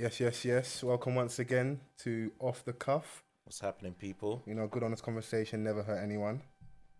[0.00, 0.82] Yes, yes, yes.
[0.82, 3.22] Welcome once again to Off the Cuff.
[3.44, 4.42] What's happening, people?
[4.46, 6.40] You know, good honest conversation never hurt anyone.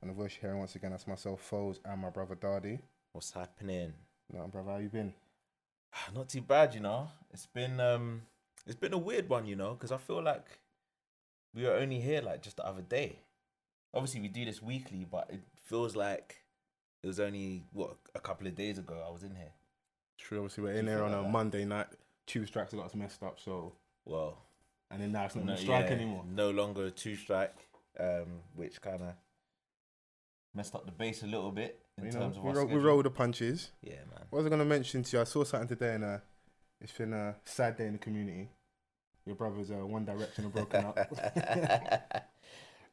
[0.03, 2.79] And the voice you're hearing once again, that's myself, Foles, and my brother Dardy.
[3.13, 3.95] What's happening?
[4.31, 5.15] No, brother, how you been?
[6.15, 7.09] Not too bad, you know.
[7.33, 8.21] It's been um,
[8.67, 10.45] it's been a weird one, you know, because I feel like
[11.55, 13.21] we were only here like just the other day.
[13.95, 16.43] Obviously, we do this weekly, but it feels like
[17.03, 19.55] it was only what a couple of days ago I was in here.
[20.19, 21.31] True, obviously we're in here on like a that?
[21.31, 21.87] Monday night.
[22.31, 23.73] Tube strikes got us messed up, so
[24.05, 24.39] Well,
[24.89, 26.25] and then now it's not no, strike yeah, anymore.
[26.33, 27.57] No longer a two strike,
[27.99, 29.15] um, which kind of
[30.55, 32.77] messed up the base a little bit in You know, terms of we, roll, we
[32.77, 33.73] roll the punches.
[33.83, 34.27] Yeah, man.
[34.31, 35.21] What was I gonna mention to you?
[35.23, 36.19] I saw something today, and uh,
[36.81, 38.49] it's been a sad day in the community.
[39.27, 40.97] Your brothers are One Direction are broken up.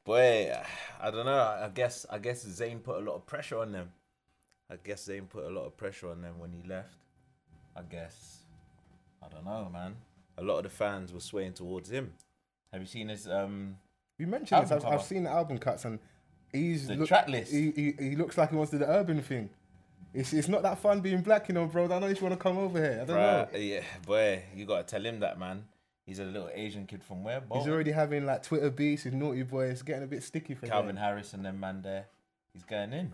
[0.04, 0.52] Boy,
[1.00, 1.38] I don't know.
[1.38, 3.92] I guess I guess Zayn put a lot of pressure on them.
[4.68, 6.98] I guess Zayn put a lot of pressure on them when he left.
[7.76, 8.40] I guess
[9.24, 9.96] I don't know, man.
[10.38, 12.14] A lot of the fans were swaying towards him.
[12.72, 13.78] Have you seen his um
[14.18, 14.72] You mentioned this.
[14.72, 16.00] I've, I've seen the album cuts, and
[16.52, 17.52] he's the look- track list?
[17.52, 19.50] He, he he looks like he wants to do the urban thing.
[20.14, 21.86] It's it's not that fun being black, you know, bro.
[21.86, 23.00] I don't know if you want to come over here.
[23.02, 23.48] I don't know.
[23.58, 25.66] Yeah, boy, you gotta tell him that, man.
[26.06, 27.44] He's a little Asian kid from where?
[27.54, 29.66] He's already having like Twitter beats with naughty boy.
[29.66, 30.96] It's getting a bit sticky for Calvin him.
[31.04, 32.06] Harris and them man there.
[32.54, 33.12] He's going in.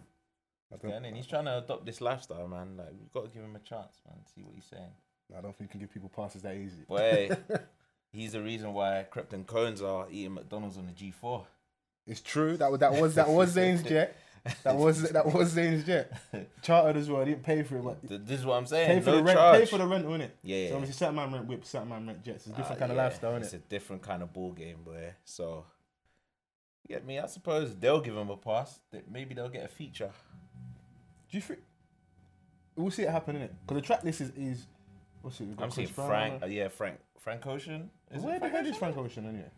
[0.69, 1.15] He's going in.
[1.15, 2.77] He's trying to adopt this lifestyle, man.
[2.77, 4.17] Like we've got to give him a chance, man.
[4.33, 4.91] See what he's saying.
[5.37, 6.81] I don't think you can give people passes that easy.
[6.87, 7.29] Boy,
[8.11, 11.45] he's the reason why Krept and Konan are eating McDonald's on the G4.
[12.05, 12.57] It's true.
[12.57, 14.17] That was that was that was Zayn's jet.
[14.63, 16.11] That was that was Zayn's jet.
[16.61, 17.21] Chartered as well.
[17.21, 18.87] I didn't pay for it, but This is what I'm saying.
[18.89, 19.37] pay for no the rent.
[19.39, 19.59] charge.
[19.61, 20.31] Pay for the rental, innit?
[20.43, 20.69] yeah, yeah.
[20.69, 22.45] So obviously, certain man rent whips, certain man rent jets.
[22.47, 23.53] It's a different Ah, kind of yeah, lifestyle, It's innit?
[23.53, 25.13] a different kind of ball game, boy.
[25.23, 25.65] So,
[26.87, 27.19] you get me?
[27.19, 28.79] I suppose they'll give him a pass.
[28.91, 30.11] That Maybe they'll get a feature.
[31.31, 31.61] Do you think
[32.75, 33.51] we'll see it happen, innit?
[33.65, 34.67] Because the track list is is
[35.23, 35.47] what's it?
[35.57, 36.43] I'm seeing Frank.
[36.43, 36.99] Uh, yeah, Frank.
[37.19, 37.89] Frank Ocean.
[38.11, 39.49] Is it Where the Frank hell is Frank Ocean anyway?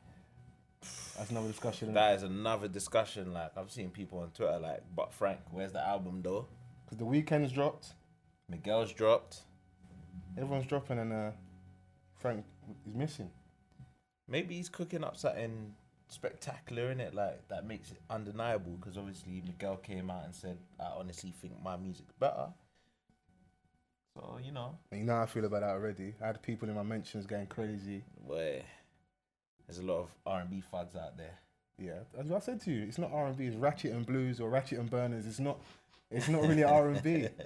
[1.17, 1.93] That's another discussion.
[1.93, 3.33] That is another discussion.
[3.33, 6.47] Like I've seen people on Twitter like, "But Frank, where's the album though?"
[6.85, 7.93] Because the Weeknd's dropped,
[8.49, 9.41] Miguel's dropped.
[10.37, 11.31] everyone's dropping, and uh,
[12.19, 12.45] Frank
[12.87, 13.31] is missing.
[14.27, 15.73] Maybe he's cooking up something
[16.07, 18.73] spectacular in it, like that makes it undeniable.
[18.73, 22.49] Because obviously Miguel came out and said, "I honestly think my music's better."
[24.15, 26.15] So you know, And you know how I feel about that already.
[26.21, 28.03] I had people in my mentions going crazy.
[28.25, 28.63] boy,
[29.67, 31.37] there's a lot of R and B thugs out there.
[31.77, 33.45] Yeah, as I said to you, it's not R and B.
[33.45, 35.25] It's ratchet and blues or ratchet and burners.
[35.27, 35.59] It's not.
[36.09, 37.27] It's not really R and B.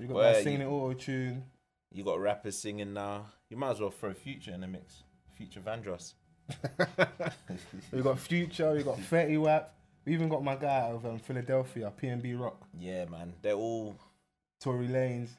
[0.00, 1.42] You got Well, that singing auto tune.
[1.90, 3.26] You got rappers singing now.
[3.50, 5.02] You might as well throw Future in the mix.
[5.36, 6.12] Future Vandross.
[7.92, 8.72] We got Future.
[8.74, 9.74] We got Fetty Wap.
[10.04, 13.32] We even got my guy out of um, Philadelphia, PNB Rock, Yeah, man.
[13.42, 13.96] They're all
[14.60, 15.30] Tory Lanez.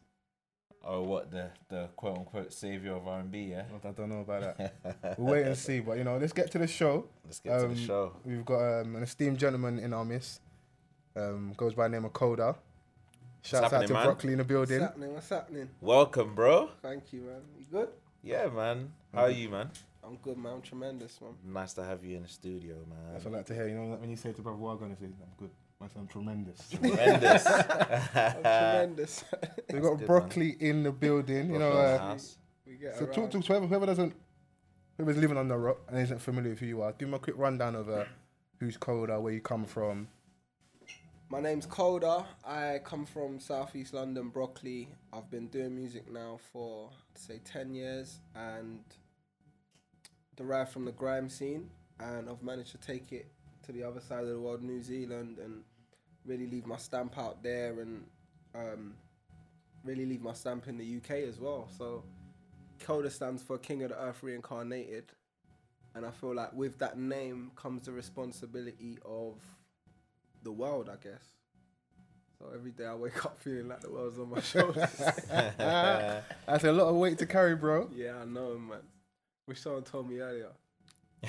[0.84, 3.50] Oh what the the quote unquote savior of R and B.
[3.51, 3.63] Yeah.
[3.84, 4.73] I don't know about that.
[5.17, 5.79] we'll wait and see.
[5.81, 7.06] But you know, let's get to the show.
[7.25, 8.13] Let's get to Um, the show.
[8.23, 10.41] We've got um, an esteemed gentleman in our midst.
[11.16, 12.56] Um, goes by the name of Coda.
[13.41, 14.06] Shouts out to man?
[14.06, 14.79] Brockley in the building.
[14.79, 15.13] What's happening?
[15.13, 15.69] What's happening?
[15.81, 16.69] Welcome, bro.
[16.81, 17.41] Thank you, man.
[17.57, 17.90] You good?
[18.22, 18.91] Yeah, man.
[19.13, 19.72] How are you, man?
[20.03, 20.53] I'm good, man.
[20.53, 21.31] I'm tremendous, man.
[21.46, 23.13] Nice to have you in the studio, man.
[23.13, 23.67] That's what I like to hear.
[23.67, 25.51] You know, when you say to brother, what I'm gonna say, I'm good.
[25.81, 26.67] I sound tremendous.
[26.72, 27.45] Tremendous.
[27.47, 29.23] I'm tremendous.
[29.72, 31.53] we got good, Brockley in the building.
[31.53, 32.38] You know, Brockley in the uh, house.
[32.66, 33.13] we so around.
[33.13, 34.13] talk to whoever, whoever doesn't,
[34.97, 36.91] whoever's living on the rock and isn't familiar with who you are.
[36.91, 38.03] Give them a quick rundown of uh,
[38.59, 40.09] who's Coda, where you come from.
[41.29, 42.25] My name's Coda.
[42.44, 44.90] I come from Southeast London, Brockley.
[45.13, 48.81] I've been doing music now for say ten years and
[50.35, 51.69] derived from the grime scene,
[52.01, 53.28] and I've managed to take it
[53.63, 55.63] to the other side of the world, New Zealand, and
[56.29, 58.06] really leave my stamp out there, and
[58.56, 58.94] um,
[59.84, 61.67] really leave my stamp in the UK as well.
[61.78, 62.03] So,
[62.79, 65.12] Coda stands for King of the Earth Reincarnated,
[65.95, 69.35] and I feel like with that name comes the responsibility of
[70.44, 71.23] the world, I guess.
[72.38, 74.90] So every day I wake up feeling like the world's on my shoulders.
[75.57, 77.90] That's a lot of weight to carry, bro.
[77.93, 78.79] yeah, I know, man.
[79.47, 80.52] Wish someone told me earlier.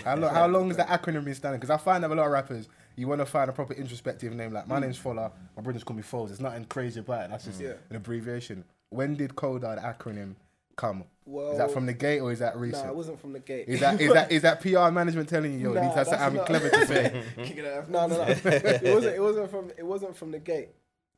[0.05, 1.59] How, lo- how long has that acronym been standing?
[1.59, 4.33] Because I find that a lot of rappers, you want to find a proper introspective
[4.35, 4.53] name.
[4.53, 6.29] Like my name's Fola, my brothers call me Foles.
[6.29, 7.31] There's nothing crazy about it.
[7.31, 7.75] That's just Yeah.
[7.89, 8.65] an abbreviation.
[8.91, 10.35] When did Coda, the acronym,
[10.77, 11.05] come?
[11.25, 12.85] Well, Is that from the gate or is that recent?
[12.87, 13.67] Nah, it wasn't from the gate.
[13.69, 16.47] Is that is that is that PR management telling you, yo, Nah, that's something not-
[16.47, 17.25] clever to say?
[17.37, 17.89] It.
[17.89, 18.23] No, no, no.
[18.27, 19.17] it wasn't.
[19.17, 19.71] It wasn't from.
[19.79, 20.71] It wasn't from the gate.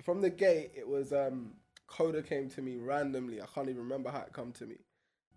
[0.03, 1.13] From the gate, it was.
[1.13, 1.53] Um,
[1.87, 3.41] Coda came to me randomly.
[3.43, 4.77] I can't even remember how it come to me.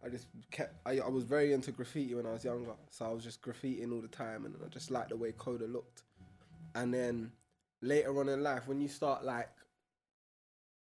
[0.04, 0.74] I just kept.
[0.86, 3.92] I, I was very into graffiti when I was younger, so I was just graffitiing
[3.94, 6.04] all the time, and I just liked the way Coda looked.
[6.76, 7.32] And then
[7.82, 9.50] later on in life, when you start like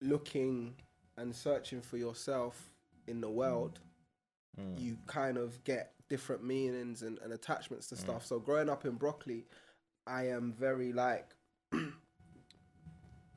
[0.01, 0.73] looking
[1.17, 2.71] and searching for yourself
[3.07, 3.79] in the world,
[4.59, 4.79] mm.
[4.79, 7.99] you kind of get different meanings and, and attachments to mm.
[7.99, 8.25] stuff.
[8.25, 9.45] So growing up in Brockley,
[10.07, 11.35] I am very like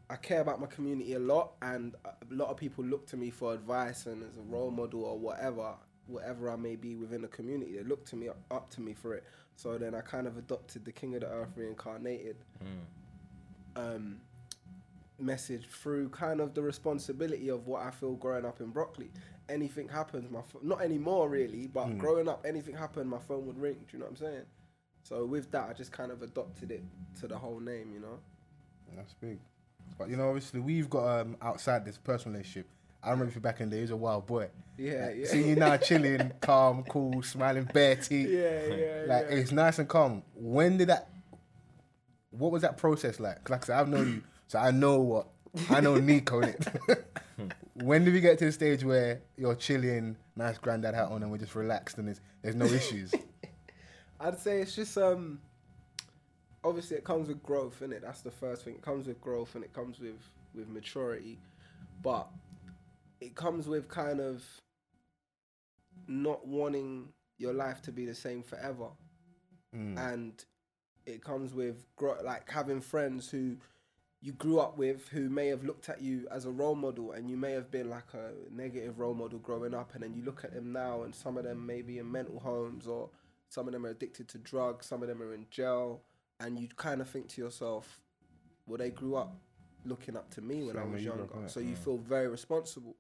[0.09, 3.31] I care about my community a lot, and a lot of people look to me
[3.31, 5.75] for advice and as a role model or whatever,
[6.07, 7.77] whatever I may be within the community.
[7.77, 9.25] They look to me up to me for it.
[9.57, 12.37] So then I kind of adopted the King of the Earth reincarnated
[13.75, 14.21] um,
[15.19, 19.11] message through kind of the responsibility of what I feel growing up in Brockley.
[19.49, 23.59] Anything happens, my ph- not anymore really, but growing up, anything happened, my phone would
[23.59, 23.75] ring.
[23.75, 24.43] Do you know what I'm saying?
[25.03, 26.83] So with that, I just kind of adopted it
[27.21, 28.19] to the whole name, you know.
[28.97, 29.39] That's big.
[29.99, 32.67] But you know, obviously, we've got um, outside this personal relationship.
[33.03, 34.49] I remember you back in the day, he was a wild boy.
[34.79, 35.27] Yeah, yeah.
[35.27, 38.29] Seeing you now chilling, calm, cool, smiling, bare teeth.
[38.29, 39.37] Yeah, yeah, Like yeah.
[39.37, 40.23] it's nice and calm.
[40.35, 41.09] When did that?
[42.31, 43.43] What was that process like?
[43.45, 45.29] 'Cause like I said, I've known you, so I know what
[45.71, 45.97] I know.
[45.97, 46.67] Nico in it.
[47.75, 51.31] when did we get to the stage where you're chilling, nice granddad hat on, and
[51.33, 53.15] we're just relaxed and there's there's no issues?
[54.21, 55.41] I'd say it's just um
[56.65, 58.03] obviously it comes with growth, innit?
[58.03, 58.75] That's the first thing.
[58.75, 60.17] It comes with growth and it comes with
[60.55, 61.39] with maturity.
[62.03, 62.29] But
[63.27, 64.45] it comes with kind of
[66.07, 67.09] not wanting
[67.39, 68.89] your life to be the same forever.
[69.99, 70.45] And
[71.05, 73.57] it comes with grow, like having friends who
[74.23, 77.29] you grew up with who may have looked at you as a role model and
[77.29, 79.91] you may have been like a negative role model growing up.
[79.95, 82.39] And then you look at them now and some of them may be in mental
[82.39, 83.11] homes or
[83.49, 86.01] some of them are addicted to drugs some of them are in jail.
[86.39, 88.01] And you kind of think to yourself
[88.67, 89.37] well they grew up
[89.85, 91.29] looking up to me when i was younger.
[91.47, 92.97] so you feel very responsible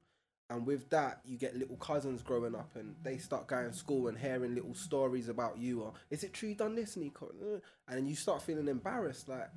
[0.50, 4.08] and with that you get little cousins growing up and they start going to school
[4.08, 7.58] and hearing little stories about you or is it true you done this nico Uh,
[7.88, 9.50] and then you start feeling embarrassed like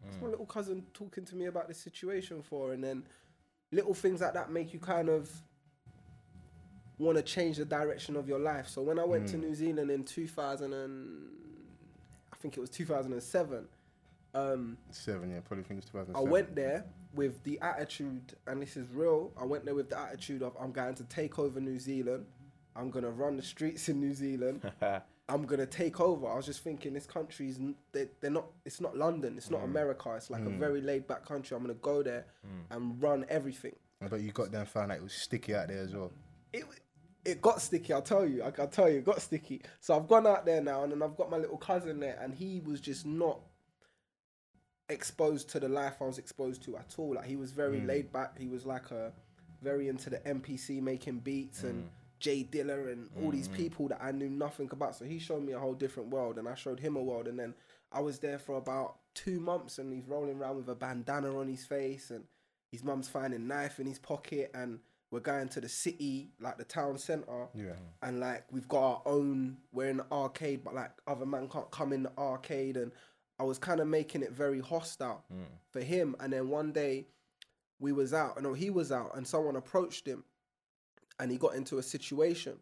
[0.00, 2.72] what's my little cousin talking to me about this situation for?
[2.72, 3.02] And then
[3.72, 5.30] little things like that make you kind of
[6.98, 8.68] want to change the direction of your life.
[8.68, 11.28] So when I went to New Zealand in 2000 and
[12.32, 13.66] I think it was 2007,
[14.34, 16.30] um, Seven, yeah, probably think it's I 2007.
[16.30, 16.84] went there
[17.14, 19.32] with the attitude, and this is real.
[19.40, 22.26] I went there with the attitude of I'm going to take over New Zealand.
[22.76, 24.70] I'm gonna run the streets in New Zealand.
[25.28, 26.28] I'm gonna take over.
[26.28, 28.46] I was just thinking, this country's n- they, they're not.
[28.64, 29.34] It's not London.
[29.36, 29.64] It's not mm.
[29.64, 30.14] America.
[30.16, 30.58] It's like a mm.
[30.58, 31.56] very laid back country.
[31.56, 32.74] I'm gonna go there mm.
[32.74, 33.74] and run everything.
[34.00, 36.12] I bet you got there and found out it was sticky out there as well.
[36.52, 36.64] It
[37.24, 37.92] it got sticky.
[37.92, 38.42] I'll tell you.
[38.44, 39.62] I can tell you, it got sticky.
[39.80, 42.32] So I've gone out there now, and then I've got my little cousin there, and
[42.32, 43.40] he was just not
[44.88, 47.14] exposed to the life I was exposed to at all.
[47.14, 47.86] Like he was very hmm.
[47.86, 48.38] laid back.
[48.38, 49.12] He was like a
[49.62, 51.88] very into the MPC making beats and hmm.
[52.20, 53.54] Jay Dilla and all these hmm.
[53.54, 54.96] people that I knew nothing about.
[54.96, 57.28] So he showed me a whole different world, and I showed him a world.
[57.28, 57.54] And then
[57.92, 61.48] I was there for about two months, and he's rolling around with a bandana on
[61.48, 62.24] his face, and
[62.72, 64.80] his mum's finding knife in his pocket, and
[65.10, 67.72] we're going to the city, like the town centre Yeah.
[68.02, 71.70] and like we've got our own we're in the arcade but like other man can't
[71.70, 72.92] come in the arcade and
[73.38, 75.42] i was kind of making it very hostile hmm.
[75.70, 77.06] for him and then one day
[77.80, 80.24] we was out no he was out and someone approached him
[81.18, 82.56] and he got into a situation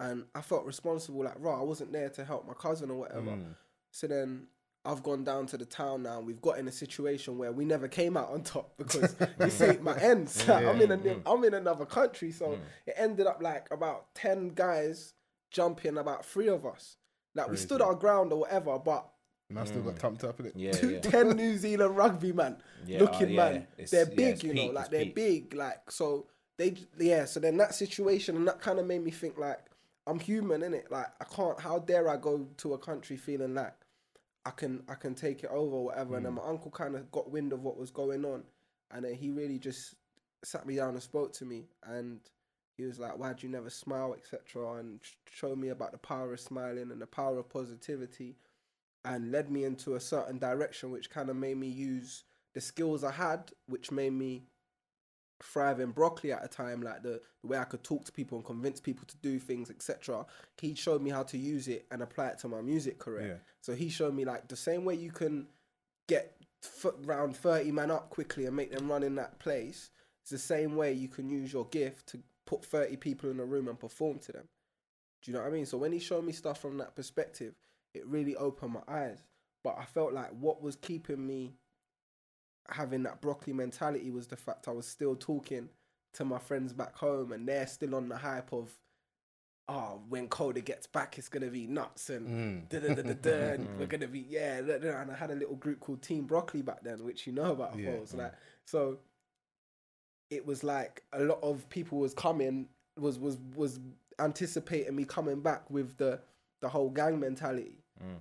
[0.00, 3.32] and i felt responsible like right i wasn't there to help my cousin or whatever
[3.32, 3.52] hmm.
[3.90, 4.46] so then
[4.86, 6.18] I've gone down to the town now.
[6.18, 9.60] and We've got in a situation where we never came out on top because this
[9.60, 10.46] ain't my ends.
[10.46, 12.62] I'm in a, I'm in another country, so hmm.
[12.86, 15.14] it ended up like about ten guys
[15.50, 16.96] jumping about three of us.
[17.34, 19.08] Like we stood our ground or whatever, but
[19.50, 19.98] And I still got mm.
[19.98, 20.52] tumped up in it.
[20.56, 21.00] Yeah, yeah.
[21.00, 23.66] 10 New Zealand rugby man Yeah, looking oh, yeah, man.
[23.76, 25.14] it's- they're yeah, big, it's you know, peak, like it's they're peak.
[25.14, 27.24] big, like so they yeah.
[27.24, 29.60] So then that situation and that kind of made me think like
[30.06, 30.90] I'm human, innit?
[30.90, 31.60] Like I can't.
[31.60, 33.74] How dare I go to a country feeling like
[34.46, 36.16] I can I can take it over or whatever?
[36.16, 36.36] And then mm.
[36.36, 38.44] my uncle kind of got wind of what was going on,
[38.90, 39.94] and then he really just
[40.42, 42.20] sat me down and spoke to me and.
[42.76, 46.32] He was like, "Why'd you never smile, etc." And sh- showed me about the power
[46.32, 48.34] of smiling and the power of positivity
[49.04, 53.04] and led me into a certain direction which kind of made me use the skills
[53.04, 54.44] I had, which made me
[55.42, 58.38] thrive in Brockley at a time, like the, the way I could talk to people
[58.38, 60.24] and convince people to do things, etc.
[60.60, 63.26] He showed me how to use it and apply it to my music career.
[63.26, 63.50] Yeah.
[63.60, 65.48] So he showed me like the same way you can
[66.08, 69.90] get f- round 30 man up quickly and make them run in that place.
[70.22, 73.44] It's the same way you can use your gift to put 30 people in a
[73.44, 74.48] room and perform to them.
[75.22, 75.66] Do you know what I mean?
[75.66, 77.54] So when he showed me stuff from that perspective,
[77.94, 79.22] it really opened my eyes.
[79.62, 81.54] But I felt like what was keeping me
[82.68, 85.68] having that Brockley mentality was the fact I was still talking
[86.14, 88.70] to my friends back home and they're still on the hype of
[89.68, 92.68] oh when Coda gets back it's gonna be nuts and mm.
[92.68, 93.78] da and mm.
[93.78, 97.04] we're gonna be yeah and I had a little group called Team Brockley back then
[97.04, 97.90] which you know about Yeah.
[97.90, 98.18] Foles mm.
[98.18, 98.32] like
[98.64, 98.98] so
[100.30, 103.80] it was like a lot of people was coming was was was
[104.18, 106.20] anticipating me coming back with the
[106.60, 107.83] the whole gang mentality.
[108.04, 108.18] Mm.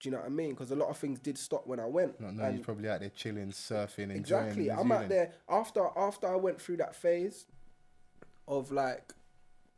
[0.00, 0.50] Do you know what I mean?
[0.50, 2.20] Because a lot of things did stop when I went.
[2.20, 4.16] Not knowing And- he's probably out there chilling, surfing, enjoying.
[4.46, 4.70] exactly.
[4.70, 7.46] I'm out there after after I went through that phase
[8.48, 9.12] of like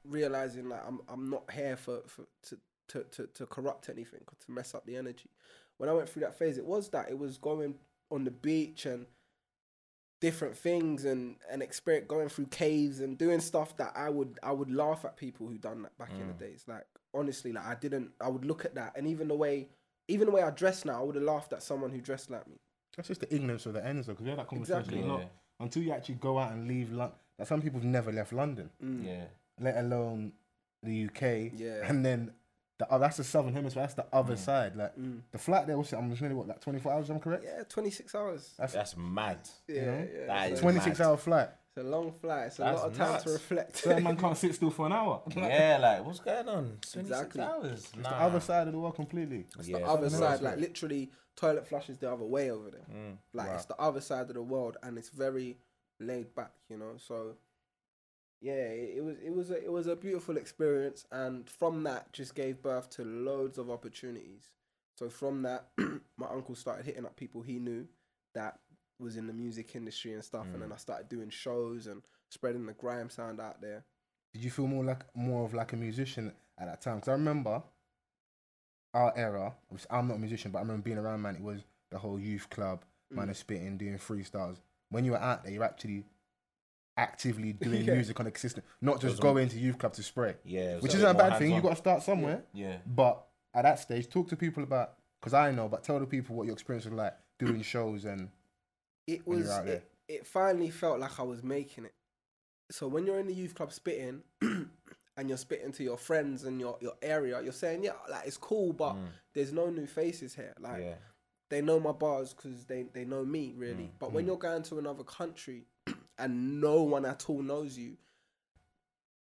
[0.04, 2.58] realizing like I'm I'm not here for, for to,
[2.88, 5.30] to, to, to corrupt anything or to mess up the energy.
[5.78, 7.74] When I went through that phase, it was that it was going
[8.10, 9.06] on the beach and
[10.26, 14.52] different things and and experience going through caves and doing stuff that I would I
[14.58, 16.64] would laugh at people who done that back in the days.
[16.66, 19.68] Like honestly, like I didn't I would look at that and even the way
[20.08, 22.46] even the way I dress now, I would have laughed at someone who dressed like
[22.48, 22.56] me.
[22.96, 25.02] That's just the ignorance of the ends, though, because we had that conversation Exactly.
[25.02, 25.20] a lot.
[25.20, 25.26] Yeah.
[25.64, 28.70] Until you actually go out and leave London, like some people have never left London,
[28.82, 29.04] Mm.
[29.06, 29.24] Yeah.
[29.60, 30.32] let alone
[30.82, 31.22] the UK.
[31.54, 31.88] Yeah.
[31.88, 32.32] And then
[32.78, 33.82] the oh, that's the southern hemisphere.
[33.82, 34.38] That's the other Mm.
[34.38, 34.76] side.
[34.76, 35.20] Like Mm.
[35.30, 37.10] the flight there was, I'm just nearly what, like 24 hours.
[37.10, 37.44] I'm correct.
[37.44, 38.54] Yeah, 26 hours.
[38.58, 39.38] That's That's mad.
[39.68, 40.26] Yeah, know, yeah.
[40.26, 41.06] that so is 26 mad.
[41.06, 41.48] hour flight.
[41.76, 42.46] It's a long flight.
[42.46, 43.24] It's a That's lot of time nuts.
[43.24, 43.76] to reflect.
[43.78, 45.22] So that man can't sit still for an hour.
[45.36, 46.78] yeah, like what's going on?
[46.82, 47.40] 26 Exactly.
[47.42, 47.72] hours.
[47.72, 48.10] It's Nah.
[48.10, 49.46] the other side of the world completely.
[49.58, 52.86] It's Yeah, the other Southern side, like literally, toilet flushes the other way over there.
[52.92, 53.18] Mm.
[53.32, 53.54] Like Wow.
[53.54, 55.58] it's the other side of the world, and it's very
[56.00, 56.96] laid back, you know.
[56.96, 57.36] So
[58.44, 62.12] yeah, it, it was it was a, it was a beautiful experience, and from that,
[62.12, 64.50] just gave birth to loads of opportunities.
[64.98, 65.68] So from that,
[66.18, 67.86] my uncle started hitting up people he knew
[68.34, 68.58] that
[69.00, 70.74] was in the music industry and stuff, and then mm.
[70.74, 73.86] I started doing shows and spreading the grime sound out there.
[74.34, 76.96] Did you feel more like more of like a musician at that time?
[76.96, 77.62] Because I remember
[78.92, 79.54] our era.
[79.88, 81.36] I'm not a musician, but I remember being around man.
[81.36, 83.30] It was the whole youth club, man, mm.
[83.30, 84.58] is spitting, doing freestyles.
[84.90, 86.04] When you were out there, you're actually
[86.96, 87.94] actively doing Yeah.
[87.94, 90.34] music on a consistent, not just was going to youth club to spray.
[90.44, 90.78] Yeah.
[90.78, 91.54] Which isn't a bad thing.
[91.54, 92.42] You got to start somewhere.
[92.52, 92.76] Yeah.
[92.86, 93.24] But
[93.54, 96.46] at that stage, talk to people about because I know, but tell the people what
[96.46, 98.28] your experience was like doing shows and
[99.06, 99.74] it when you're was out there.
[99.76, 101.94] it, it finally felt like I was making it.
[102.70, 106.58] So when you're in the youth club spitting and you're spitting to your friends and
[106.60, 108.96] your, your area, you're saying, yeah, like it's cool, but
[109.34, 110.54] there's no new faces here.
[110.60, 110.84] Like Mm.
[110.84, 110.94] Yeah.
[111.50, 113.84] they know my bars because they, they know me really.
[113.84, 115.66] Mm, But when you're going to another country
[116.18, 117.96] and no one at all knows you,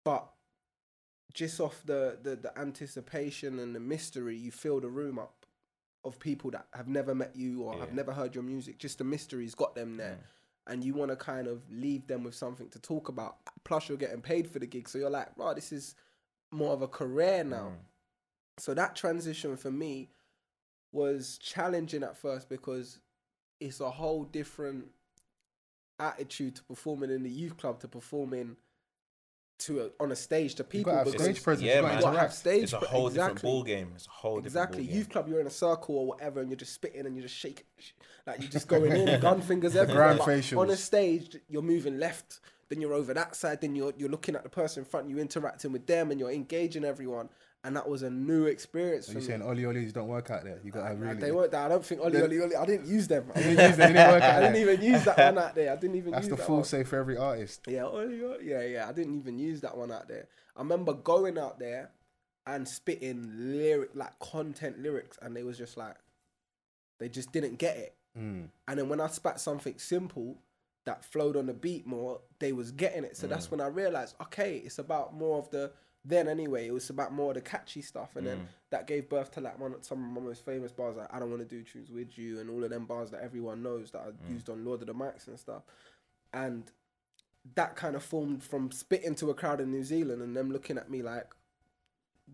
[0.04, 0.28] but
[1.34, 5.46] just off the, the, the anticipation and the mystery, you fill the room up
[6.04, 8.80] of people that have never met you or have never heard your music.
[8.80, 10.18] Just the mystery's got them there.
[10.20, 10.74] Mm.
[10.74, 13.38] And you want to kind of leave them with something to talk about.
[13.64, 14.88] Plus, you're getting paid for the gig.
[14.88, 15.96] So you're like, wow, this is
[16.52, 17.72] more of a career now.
[17.74, 18.60] Mm.
[18.60, 20.10] So that transition for me
[20.92, 23.00] was challenging at first because
[23.60, 24.86] it's a whole different
[26.02, 28.56] attitude to performing in the youth club to performing
[29.60, 31.68] to a, on a stage to you people got to have because stage presence.
[31.68, 32.14] yeah, you got man.
[32.14, 33.48] to have stage It's a pre- whole different exactly.
[33.52, 33.92] ball game.
[33.96, 34.78] It's a whole Exactly.
[34.84, 37.16] different ball Youth club, you're in a circle or whatever, and you're just spitting and
[37.16, 37.66] you're just shaking,
[38.26, 40.18] like you're just going in, gun fingers everywhere.
[40.18, 42.40] Grand on a stage, you're moving left,
[42.70, 45.20] then you're over that side, then you're you're looking at the person in front, you
[45.20, 47.30] interacting with them, and you're engaging everyone.
[47.64, 50.60] And that was a new experience So you're saying Oli Olis don't work out there.
[50.64, 51.20] You got to really.
[51.20, 51.54] They weren't.
[51.54, 52.56] I don't think Oli Oli Oli.
[52.56, 53.32] I didn't use them.
[53.36, 55.72] I didn't, use them, didn't work out I didn't even use that one out there.
[55.72, 57.62] I didn't even That's use the that full say for every artist.
[57.68, 58.50] Yeah, Oli Oli.
[58.50, 58.90] Yeah, yeah.
[58.90, 60.28] I didn't even use that one out there.
[60.56, 61.92] I remember going out there
[62.48, 65.98] and spitting lyric like content lyrics, and they was just like,
[67.00, 67.96] they just didn't get it.
[68.18, 68.48] Mm.
[68.68, 70.40] And then when I spat something simple
[70.86, 73.16] that flowed on the beat more, they was getting it.
[73.16, 75.72] So that's when I realized, okay, it's about more of the
[76.04, 78.16] then anyway, it was about more of the catchy stuff.
[78.16, 78.46] And then mm.
[78.72, 81.30] that gave birth to like one some of my most famous bars like I don't
[81.30, 84.02] want to do tunes with you and all of them bars that everyone knows that
[84.02, 84.34] I mm.
[84.34, 85.64] used on Lord of the Mics and stuff.
[86.34, 86.72] And
[87.56, 90.78] that kind of formed from spitting to a crowd in New Zealand and them looking
[90.78, 91.28] at me like,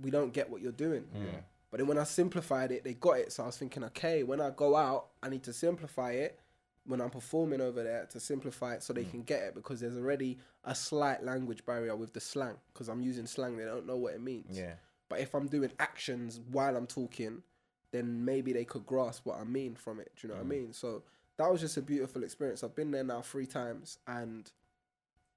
[0.02, 1.06] we don't get what you're doing.
[1.16, 1.42] Mm.
[1.70, 3.34] But then when I simplified it, they got it.
[3.34, 6.40] So I was thinking, okay, when I go out, I need to simplify it
[6.88, 9.12] when I'm performing over there to simplify it so they mm.
[9.12, 13.02] can get it because there's already a slight language barrier with the slang because I'm
[13.02, 14.58] using slang, they don't know what it means.
[14.58, 14.74] Yeah.
[15.10, 17.44] But if I'm doing actions while I'm talking,
[17.92, 20.12] then maybe they could grasp what I mean from it.
[20.16, 20.62] Do you know what I mm.
[20.62, 20.74] mean?
[20.74, 21.04] So
[21.38, 22.64] that was just a beautiful experience.
[22.64, 24.50] I've been there now three times, and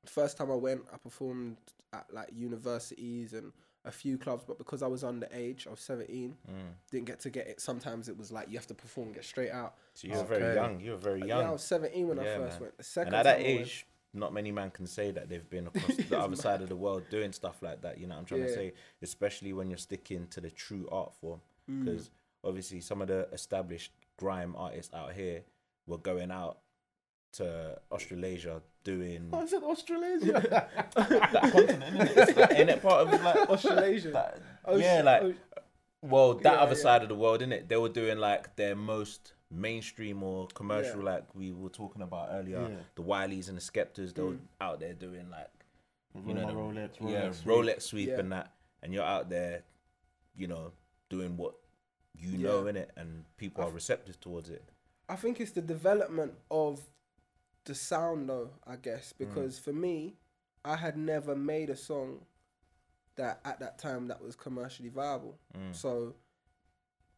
[0.07, 1.59] first time I went, I performed
[1.93, 3.53] at like universities and
[3.85, 6.37] a few clubs, but because I was underage, I was 17,
[6.91, 7.61] didn't get to get it.
[7.61, 9.75] Sometimes it was like you have to perform, and get straight out.
[9.95, 10.81] So you were very young.
[10.81, 11.43] You were very young.
[11.43, 12.61] Yeah, I was 17 when I first man.
[12.61, 12.79] went.
[12.79, 15.29] The second and at that time I went- age, not many men can say that
[15.29, 17.99] they've been across the other side of the world doing stuff like that.
[17.99, 18.73] You know what I'm trying to say?
[19.03, 21.41] Especially when you're sticking to the true art form.
[21.71, 21.85] Mm.
[21.85, 22.11] Because
[22.45, 25.43] obviously, some of the established grime artists out here
[25.87, 26.59] were going out
[27.33, 30.69] to Australasia doing I said Australasia.
[30.95, 31.83] that continent.
[31.99, 32.17] Innit?
[32.17, 34.11] It's like, ain't it part of like Australasia.
[34.13, 35.35] that- Oh, yeah, like Oh,
[36.03, 36.83] well, that Yeah, other yeah.
[36.83, 37.69] side of the world, isn't it?
[37.69, 41.11] They were doing like their most mainstream or commercial, Yeah.
[41.13, 42.61] like we were talking about earlier.
[42.71, 42.77] Yeah.
[42.95, 44.41] The Wileys and the Skeptas, they were Mm.
[44.61, 45.51] out there doing like
[46.27, 47.47] you know, the- Rolex, yeah, Rolex sweep.
[47.57, 48.19] Rolex sweep Yeah.
[48.19, 49.63] and that, and you're out there,
[50.37, 50.73] you know,
[51.09, 51.55] doing what
[52.17, 52.49] you Yeah.
[52.49, 54.65] know in it, and people are receptive towards it.
[55.09, 56.81] I think it's the development of
[57.65, 58.51] the sound, though.
[58.67, 59.19] I guess mm.
[59.19, 60.15] because for me,
[60.65, 62.21] I had never made a song
[63.17, 65.39] that at that time that was commercially viable.
[65.57, 65.75] Mm.
[65.75, 66.15] So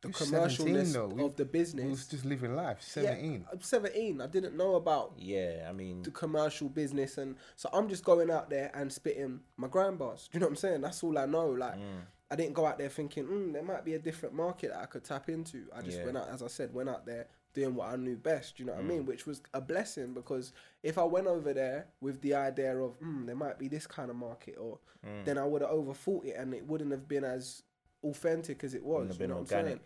[0.00, 1.06] the You was commercialness 17 though.
[1.08, 1.84] We- of the business.
[1.84, 2.10] We was business.
[2.10, 2.78] just living life.
[2.96, 3.46] Yeah, Seventeen.
[3.52, 4.20] I'm 17.
[4.20, 8.30] I didn't know about Yeah, I mean, the commercial business, and so I'm just going
[8.30, 10.28] out there and spitting my grind bars.
[10.30, 10.80] Do you know what I'm saying?
[10.80, 11.50] That's all I know.
[11.50, 12.00] Like, mm.
[12.30, 14.86] I didn't go out there thinking mm, there might be a different market that I
[14.86, 15.66] could tap into.
[15.74, 16.06] I just Yeah.
[16.06, 18.58] went out, as I said, went out there doing what I knew best.
[18.58, 19.06] You know what I mean?
[19.06, 23.26] Which was a blessing because if I went over there with the idea of mm,
[23.26, 24.78] there might be this kind of market, or
[25.24, 27.62] then I would have overthought it, and it wouldn't have been as
[28.04, 29.08] authentic as it was.
[29.08, 29.64] Wouldn't have you been know what I'm saying?
[29.64, 29.84] organic.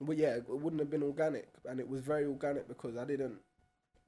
[0.00, 3.38] But yeah, it wouldn't have been organic, and it was very organic because I didn't,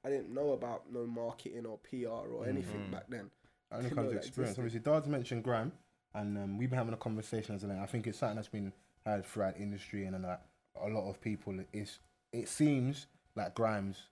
[0.05, 3.31] I didn't know about no marketing or PR or anything back then.
[3.71, 4.59] That only Didn't comes to experience.
[4.59, 5.73] Obviously, Dard's mentioned grime,
[6.15, 8.73] and um, we've been having a conversation as a I think it's something that's been
[9.05, 10.47] had throughout industry, and that
[10.83, 11.99] a lot of people is.
[12.33, 14.03] It seems like grime's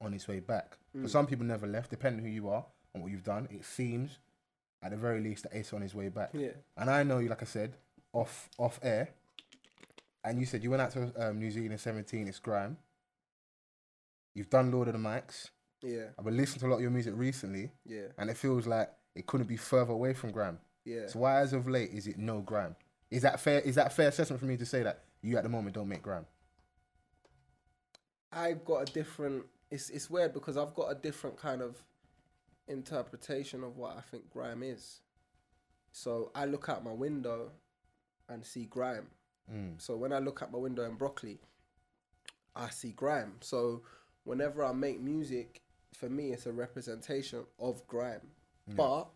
[0.00, 0.76] on his way back.
[0.96, 1.02] Mm.
[1.02, 1.90] For some people, never left.
[1.90, 4.18] Depending who you are and what you've done, it seems,
[4.82, 6.30] at the very least, that it's on his way back.
[6.32, 7.74] Yeah, And I know you, like I said,
[8.12, 9.10] off off air.
[10.24, 12.28] And you said you went out to um, New Zealand in 17.
[12.28, 12.76] It's grime.
[14.34, 15.48] You've done Lord of the Mics.
[15.82, 18.66] yeah, I've been listening to a lot of your music recently, yeah, and it feels
[18.66, 20.58] like it couldn't be further away from grime.
[20.84, 21.06] yeah.
[21.08, 22.76] So why, as of late, is it no grime?
[23.10, 23.60] Is that fair?
[23.60, 25.88] Is that a fair assessment for me to say that you at the moment don't
[25.88, 26.26] make grime?
[28.32, 29.44] I've got a different.
[29.70, 31.82] It's it's weird because I've got a different kind of
[32.68, 35.00] interpretation of what I think grime is.
[35.92, 37.50] So I look out my window
[38.28, 39.08] and see grime.
[39.52, 39.80] Mm.
[39.80, 41.40] So when I look out my window in Brockley,
[42.54, 43.34] I see grime.
[43.40, 43.82] So
[44.24, 45.62] whenever I make music,
[45.94, 48.28] for me, it's a representation of grime.
[48.76, 49.08] But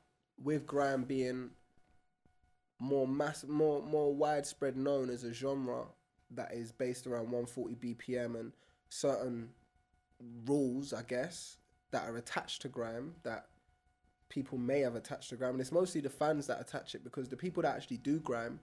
[0.42, 1.50] with grime being
[2.80, 5.84] more mass, more more widespread known as a genre
[6.32, 8.52] that is based around 140 BPM and
[8.88, 9.50] certain
[10.46, 11.58] rules, I guess,
[11.90, 13.46] that are attached to grime that
[14.28, 15.52] people may have attached to grime.
[15.52, 18.60] And it's mostly the fans that attach it because the people that actually do grime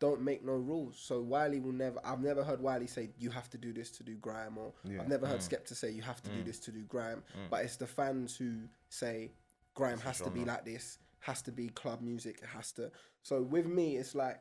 [0.00, 0.98] don't make no rules.
[0.98, 2.00] So Wiley will never.
[2.04, 5.00] I've never heard Wiley say you have to do this to do grime, or Yeah.
[5.00, 7.22] I've never heard Skepta say you have to do this to do grime.
[7.50, 9.30] But it's the fans who say
[9.74, 12.90] grime has to be like this, has to be club music, it has to.
[13.22, 14.40] So with me, it's like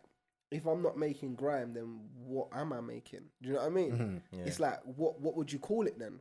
[0.52, 3.22] if I'm not making grime, then what am I making?
[3.42, 3.92] Do you know what I mean?
[4.34, 4.48] Mm-hmm.
[4.48, 6.20] It's like what what would you call it then?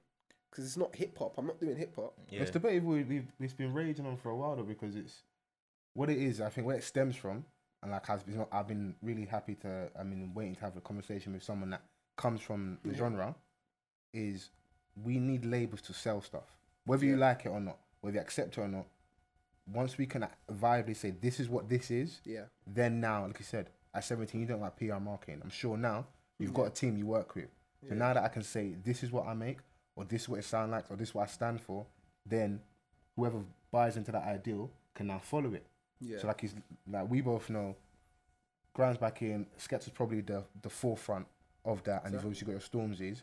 [0.50, 1.34] Because it's not hip hop.
[1.38, 2.14] I'm not doing hip hop.
[2.28, 5.22] yeah, It's debate we, we've it's been raging on for a while though because it's
[5.94, 6.40] what it is.
[6.40, 7.44] I think where it stems from,
[7.82, 9.88] and like I've been, I've been really happy to.
[9.98, 11.82] I mean, waiting to have a conversation with someone that
[12.16, 13.34] comes from the genre.
[14.12, 14.50] Is
[15.04, 18.58] we need labels to sell stuff, whether you like it or not, whether you accept
[18.58, 18.86] it or not.
[19.72, 22.46] Once we can viably say this is what this is, Yeah.
[22.66, 25.40] then now, like you said, at 17, you don't like PR marketing.
[25.42, 26.06] I'm sure now
[26.38, 27.48] you've got a team you work with.
[27.88, 29.58] So now that I can say this is what I make,
[29.96, 31.86] or this is what it sounds like, or this is what I stand for,
[32.26, 32.60] then
[33.16, 35.66] whoever buys into that ideal can now follow it.
[36.00, 36.18] Yeah.
[36.18, 36.54] So like he's
[36.90, 37.76] like we both know,
[38.74, 41.26] Grimes back in, Skepta is probably the the forefront
[41.64, 43.22] of that, and you've obviously got your Stormzy's.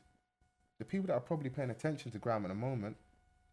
[0.79, 2.97] The people that are probably paying attention to grime at the moment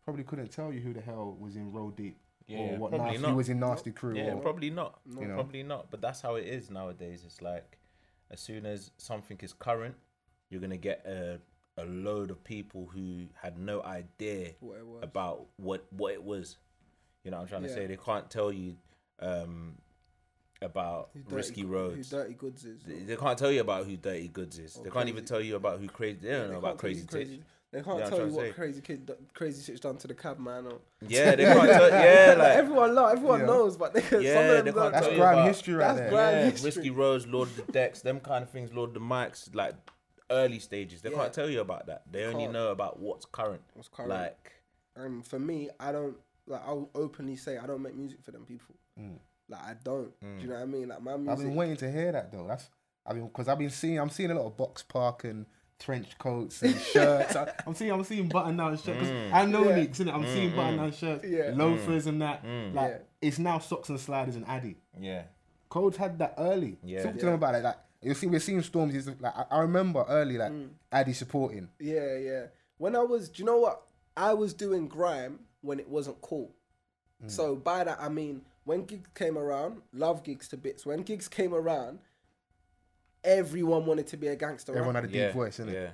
[0.04, 3.08] probably couldn't tell you who the hell was in Roll Deep Yeah, or what probably
[3.08, 3.28] nasty, not.
[3.30, 4.16] he was in Nasty Crew.
[4.16, 5.00] yeah, or, probably not.
[5.18, 5.34] You know?
[5.34, 5.90] Probably not.
[5.90, 7.22] But that's how it is nowadays.
[7.24, 7.78] It's like
[8.30, 9.94] as soon as something is current,
[10.50, 11.40] you're gonna get a
[11.76, 16.58] a load of people who had no idea What about what what it was.
[17.24, 17.86] You know what I'm trying to say?
[17.86, 18.76] They can't tell you
[19.20, 19.76] um,
[20.60, 21.94] about Dirty Risky Roadz.
[22.10, 22.82] Who Dirty Goods is.
[22.82, 24.76] They, they can't tell you about who Dirty Goods is.
[24.76, 26.18] Or They can't even tell you about who crazy.
[26.20, 27.42] They don't Yeah, know they about can't tell you crazy, crazy.
[27.74, 27.84] Titch.
[27.84, 30.66] They can't Yeah, tell you what crazy kid, crazy shit's done to the cabman.
[30.66, 31.88] Or Yeah, they can't tell.
[31.90, 33.46] Yeah, like everyone, know, everyone Yeah.
[33.46, 35.74] knows, but they, some Yeah, of them they can't That's tell you grime about- history
[35.74, 36.10] right That's there.
[36.10, 36.68] grime yeah, history.
[36.68, 39.74] Risky Roadz, Lord of the Decks, them kind of things, Lord of the Mics, like
[40.30, 41.02] early stages.
[41.02, 41.16] They Yeah.
[41.16, 42.02] can't tell you about that.
[42.10, 42.52] They only can't.
[42.52, 43.62] know about what's current.
[43.74, 44.10] What's current.
[44.10, 44.52] Like,
[44.96, 46.62] And for me, I don't like.
[46.64, 48.76] I'll openly say I don't make music for them people.
[48.98, 49.18] Mm.
[49.48, 50.18] Like I don't.
[50.20, 50.40] Do mm.
[50.40, 50.88] you know what I mean?
[50.88, 51.32] Like my music.
[51.32, 52.46] I've been waiting to hear that though.
[52.46, 52.70] That's
[53.04, 55.46] I mean because I've been seeing I'm seeing a lot of box park and
[55.78, 57.36] trench coats and shirts.
[57.36, 58.98] I, am seeing I'm seeing button down shirts.
[59.00, 59.76] 'cause I know Yeah.
[59.76, 60.14] Nicks, innit?
[60.14, 61.52] I'm seeing button down shirts, Yeah.
[61.54, 62.44] loafers and that.
[62.44, 62.98] Like Yeah.
[63.20, 64.76] it's now socks and sliders and Addy.
[64.98, 65.24] yeah,
[65.68, 66.78] Codes had that early.
[66.82, 67.02] Yeah.
[67.02, 67.64] Talk to them about it.
[67.64, 68.94] Like you see, we're seeing storms.
[68.94, 70.70] Is like I, I remember early like Mm.
[70.92, 71.68] Addy supporting.
[71.80, 72.46] Yeah, yeah.
[72.78, 73.82] When I was, do you know what?
[74.16, 76.54] I was doing grime when it wasn't cool.
[77.24, 77.30] Mm.
[77.30, 80.86] So by that I mean when Giggs came around, love Giggs to bits.
[80.86, 81.98] When Giggs came around,
[83.24, 84.72] everyone wanted to be a gangster.
[84.72, 85.08] Everyone rapper.
[85.08, 85.72] had a deep yeah, voice, innit?
[85.72, 85.90] yeah,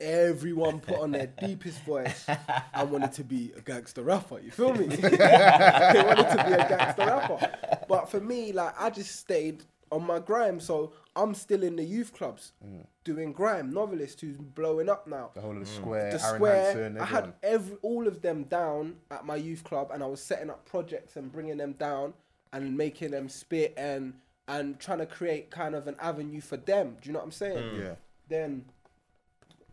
[0.00, 2.26] everyone put on their deepest voice
[2.74, 4.40] and wanted to be a gangster rapper.
[4.40, 4.86] You feel me?
[4.86, 7.58] they wanted to be a gangster rapper.
[7.88, 10.60] But for me, like I just stayed on my grime.
[10.60, 12.86] So I'm still in the youth clubs mm.
[13.04, 13.72] doing grime.
[13.72, 15.30] Novelist who's blowing up now.
[15.34, 16.64] The whole of the square, The Aaron square.
[16.64, 20.22] Hansen, I had every all of them down at my youth club, and I was
[20.22, 22.14] setting up projects and bringing them down
[22.52, 24.14] and making them spit and
[24.58, 26.96] and trying to create kind of an avenue for them.
[27.00, 27.76] Do you know what I'm saying?
[27.80, 27.94] Yeah.
[28.28, 28.64] Then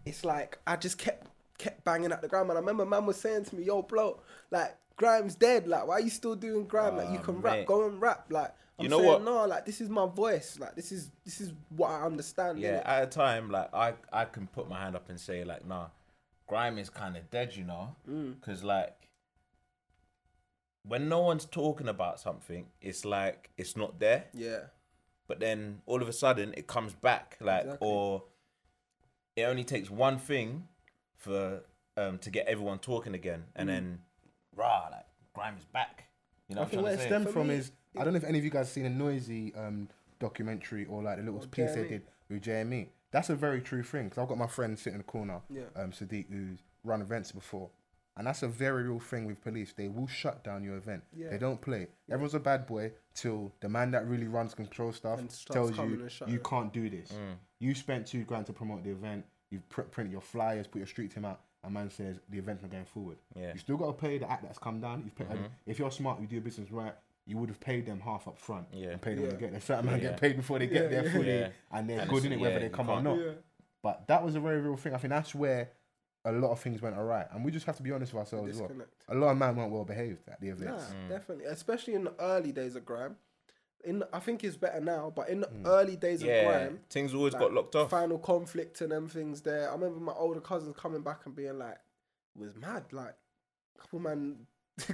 [0.06, 3.18] it's like I just kept kept banging at the grime, and I remember man was
[3.18, 4.20] saying to me, "Yo, bro,
[4.52, 5.68] like grime's dead.
[5.68, 6.98] Like, why are you still doing grime?
[6.98, 8.26] Like, you Ah, can rap, go and rap.
[8.32, 9.24] Like, I'm You know saying, what?
[9.24, 10.58] No, like this is my voice.
[10.60, 12.60] Like, this is this is what I understand.
[12.60, 15.66] Yeah, at a time, like I, I can put my hand up and say, like,
[15.68, 15.88] nah,
[16.48, 18.36] grime is kind of dead, you know, Mm.
[18.40, 19.07] because like
[20.88, 24.26] when no one's talking about something, it's like it's not there.
[24.34, 24.60] yeah,
[25.28, 27.88] But then all of a sudden, it comes back, like, Exactly.
[27.88, 28.24] or
[29.36, 30.68] it only takes one thing
[31.16, 31.64] for
[31.96, 34.00] um to get everyone talking again, and then
[34.56, 36.06] rah, like grime is back.
[36.48, 37.08] You know I think I'm where it to say?
[37.10, 39.58] stemmed from me, is I don't know if any of you guys seen a Noisey
[39.58, 42.90] um, documentary or like the little Or piece they did with JME.
[43.12, 45.64] That's a very true thing because I've got my friend sitting in the corner, Yeah.
[45.76, 47.70] um, Sadiq, who's run events before,
[48.18, 49.74] and that's a very real thing with police.
[49.74, 51.04] They will shut down your event.
[51.16, 51.30] Yeah.
[51.30, 51.88] They don't play.
[52.10, 55.20] Everyone's a bad boy till the man that really runs control stuff
[55.52, 56.44] tells you you it.
[56.44, 57.10] can't do this.
[57.10, 57.36] Mm.
[57.60, 59.26] You spent two grand to promote the event.
[59.52, 61.42] You pr- print your flyers, put your street team out.
[61.64, 63.18] A man says the event's not going forward.
[63.36, 63.54] Yeah.
[63.54, 65.02] You still got to pay the act that's come down.
[65.04, 65.46] You've paid, mm-hmm.
[65.66, 66.94] If you're smart, you do your business right.
[67.26, 68.90] You would have paid them half up front Yeah.
[68.92, 69.32] and paid them Yeah.
[69.32, 69.60] to get there.
[69.62, 70.10] Certain men Yeah.
[70.12, 71.50] get paid before they get Yeah, there fully, Yeah.
[71.72, 73.18] and they're And good in it whether they come or can't- not.
[73.20, 73.32] Yeah.
[73.84, 74.94] But that was a very real thing.
[74.94, 75.70] I think that's where
[76.26, 78.50] a lot of things went alright, and we just have to be honest with ourselves
[78.52, 78.72] as well.
[79.10, 80.66] A lot of men weren't well behaved at the events.
[80.66, 80.96] Nah, events.
[81.10, 81.46] definitely.
[81.46, 83.16] Especially in the early days of grime.
[83.86, 85.66] In I think it's better now, but in the Hmm.
[85.68, 87.90] early days of Yeah, grime, things always like, got locked off.
[87.92, 89.70] Final conflict and them things there.
[89.70, 91.78] I remember my older cousins coming back and being like,
[92.36, 93.16] "It was mad." Like,
[93.76, 94.48] a couple man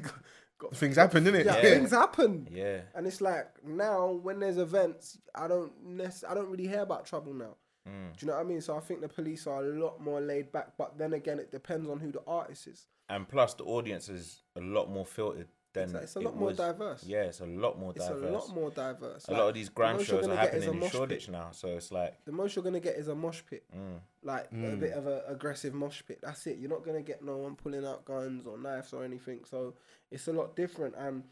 [0.59, 1.45] got Things happen, didn't it?
[1.45, 1.69] Yeah, Yeah.
[1.75, 2.47] things happen.
[2.51, 6.81] Yeah, And it's like now when there's events, I don't nec- I don't really hear
[6.81, 7.55] about trouble now.
[7.88, 8.17] Mm.
[8.17, 8.62] Do you know what I mean?
[8.62, 10.74] So I think the police are a lot more laid back.
[10.78, 12.88] But then again, it depends on who the artist is.
[13.10, 16.24] and plus the audience is a lot more filtered than It's, like- it's a it
[16.26, 16.58] lot more was.
[16.58, 17.04] diverse.
[17.04, 18.24] Yeah, it's a lot more It's diverse.
[18.24, 19.28] It's a lot more diverse.
[19.28, 20.72] A Like, lot of these grime most you're shows are gonna get is happening a
[20.72, 20.98] in mosh pit.
[20.98, 24.00] Shoreditch now, so it's like the most you're gonna get is a mosh pit, mm,
[24.22, 26.19] like a bit of a aggressive mosh pit.
[26.22, 26.60] That's it.
[26.60, 29.43] You're not gonna get no one pulling out guns or knives or anything.
[29.46, 29.74] So
[30.12, 30.93] it's a lot different.
[30.96, 31.24] And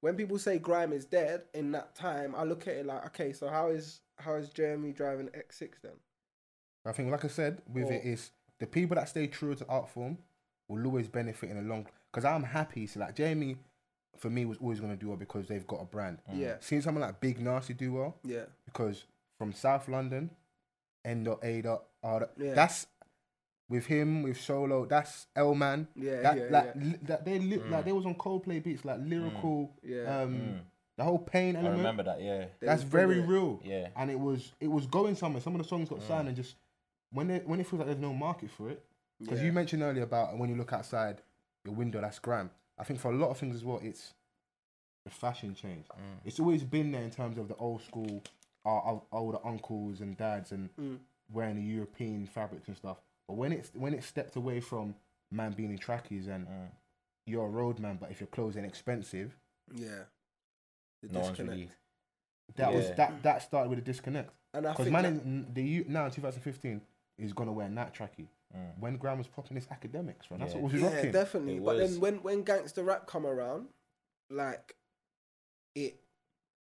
[0.00, 3.32] when people say grime is dead in that time, I look at it like, okay,
[3.32, 5.92] so how is how is JME driving X6 then?
[6.84, 9.66] I think, like I said, with Or- it is the people that stay true to
[9.66, 10.18] art form
[10.68, 11.86] will always benefit in a long.
[12.10, 12.86] Because I'm happy.
[12.86, 13.56] So like JME,
[14.16, 16.18] for me, was always going to do well because they've got a brand.
[16.30, 16.38] Mm.
[16.38, 19.04] Yeah, Seeing someone like Big Narstie do well yeah, because
[19.38, 20.30] from South London,
[21.04, 22.28] N dot A dot R.
[22.36, 22.54] Yeah.
[22.54, 22.86] That's
[23.70, 24.84] with him with Solo.
[24.84, 25.88] That's L Man.
[25.94, 26.82] yeah, That yeah, like yeah.
[26.84, 29.72] li- that they li- like they was on Coldplay beats like lyrical.
[29.82, 30.22] Yeah.
[30.22, 30.60] Um, Mm.
[30.98, 32.20] the whole pain I remember that.
[32.20, 33.26] Yeah, That's very it.
[33.26, 33.60] real.
[33.64, 35.40] yeah, and it was it was going somewhere.
[35.40, 36.08] Some of the songs got Mm.
[36.08, 36.56] signed and just
[37.12, 38.84] when they, when it feels like there's no market for it.
[39.18, 39.46] Because Yeah.
[39.46, 41.22] you mentioned earlier about when you look outside
[41.64, 42.50] your window, that's grime.
[42.78, 44.14] I think for a lot of things as well, it's
[45.04, 45.86] the fashion change.
[45.88, 46.18] Mm.
[46.24, 48.22] It's always been there in terms of the old school,
[48.64, 50.98] our, our older uncles and dads and Mm.
[51.32, 52.98] wearing the European fabrics and stuff.
[53.30, 54.96] But when it's when it stepped away from
[55.30, 56.68] man being in trackies and Mm.
[57.28, 59.38] you're a road man, but if your clothes ain't expensive,
[59.72, 60.02] Yeah.
[61.02, 61.38] The no disconnect.
[61.56, 61.70] really.
[62.56, 64.32] that was that that started with a disconnect.
[64.52, 66.80] And Because man, that- in, the now in 2015
[67.18, 68.26] is gonna wear night trackie.
[68.52, 68.78] Mm.
[68.80, 70.40] When grime was popping, his Akademiks, right?
[70.40, 70.58] That's Yeah.
[70.60, 71.12] what was yeah, rocking.
[71.12, 71.56] definitely.
[71.58, 71.92] It but was.
[71.92, 73.68] then when when gangster rap come around,
[74.28, 74.74] like
[75.76, 76.02] it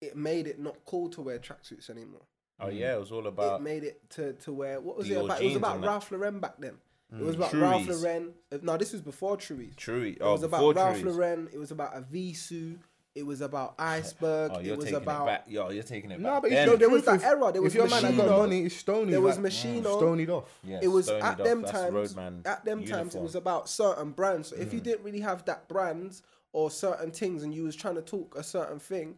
[0.02, 2.26] it made it not cool to wear tracksuits anymore.
[2.60, 3.60] Oh yeah, it was all about.
[3.62, 5.42] it made it to, to where what was it about?
[5.42, 5.82] It was about.
[5.82, 6.78] Ralph Lauren back then.
[7.12, 7.26] It Mm.
[7.26, 8.34] was about Ralph Lauren.
[8.52, 9.76] uh, No, this was before Truies.
[9.78, 10.02] True.
[10.04, 11.06] It Oh, was about Ralph Truies.
[11.06, 11.50] Lauren.
[11.54, 12.80] It was about Evisu.
[13.16, 14.52] It was about Iceberg.
[14.54, 15.44] Oh, you're it was taking about it back.
[15.48, 16.22] Yo, you're taking it back.
[16.22, 16.42] No, back.
[16.42, 16.64] but then.
[16.64, 17.52] it's No, there was that era.
[17.54, 19.12] There was if your man that got money, it's stony.
[19.12, 19.84] there was like, Moschino.
[20.02, 20.60] stonied off.
[20.64, 21.46] Yeah, it was stonied at off.
[21.48, 22.46] them That's times.
[22.46, 24.50] At them times, it was about certain brands.
[24.50, 24.74] So if Mm.
[24.74, 28.36] you didn't really have that brands or certain things, and you was trying to talk
[28.38, 29.16] a certain thing,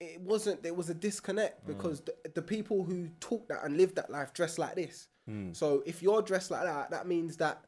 [0.00, 0.62] it wasn't.
[0.62, 1.00] There was a Mm.
[1.00, 5.08] disconnect because the, the people who talk that and live that life dress like this.
[5.30, 5.56] Mm.
[5.56, 7.64] So if you're dressed like that, that means that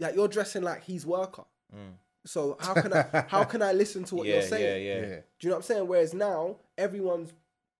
[0.00, 1.44] like you're dressing like he's worker.
[1.74, 1.94] Mm.
[2.24, 4.84] So how can I how can I listen to what yeah, you're saying?
[4.86, 5.00] yeah, Yeah.
[5.08, 5.86] yeah, Do you know what I'm saying?
[5.86, 7.32] Whereas now everyone's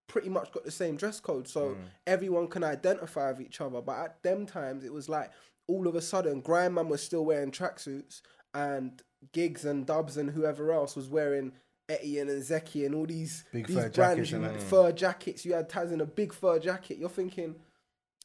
[0.09, 1.77] pretty much got the same dress code, so Mm.
[2.07, 3.81] everyone can identify with each other.
[3.81, 5.31] But at them times, it was like
[5.69, 8.21] all of a sudden, Grime Man was still wearing tracksuits,
[8.53, 9.01] and
[9.33, 11.53] Giggs and Dubs and whoever else was wearing
[11.93, 15.45] Etienne and Zeki and all these Big these fur brands, jackets you, and fur jackets.
[15.45, 16.99] You had Taz in a big fur jacket.
[16.99, 17.55] You're thinking,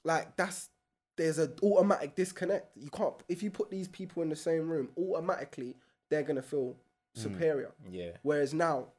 [0.04, 0.70] like that's
[1.18, 2.76] there's an automatic disconnect.
[2.78, 5.76] You can't if you put these people in the same room, automatically
[6.10, 6.76] they're gonna feel
[7.18, 7.22] Mm.
[7.24, 7.72] superior.
[7.90, 8.12] Yeah.
[8.22, 8.90] Whereas now,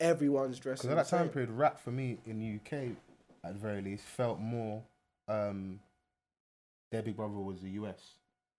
[0.00, 0.88] everyone's dressing.
[0.90, 1.32] Because at the that time same.
[1.32, 2.96] period, rap for me in the UK,
[3.44, 4.82] at the very least, felt more.
[5.28, 5.78] Um,
[6.90, 8.16] their big brother was the US,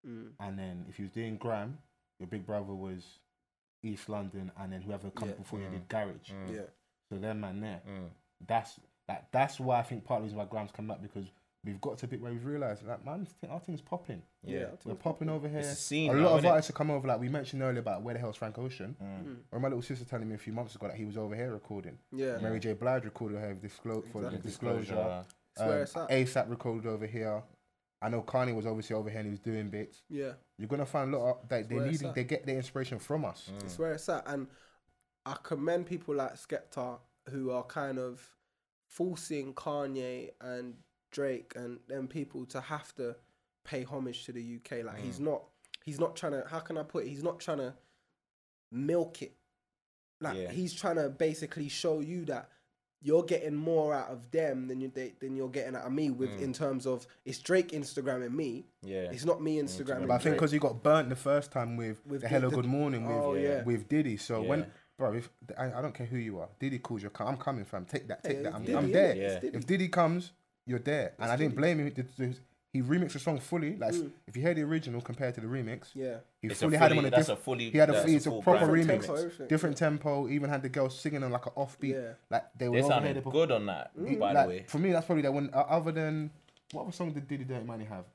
[0.07, 0.31] Mm.
[0.39, 1.77] and then if you was doing Grime,
[2.19, 3.19] your big brother was
[3.83, 5.35] East London, and then whoever come Yeah.
[5.35, 5.71] before you Mm.
[5.71, 6.31] did Garage.
[6.31, 6.53] Mm.
[6.55, 6.61] Yeah.
[7.09, 7.81] So them man there.
[7.87, 8.09] Mm.
[8.47, 11.25] That's like that's why I think part of the reason why Grime's come up because
[11.63, 14.21] we've got to a bit where we've realised that man, our thing's popping.
[14.43, 14.59] Yeah.
[14.59, 15.59] I We're think- popping over here.
[15.59, 17.07] It's a scene a lot of artists have come over.
[17.07, 18.95] Like we mentioned earlier about where the hell's Frank Ocean.
[19.01, 19.23] Mm.
[19.25, 19.37] Mm.
[19.51, 21.51] Or my little sister telling me a few months ago that he was over here
[21.51, 21.97] recording.
[22.11, 22.37] Yeah.
[22.39, 22.73] Mary J.
[22.73, 24.49] Blige recorded over here with disclo- for the Exactly.
[24.49, 25.25] disclosure.
[25.53, 26.09] It's where Um, it's at.
[26.09, 27.43] ASAP recorded over here.
[28.01, 30.01] I know Kanye was obviously over here and he was doing bits.
[30.09, 30.33] Yeah.
[30.61, 33.25] You're gonna find a lot of that they where need they get their inspiration from
[33.25, 33.49] us.
[33.51, 33.63] Mm.
[33.63, 34.27] It's where it's at.
[34.27, 34.45] And
[35.25, 38.21] I commend people like Skepta who are kind of
[38.87, 40.75] forcing Kanye and
[41.11, 43.15] Drake and them people to have to
[43.63, 44.83] pay homage to the UK.
[44.83, 45.23] Like he's Mm.
[45.25, 45.43] not
[45.83, 47.09] he's not trying to how can I put it?
[47.09, 47.73] He's not trying to
[48.71, 49.35] milk it.
[50.19, 50.51] Like Yeah.
[50.51, 52.51] he's trying to basically show you that
[53.03, 56.11] you're getting more out of them than you they, than you're getting out of me
[56.11, 56.41] with Mm.
[56.41, 58.65] in terms of it's Drake Instagramming me.
[58.83, 59.09] Yeah.
[59.11, 60.07] It's not me Instagramming.
[60.07, 62.49] But I think because you got burnt the first time with, With the the- Hello
[62.49, 63.63] the- Good Morning with Oh, yeah.
[63.63, 64.17] with Diddy.
[64.17, 64.47] So Yeah.
[64.49, 67.65] when bro, if I, I don't care who you are, Diddy calls you, I'm coming
[67.65, 67.85] fam.
[67.85, 68.53] Take that, take Yeah, that.
[68.53, 69.15] I'm, Diddy, I'm there.
[69.15, 69.39] Yeah.
[69.39, 69.57] Diddy.
[69.57, 70.31] If Diddy comes,
[70.67, 71.15] you're there.
[71.17, 71.73] and I didn't Diddy.
[71.73, 72.35] blame him.
[72.73, 73.75] The- the- He remixed the song fully.
[73.77, 74.11] Like Mm.
[74.27, 76.17] if you hear the original compared to the remix, Yeah.
[76.41, 77.69] he It's a fully had him on a that's a fully.
[77.69, 78.99] he had a- that's it's a full proper brand remix.
[79.05, 79.47] Tempo, everything.
[79.47, 80.27] different tempo.
[80.29, 81.93] Even had the girls singing on like an offbeat.
[81.93, 82.13] Yeah.
[82.29, 82.89] Like they were They over here.
[82.89, 84.19] sounded they perform- good on that, Mm.
[84.19, 84.63] by like, the way.
[84.67, 85.49] For me, that's probably that one.
[85.53, 86.31] Uh, other than
[86.71, 88.05] what other song did Diddy Dirty Money have?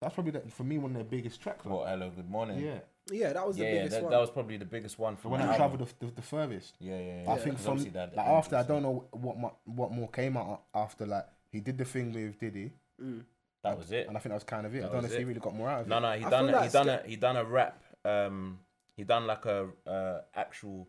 [0.00, 1.64] That's probably that, for me one of their biggest tracks.
[1.64, 1.74] man.
[1.74, 1.88] What?
[1.88, 2.58] Hello, good morning.
[2.58, 4.10] Yeah, Yeah, that was the yeah, yeah that, one.
[4.12, 5.78] that was probably the biggest one for when one the that album.
[5.78, 6.74] travelled the, the, the furthest.
[6.80, 7.30] Yeah, yeah, yeah.
[7.32, 10.08] I think from obviously that- like that after, I don't know what mo- what more
[10.08, 11.06] came out after.
[11.06, 13.24] Like he did the thing with Diddy, Mm.
[13.64, 14.08] That was it.
[14.08, 14.80] and I think that was kind of it.
[14.82, 16.00] That I don't know was if he really got more out of No, it.
[16.00, 17.82] no, no, he I done feel a, he done Skep- a he done a rap.
[18.04, 18.58] Um,
[18.96, 20.88] he done like a uh, actual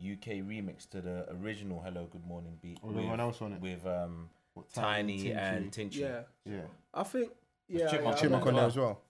[0.00, 3.60] UK remix to the original Hello Good Morning beat With everyone else on it.
[3.60, 5.36] with um What, Tiny Tinchy?
[5.36, 5.96] and Tinchy.
[5.96, 6.62] Yeah, yeah,
[6.94, 7.30] I think.
[7.68, 9.00] Yeah, Chipmunk- yeah, Chipmunk I, on there as well.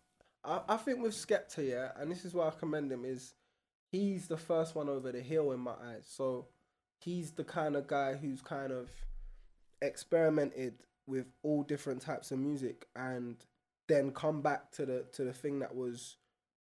[0.44, 3.32] I, I think with Skepta, yeah, and this is why I commend him is
[3.90, 6.04] he's the first one over the hill in my eyes.
[6.06, 6.48] So
[6.98, 8.90] he's the kind of guy who's kind of
[9.80, 10.74] experimented
[11.06, 13.36] with all different types of music and
[13.88, 16.16] then come back to the to the thing that was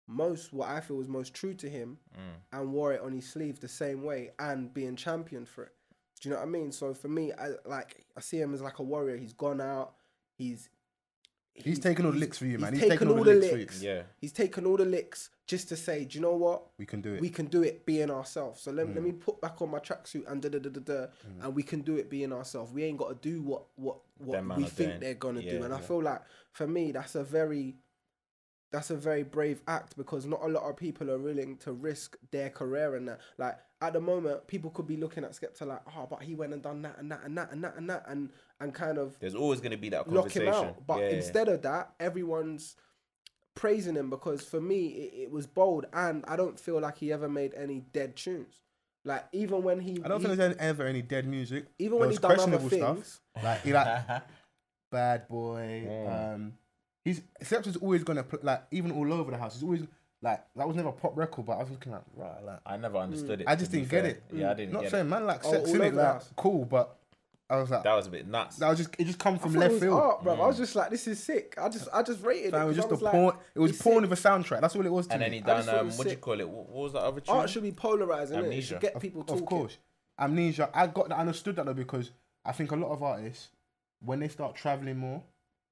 [0.08, 2.60] most what I feel was most true to him Mm.
[2.60, 5.72] and wore it on his sleeve the same way and being championed for it.
[6.20, 6.72] Do you know what I mean?
[6.72, 9.17] So for me, I like I see him as like a warrior.
[9.17, 9.94] He's gone out.
[10.38, 10.70] He's
[11.54, 12.74] He's taken all the licks for you, man.
[12.74, 13.54] He's, He's taken, taken all the licks.
[13.54, 14.04] licks Yeah.
[14.17, 16.64] He's taken all the licks just to say, do you know what?
[16.80, 17.20] We can do it.
[17.22, 18.62] We can do it being ourselves.
[18.62, 18.96] So let, Mm.
[18.96, 21.08] let me put back on my tracksuit and da da da da da,
[21.44, 22.72] and we can do it being ourselves.
[22.72, 25.00] We ain't got to do what what what Them we think doing.
[25.02, 25.58] they're gonna do.
[25.58, 26.22] Yeah, And I feel like
[26.54, 27.76] for me, that's a very
[28.72, 32.16] that's a very brave act because not a lot of people are willing to risk
[32.32, 33.20] their career and that.
[33.38, 36.54] Like at the moment, people could be looking at Skepta like, oh, but he went
[36.54, 38.30] and done that and that and that and that and that and
[38.62, 40.88] and kind of There's always gonna be that lock him out.
[40.88, 41.16] But yeah, yeah.
[41.18, 42.78] instead of that, everyone's
[43.56, 47.12] praising him because for me it, it was bold and I don't feel like he
[47.12, 48.62] ever made any dead tunes.
[49.04, 51.66] Like even when he, I don't he- think there's ever any dead music.
[51.80, 53.44] even there when was he done other questionable things, stuff.
[53.44, 54.06] Like he like
[54.92, 55.84] Bad Boy.
[55.88, 56.34] Mm.
[56.36, 56.54] Um,
[57.04, 59.56] he's Skepta's always gonna pl- like even all over the house.
[59.56, 59.82] He's always
[60.22, 62.78] like that was never a pop record, but I was looking like right like I
[62.78, 63.48] never understood it.
[63.48, 64.12] I just didn't get fair.
[64.12, 64.24] it.
[64.34, 65.10] Yeah, I didn't not get saying it.
[65.10, 66.30] man like Oh, sex all in it over like house.
[66.36, 66.98] cool, but
[67.52, 68.56] I was like That was a bit nuts.
[68.58, 70.00] that was just it just come from thought it left was field.
[70.02, 70.40] art, bruv.
[70.40, 71.54] I was just like, this is sick.
[71.62, 72.64] I just I just rated Fam, it.
[72.64, 73.36] it was 'cause I just a like, porn.
[73.56, 74.10] It was porn sick.
[74.10, 74.62] with a soundtrack.
[74.62, 75.26] That's all it was to and me.
[75.26, 76.50] then he done just thought it um, what do you call it?
[76.50, 77.36] What, what was that other tune?
[77.36, 78.38] Art should be polarizing.
[78.38, 78.42] innit?
[78.42, 78.68] It Amnesia.
[78.68, 79.44] should get Of- people talking.
[79.44, 79.58] of, talking.
[79.60, 79.78] course,
[80.20, 80.70] amnesia.
[80.74, 81.18] I got that.
[81.18, 82.12] I understood that though because
[82.46, 83.50] I think a lot of artists
[84.04, 85.22] when they start traveling more,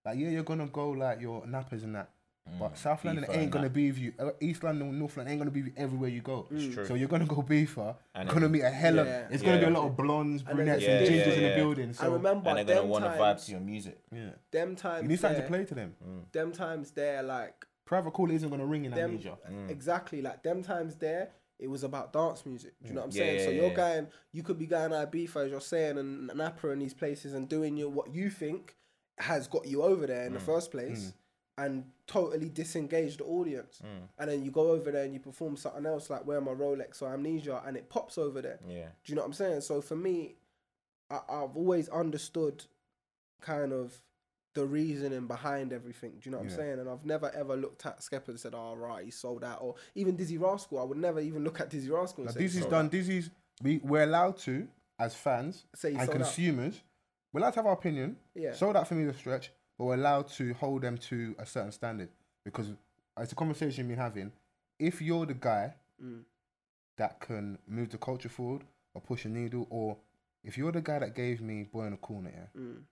[0.05, 2.09] like yeah, you're gonna go like your nappers and that.
[2.57, 3.73] But South London Beefer ain't and gonna that.
[3.73, 4.13] be with you.
[4.17, 6.47] uh, East London, North London ain't gonna be with you everywhere you go.
[6.51, 6.73] Mm.
[6.73, 6.85] true.
[6.85, 7.95] So you're gonna go beefer.
[8.15, 9.05] And gonna then- meet a hella.
[9.05, 9.27] Yeah.
[9.29, 11.49] It's gonna be a lot of blondes, then brunettes, Yeah, and yeah, gingers in yeah.
[11.49, 11.93] the building.
[11.93, 13.99] So I remember and they're gonna them want to vibe times, to your music.
[14.11, 15.03] yeah, them times.
[15.03, 15.95] you need something there, to play to them.
[16.31, 19.37] Them times there, like Private call isn't gonna ring in them amnesia.
[19.49, 19.69] Mm.
[19.69, 23.11] exactly like them times there it was about dance music do you know what i'm
[23.17, 23.75] Yeah, saying yeah, so yeah, you're yeah.
[23.75, 27.33] going you could be going out Ibiza as you're saying and Napa in these places
[27.33, 28.75] and doing your what you think
[29.17, 31.13] has got you over there in the first place
[31.63, 34.03] and totally disengage the audience hmm.
[34.17, 37.01] and then you go over there and you perform something else like wear my Rolex
[37.01, 38.87] or amnesia and it pops over there Yeah.
[39.03, 39.61] do you know what I'm saying?
[39.61, 40.35] So for me,
[41.11, 42.65] I, I've always understood
[43.41, 43.99] kind of
[44.55, 46.11] the reasoning behind everything.
[46.11, 46.53] Do you know what Yeah.
[46.53, 46.79] I'm saying?
[46.79, 49.75] And I've never ever looked at Skepta and said, "Oh right, he sold out," or
[49.95, 50.79] even Dizzee Rascal.
[50.79, 52.23] I would never even look at Dizzee Rascal.
[52.25, 52.85] And say, Dizzee's done.
[52.85, 53.29] out." Dizzee's.
[53.61, 54.67] We we're allowed to
[54.97, 56.15] as fans Say and sold out.
[56.15, 56.81] consumers.
[57.31, 58.17] We're allowed to have our opinion.
[58.33, 58.53] Yeah.
[58.53, 59.51] Sold out for me the stretch.
[59.79, 62.09] But we're allowed to hold them to a certain standard
[62.43, 62.67] because
[63.19, 64.31] it's a conversation we've been having.
[64.77, 66.21] If you're the guy Mm.
[66.97, 68.63] that can move the culture forward
[68.93, 69.97] or push a needle, or
[70.43, 72.83] if you're the guy that gave me boy in the corner, yeah, Mm.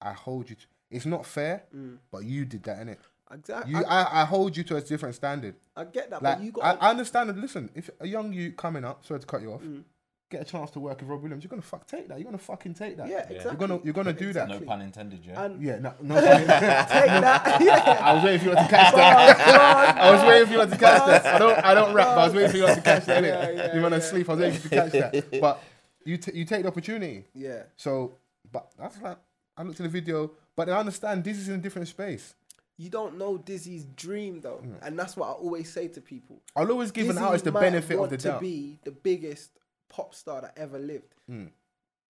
[0.00, 0.56] I hold you.
[0.56, 1.98] To, it's not fair, Mm.
[2.10, 2.98] but you did that, innit?
[3.30, 3.72] Exactly.
[3.72, 5.54] You, I, I, I hold you to a different standard.
[5.76, 6.82] I get that, Like but you I, got.
[6.82, 7.30] I understand.
[7.30, 7.36] it.
[7.36, 9.84] Listen, if a young you coming up, sorry to cut you off, Mm.
[10.30, 12.18] Get a chance to work with Robbie Williams, you're gonna fuck take that.
[12.18, 13.08] You're gonna fucking take that.
[13.08, 13.36] yeah, Yeah.
[13.36, 13.50] exactly.
[13.50, 14.48] You're gonna you're gonna do that.
[14.48, 15.42] No pun intended, yeah.
[15.44, 16.14] And Yeah, no, no.
[16.20, 17.60] take that.
[17.60, 17.98] Yeah.
[18.00, 19.96] I was waiting for you to catch that.
[20.00, 21.26] I was waiting for you to catch that.
[21.26, 23.24] I don't I don't rap, but I was waiting for you to catch that.
[23.24, 23.26] innit?
[23.26, 24.02] Yeah, yeah, you wanna yeah.
[24.02, 24.28] sleep?
[24.28, 25.40] I was waiting for you to catch that.
[25.40, 25.62] But
[26.04, 27.24] you t- you take the opportunity.
[27.34, 27.64] yeah.
[27.76, 28.14] So,
[28.52, 29.18] but that's like
[29.56, 32.34] I looked at the video, but I understand this is in a different space.
[32.78, 34.76] You don't know Dizzee's dream though, Mm.
[34.86, 36.40] and that's what I always say to people.
[36.56, 39.50] I'll always give an Dizzee artist the benefit of want the to be the biggest
[39.90, 41.14] pop star that ever lived.
[41.30, 41.50] Mm.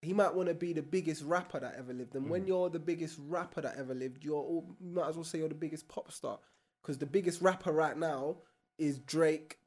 [0.02, 2.30] He might want to be the biggest rapper that ever lived, and Mm.
[2.30, 5.40] when you're the biggest rapper that ever lived, you're all, you might as well say
[5.40, 6.40] you're the biggest pop star,
[6.82, 8.38] because the biggest rapper right now
[8.78, 9.58] is Drake.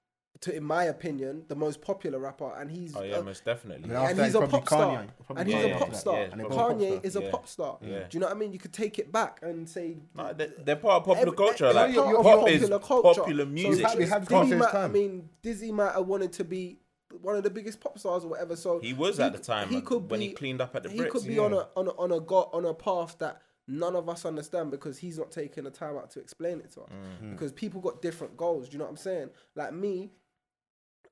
[0.41, 3.85] To, in my opinion, the most popular rapper, and he's oh yeah, uh, most definitely.
[3.91, 5.09] And and he's a pop star, Kanye.
[5.37, 6.15] And he's Kanye a pop after star.
[6.17, 7.01] Yeah, And then probably pop Kanye star.
[7.05, 7.31] is a Yeah.
[7.31, 7.79] pop star.
[7.83, 7.89] Yeah.
[7.89, 8.53] Do you know what I mean?
[8.55, 11.65] You could take it back and say No, they're, they're part of popular Every- culture.
[11.73, 13.21] they're Like part of pop is popular culture.
[13.21, 13.85] popular So music.
[13.85, 16.79] Exactly, have Dizzee Kanye's might, I mean, Dizzee might have wanted to be
[17.21, 18.57] one of the biggest pop stars or whatever.
[18.57, 20.83] So He was he at the time He could when be, he cleaned up at
[20.85, 21.11] the He Brits.
[21.11, 21.43] could be yeah.
[21.43, 24.71] on a on a on a go, on a path that none of us understand
[24.71, 26.91] because he's not taking the time out to explain it to us.
[27.23, 27.31] Mm.
[27.33, 28.69] Because people got different goals.
[28.69, 29.31] Do you know what I'm saying?
[29.55, 30.11] Like me,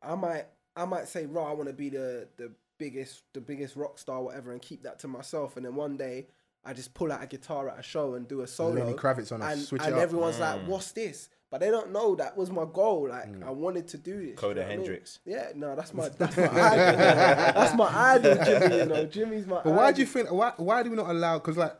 [0.02, 3.76] I might I might say, "Raw, I want to be the the biggest the biggest
[3.76, 6.28] rock star, whatever, and keep that to myself." And then one day.
[6.62, 8.74] I just pull out a guitar at a show and do a solo.
[8.84, 10.02] Lenny Kravitz on a and, switch and it up.
[10.02, 10.40] everyone's Mm.
[10.40, 13.08] like, "What's this?" But they don't know that was my goal.
[13.08, 13.44] Like Mm.
[13.44, 14.38] I wanted to do this.
[14.38, 14.78] Coda you know what I mean?
[14.86, 15.18] Hendrix.
[15.24, 16.96] Yeah, no, that's my that's my idol.
[16.96, 18.76] that's my idol, Jimmy.
[18.78, 19.60] You know, Jimmy's my.
[19.64, 20.30] But why do you think?
[20.30, 21.38] Why why do we not allow?
[21.38, 21.74] Because like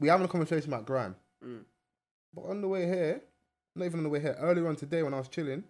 [0.00, 1.60] we having a conversation about grime, Mm.
[2.34, 3.20] but on the way here,
[3.76, 5.62] not even on the way here, earlier on today when I was chilling,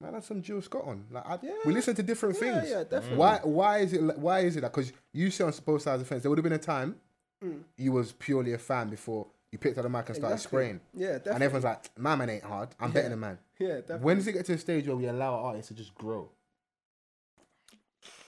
[0.00, 1.06] man, I had some Jill Scott on.
[1.12, 1.52] Like I, Yeah.
[1.64, 2.70] we listen to different Yeah, things.
[2.70, 3.16] yeah, definitely.
[3.18, 4.02] Why why is it?
[4.02, 4.72] like- Why is it that?
[4.72, 6.96] Because you say on both sides of the fence, there would have been a time
[7.44, 7.62] Mm.
[7.78, 10.48] you was purely a fan before you picked up the mic and started Exactly.
[10.58, 11.32] spraying, Yeah, definitely.
[11.32, 12.68] and everyone's like, "My man ain't hard.
[12.78, 13.08] I'm better Yeah.
[13.10, 14.04] than man." yeah, definitely.
[14.04, 16.30] When does it get to a stage where we allow our artists to just grow?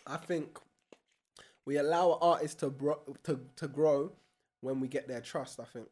[0.07, 0.59] I think
[1.65, 4.13] we allow artists to bro- to to grow
[4.61, 5.61] when we get their trust.
[5.61, 5.89] I think,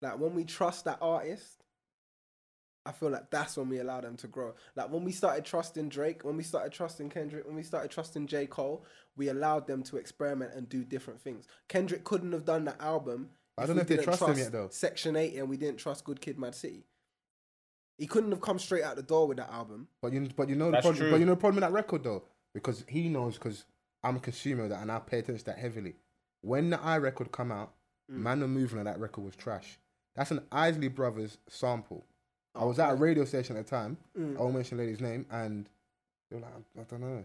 [0.00, 1.64] like when we trust that artist,
[2.84, 4.54] I feel like that's when we allow them to grow.
[4.76, 8.28] Like when we started trusting Drake, when we started trusting Kendrick, when we started trusting
[8.28, 8.84] J Cole,
[9.16, 11.48] we allowed them to experiment and do different things.
[11.66, 13.30] Kendrick couldn't have done that album.
[13.58, 14.68] I don't know if they didn't trust him yet, though.
[14.70, 16.84] Section Eight, and we didn't trust Good Kid, Mad City.
[17.98, 19.88] He couldn't have come straight out the door with that album.
[20.02, 20.96] But you, but you know the problem.
[20.96, 21.10] true.
[21.10, 23.64] But you know the problem with that record though, because he knows because
[24.04, 25.94] I'm a consumer that and I pay attention to that heavily.
[26.42, 27.72] When the I record come out,
[28.12, 28.18] Mm.
[28.18, 29.80] Man the Movement on that record was trash.
[30.14, 32.04] That's an Isley Brothers sample.
[32.54, 33.96] I Oh, was at a radio station at the time.
[34.16, 34.36] Mm.
[34.38, 35.68] I won't mention the lady's name, and
[36.30, 37.24] they were like, I don't know.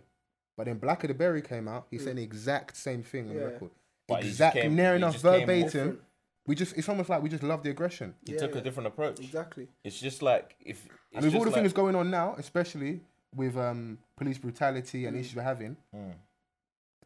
[0.57, 1.85] But then Blacker the Berry came out.
[1.91, 3.37] He said the exact same thing on Mm.
[3.37, 3.39] Yeah.
[3.45, 3.71] the record.
[4.07, 6.01] But he Exact, came- near enough just came verbatim.
[6.43, 6.47] Different.
[6.47, 8.15] We just, it's almost like we just love the aggression.
[8.25, 8.62] He Yeah, took yeah.
[8.62, 9.19] a different approach.
[9.19, 9.67] Exactly.
[9.84, 13.01] It's just like if it's and with all the like, things going on now, especially
[13.36, 15.19] with um, police brutality and Mm.
[15.19, 16.13] issues we're having, Mm.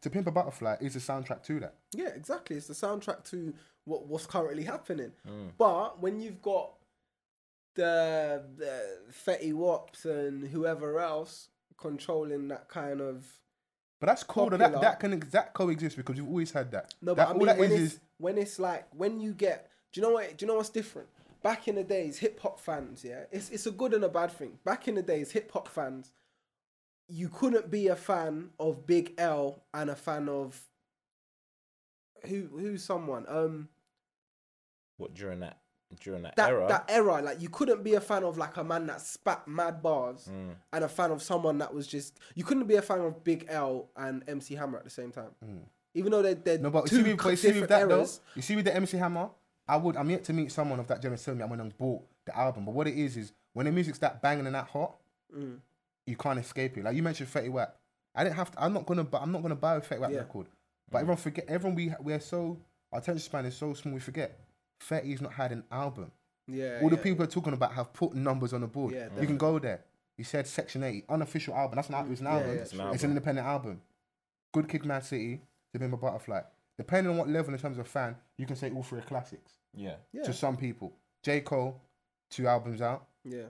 [0.02, 1.74] To Pimp a Butterfly is the soundtrack to that.
[1.92, 2.56] Yeah, exactly.
[2.56, 5.12] It's the soundtrack to what what's currently happening.
[5.26, 5.52] Mm.
[5.58, 6.72] But when you've got
[7.74, 13.26] the, the Fetty Waps and whoever else controlling that kind of
[14.00, 14.50] But that's cool.
[14.50, 16.94] That, that that can that coexist because you've always had that.
[17.02, 19.20] no, that, but I all mean that when is it's is when it's like when
[19.20, 21.08] you get do you know what do you know what's different?
[21.42, 24.32] Back in the days, hip hop fans, yeah, it's it's a good and a bad
[24.32, 24.58] thing.
[24.64, 26.10] Back in the days, hip hop fans,
[27.08, 30.60] you couldn't be a fan of Big L and a fan of
[32.26, 33.68] who who's someone um
[34.96, 35.58] What during that
[36.00, 36.66] during that, that era?
[36.68, 39.82] that era like you couldn't be a fan of like a man that spat mad
[39.82, 40.54] bars Mm.
[40.72, 43.46] and a fan of someone that was just you couldn't be a fan of Big
[43.48, 45.30] L and MC Hammer at the same time
[45.96, 46.62] even though they're, they're Mm.
[46.62, 48.56] no, but two you see, with, but you see with that eras though, you see
[48.56, 49.28] with the MC Hammer,
[49.68, 51.42] I would I'm yet to meet someone of that generation.
[51.42, 54.20] I went and bought the album, but what it is is when the music's that
[54.22, 54.96] banging and that hot,
[55.36, 55.58] Mm.
[56.06, 56.84] you can't escape it.
[56.84, 57.76] Like you mentioned, Fetty Wap.
[58.14, 58.62] I didn't have to.
[58.62, 59.04] I'm not gonna.
[59.04, 60.18] bu- I'm not gonna buy a Fetty Wap Yeah.
[60.18, 60.46] record.
[60.90, 61.46] But everyone forget.
[61.48, 62.58] Everyone we we're so
[62.92, 63.94] our attention span is so small.
[63.94, 64.38] We forget.
[64.80, 66.12] Fetty's not had an album.
[66.46, 67.02] yeah All the yeah.
[67.02, 68.94] people are talking about have put numbers on the board.
[68.94, 69.80] Yeah, you can go there.
[70.16, 71.76] You said Section 80, unofficial album.
[71.76, 72.06] That's not.
[72.08, 72.50] It's an album.
[72.50, 72.94] It's an album.
[72.94, 73.80] It's an independent album.
[74.52, 75.42] Good Kid, Mad City,
[75.76, 76.40] To Pimp a Butterfly.
[76.78, 79.52] Depending on what level in terms of fan, you can say all three are classics.
[79.74, 79.96] Yeah.
[80.12, 81.80] yeah To some people, J Cole,
[82.30, 83.06] two albums out.
[83.24, 83.44] yeah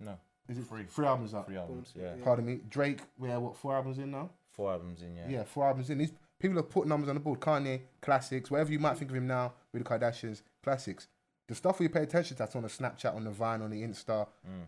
[0.00, 0.18] No.
[0.48, 0.84] Is it Three.
[0.84, 1.46] Three albums out.
[1.46, 1.92] Three albums.
[1.94, 2.14] Yeah.
[2.16, 2.24] Yeah.
[2.24, 2.60] Pardon me.
[2.68, 4.30] Drake, we have what four albums in now?
[4.50, 5.14] Four albums in.
[5.16, 5.28] Yeah.
[5.28, 5.98] Yeah, four albums in.
[5.98, 7.40] These people have put numbers on the board.
[7.40, 11.06] Kanye, classics, whatever you might think of him now with the Kardashians, classics.
[11.48, 13.82] the stuff we pay attention to that's on the Snapchat, on the Vine, on the
[13.82, 14.66] Insta, Mm.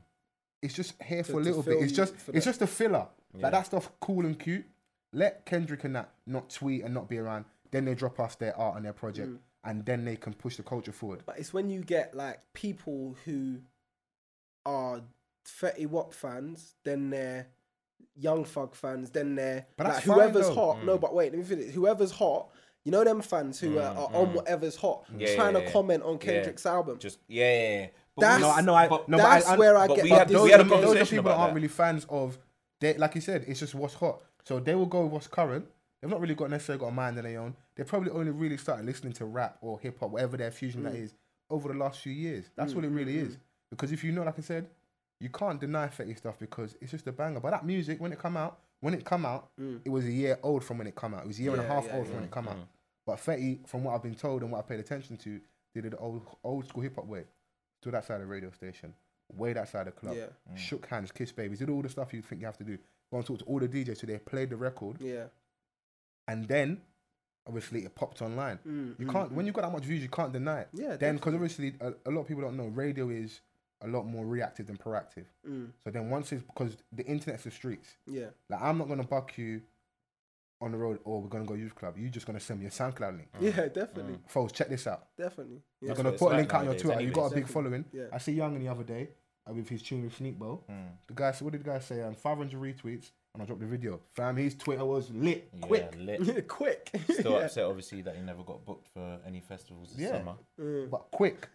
[0.63, 1.83] it's just here To- for a little bit.
[1.83, 3.07] It's just it's just a filler.
[3.35, 3.43] Yeah.
[3.43, 4.65] Like that stuff, cool and cute.
[5.15, 7.45] Let Kendrick and that not tweet and not be around.
[7.71, 9.39] Then they drop off their art and their project, Mm.
[9.65, 11.23] and then they can push the culture forward.
[11.25, 13.61] But it's when you get like people who
[14.67, 15.03] are
[15.47, 17.49] Fetty Wap fans, then they're
[18.17, 20.55] Young Thug fans, then they're But like that's fine, whoever's though.
[20.55, 20.85] hot.
[20.85, 21.01] No, Mm.
[21.01, 21.75] but wait, let me finish.
[21.75, 22.51] Whoever's hot,
[22.85, 25.73] you know them fans who are, are on whatever's hot, Yeah, trying yeah, to yeah.
[25.73, 26.19] comment on Yeah.
[26.19, 26.99] Kendrick's album.
[26.99, 27.81] Just yeah, yeah.
[27.81, 27.87] yeah.
[28.17, 28.75] That's- No, I know.
[28.75, 30.35] I, but- no, That's but I, I, where I but get we the had- we
[30.35, 31.55] those, had a are, those are people that aren't that.
[31.57, 32.39] really fans of.
[32.81, 34.21] They, like you said, it's just what's hot.
[34.47, 35.67] So they will go with what's current.
[36.01, 37.57] They've not really got necessarily got a mind of their own.
[37.77, 40.85] They probably only really started listening to rap or hip hop, whatever their fusion Mm.
[40.85, 41.15] that is,
[41.51, 42.51] over the last few years.
[42.57, 43.39] That's what it really is.
[43.71, 44.69] Because if you know, like I said,
[45.21, 47.41] you can't deny Fetty stuff because it's just a banger.
[47.41, 49.49] But that music, when it come out, when it come out,
[49.85, 51.25] it was a year old from when it come out.
[51.25, 51.69] It was a year and a Mm.
[51.69, 52.21] Yeah, half yeah, old from yeah.
[52.21, 52.59] when it come out.
[53.07, 55.41] But Fetty, from what I've been told and what I paid attention to,
[55.75, 57.25] did it old old school hip hop way.
[57.81, 58.95] Stood outside the radio station,
[59.33, 60.55] waited outside the club, Yeah.
[60.55, 62.79] shook hands, kissed babies, did all the stuff you think you have to do.
[63.11, 65.25] Go and talk to all the DJs so they played the record, Yeah.
[66.29, 66.81] and then
[67.47, 68.59] obviously it popped online.
[68.67, 70.69] Mm, You mm, can't when you got that much views, you can't deny it.
[70.73, 73.41] Yeah, Then because obviously a, a lot of people don't know, radio is
[73.83, 75.27] a lot more reactive than proactive.
[75.49, 77.97] Mm, So then once it's because the internet's the streets.
[78.07, 78.27] yeah.
[78.49, 79.61] Like I'm not gonna buck you
[80.61, 81.97] on the road or we're gonna go youth club.
[81.99, 83.29] You're just gonna send me a SoundCloud link.
[83.41, 84.19] Yeah, definitely.
[84.27, 85.09] Folks, check this out.
[85.19, 85.61] Definitely.
[85.83, 87.01] You're gonna what put it's a like link out on your nowadays Twitter.
[87.03, 87.45] You got a anyways.
[87.45, 87.85] big following.
[87.93, 88.05] Yeah.
[88.13, 89.09] I see Young the other day
[89.53, 90.61] with his tune with Sneakbo.
[90.71, 90.89] Mm.
[91.07, 92.01] The guy said, "What did the guy say?
[92.03, 94.01] Um, 500 retweets." And I dropped the video.
[94.15, 95.95] Fam, his Twitter was lit, Yeah, quick.
[95.99, 96.47] lit.
[96.49, 96.91] Quick.
[97.11, 97.39] Still yeah.
[97.39, 100.19] upset, obviously, that he never got booked for any festivals this Yeah.
[100.19, 100.35] summer.
[100.61, 100.89] Mm.
[100.89, 101.49] but quick.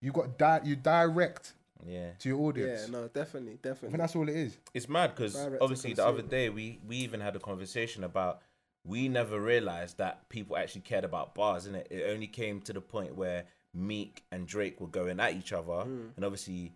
[0.00, 2.82] You got di- you direct Yeah, to your audience.
[2.84, 3.88] Yeah, no, definitely, definitely I definitely.
[3.88, 4.58] think that's all it is.
[4.74, 8.40] it's mad because obviously the other day we we even had a conversation about
[8.86, 11.86] we never realized that people actually cared about bars, innit?
[11.90, 15.82] It only came to the point where Meek and Drake were going at each other,
[15.84, 16.10] Mm.
[16.16, 16.74] and obviously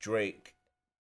[0.00, 0.54] Drake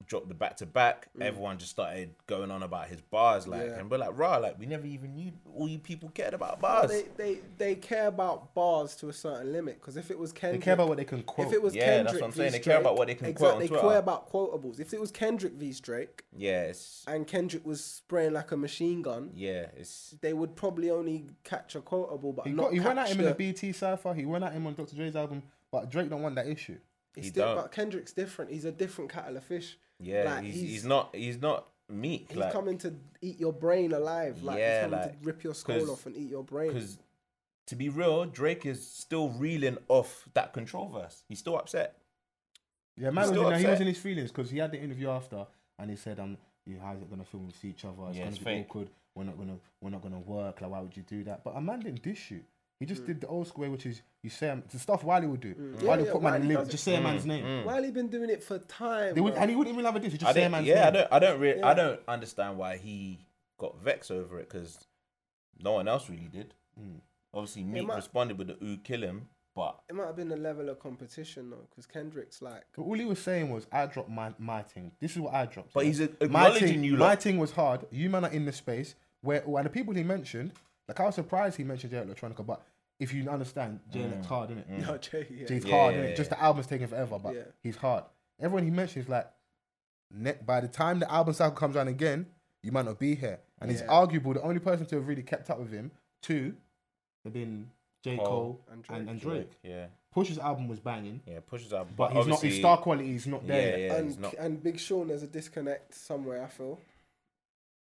[0.06, 1.08] dropped the back to back.
[1.20, 3.66] Everyone just started going on about his bars, like, Mm.
[3.70, 3.78] Yeah.
[3.80, 6.86] and we're like, rah, like we never even knew all you people cared about But
[6.86, 6.90] bars.
[6.90, 10.60] they, they they care about bars to a certain limit because if it was Kendrick,
[10.60, 11.48] They Kendrick, care about what they can quote.
[11.48, 12.36] if it was Yeah, Kendrick, that's what I'm v.
[12.38, 12.52] saying.
[12.52, 14.80] They care about what they can quote on exactly, They care about quotables.
[14.80, 15.74] If it was Kendrick v.
[15.82, 20.90] Drake yes, and Kendrick was spraying like a machine gun, yeah, it's they would probably
[20.90, 23.34] only catch a quotable, but he, not got, he went at catch him in the-
[23.34, 24.14] the BET Cypher.
[24.14, 24.94] He went at him on Dr.
[24.96, 25.42] Dre's album.
[25.70, 26.78] But Drake don't want that issue.
[27.18, 27.56] It's He still, don't.
[27.62, 28.50] but Kendrick's different.
[28.50, 29.76] He's a different kettle of fish.
[30.00, 30.24] yeah.
[30.34, 32.26] Like, he's, he's- he's not he's not Meek.
[32.28, 34.42] He's like, coming to eat your brain alive.
[34.42, 36.68] Like Yeah, he's coming like, to rip your skull off and eat your brain.
[36.68, 36.98] Because
[37.68, 41.22] to be real, Drake is still reeling off that control verse.
[41.28, 41.96] He's still upset.
[42.96, 45.08] Yeah, man, was still in, he was in his feelings because he had the interview
[45.08, 45.46] after
[45.78, 47.94] and he said, um, yeah, how's it gonna feel with each other?
[48.08, 48.66] It's Yeah, gonna it's be fake.
[48.68, 48.90] awkward.
[49.14, 50.60] We're not gonna we're not gonna work.
[50.60, 51.42] Like, why would you do that?
[51.42, 52.40] But a man didn't dish you.
[52.80, 52.88] He Mm.
[52.88, 55.40] just did the old school way, which is you say um, the stuff Wiley would
[55.40, 55.54] do.
[55.80, 56.90] Yeah, Wiley yeah, put man in Wiley lyrics, does just it.
[56.92, 57.64] say a man's name.
[57.64, 59.14] Wiley been doing it for time.
[59.14, 59.42] They would, bro.
[59.42, 60.12] and he wouldn't even have a dish.
[60.12, 60.92] He just I say a don't, man's yeah, I name.
[60.94, 61.66] don't, I don't, re- Yeah.
[61.66, 63.26] I don't understand why he
[63.58, 64.78] got vexed over it because
[65.60, 66.54] no one else really did.
[66.80, 67.00] Mm.
[67.34, 70.36] Obviously, Meek might- responded with the "ooh, kill him," but It might have been a
[70.36, 74.08] level of competition though, because Kendrick's like, But all he was saying was, I dropped
[74.08, 74.92] my, my thing.
[75.00, 75.72] This is what I dropped.
[75.72, 75.86] But yeah.
[75.88, 77.22] he's a- my acknowledging thing, you My lot.
[77.22, 77.86] thing was hard.
[77.90, 80.52] You man are in the space where, and the people he mentioned,
[80.88, 82.62] like I was surprised he mentioned Jay Electronica, but
[82.98, 84.86] if you understand, Jay Elec's hard, isn't it?
[84.86, 85.46] no, Jay, yeah.
[85.46, 85.68] Jay's Mm.
[85.68, 86.08] Yeah, hard, yeah, innit?
[86.10, 86.14] yeah.
[86.16, 87.42] Just the album's taking forever, but Yeah.
[87.62, 88.04] he's hard.
[88.40, 89.28] Everyone he mentions is like,
[90.10, 92.26] ne- by the time the album cycle comes around again,
[92.62, 93.40] you might not be here.
[93.60, 95.90] And he's arguable the only person to have really kept up with him,
[96.22, 96.56] two,
[97.24, 97.70] have been
[98.02, 98.16] J.
[98.16, 99.08] Cole Cole, and and, Drake.
[99.08, 99.50] and, Drake.
[99.64, 101.88] yeah, Pusha's album was banging, yeah, pushes out.
[101.96, 103.60] but, he's not, his star quality is not there.
[103.72, 103.90] Yeah, yet.
[103.90, 104.34] yeah, and not.
[104.38, 106.42] and Big Sean, there's a disconnect somewhere.
[106.44, 106.78] I feel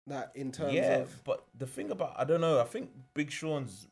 [0.07, 2.59] that in terms Yeah, of but the thing about I don't know.
[2.59, 3.87] I think Big Sean's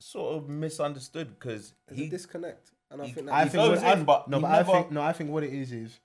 [0.00, 3.68] sort of misunderstood because he a disconnect, and I he- think I that He think
[3.68, 5.52] goes what, I, in, but no, but never- I think no, I think what it
[5.52, 6.00] is is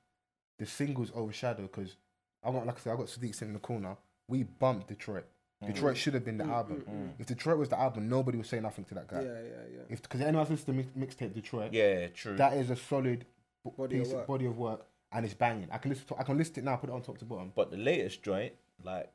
[0.57, 1.95] the singles overshadow because
[2.43, 3.97] I got like I said, I got Sadiq sitting in the corner.
[4.27, 5.25] We bumped Detroit.
[5.63, 5.73] Mm.
[5.73, 6.83] Detroit should have been the mm, album.
[6.89, 9.21] Mm, if Detroit was the album, nobody would say nothing to that guy.
[9.21, 9.81] yeah, yeah, yeah.
[9.89, 12.37] If because anyone else listens to mix, mixtape Detroit, yeah, true.
[12.37, 13.25] that is a solid
[13.65, 14.27] b- Body of piece work.
[14.27, 15.67] body of work and it's banging.
[15.71, 17.51] I can listen to, I can list it now, put it on top to bottom.
[17.55, 19.11] But the latest joint, like,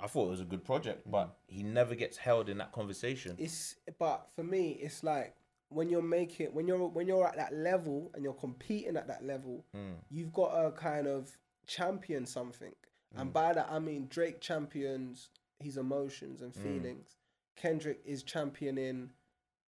[0.00, 3.36] I thought it was a good project, but he never gets held in that conversation.
[3.38, 5.34] It's but for me, it's like
[5.70, 9.24] when you're making when you're when you're at that level and you're competing at that
[9.24, 9.94] level, hmm.
[10.10, 11.36] you've got to kind of
[11.66, 12.72] champion something.
[13.16, 13.32] And hmm.
[13.32, 15.30] by that I mean Drake champions
[15.60, 16.62] his emotions and hmm.
[16.62, 17.16] feelings.
[17.56, 19.10] Kendrick is championing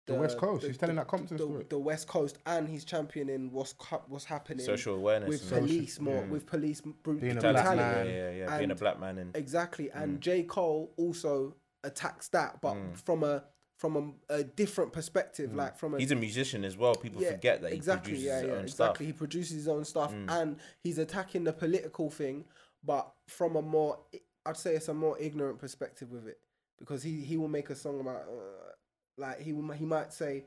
[0.09, 0.67] The West Coast.
[0.67, 1.67] He's telling that Compton the, story.
[1.69, 5.29] the West Coast, and he's championing what's co- what's happening Social awareness.
[5.29, 8.07] with and- police more, with police bru- Being a Brutality, black man.
[8.07, 8.59] Yeah, yeah, yeah.
[8.59, 10.03] Being a black man and Exactly, Mm.
[10.03, 11.55] and J Cole also
[11.85, 13.45] attacks that, but from a
[13.77, 16.97] from a, a different perspective, like from a He's a musician as well.
[16.97, 18.73] People yeah, forget that he exactly, produces yeah, his yeah, own exactly.
[18.97, 19.07] stuff.
[19.07, 20.31] He produces his own stuff, Mm.
[20.31, 22.45] and he's attacking the political thing,
[22.83, 24.01] but from a more,
[24.45, 26.41] I'd say it's a more ignorant perspective with it,
[26.81, 28.73] because he he will make a song about, uh,
[29.19, 30.45] like he he might say,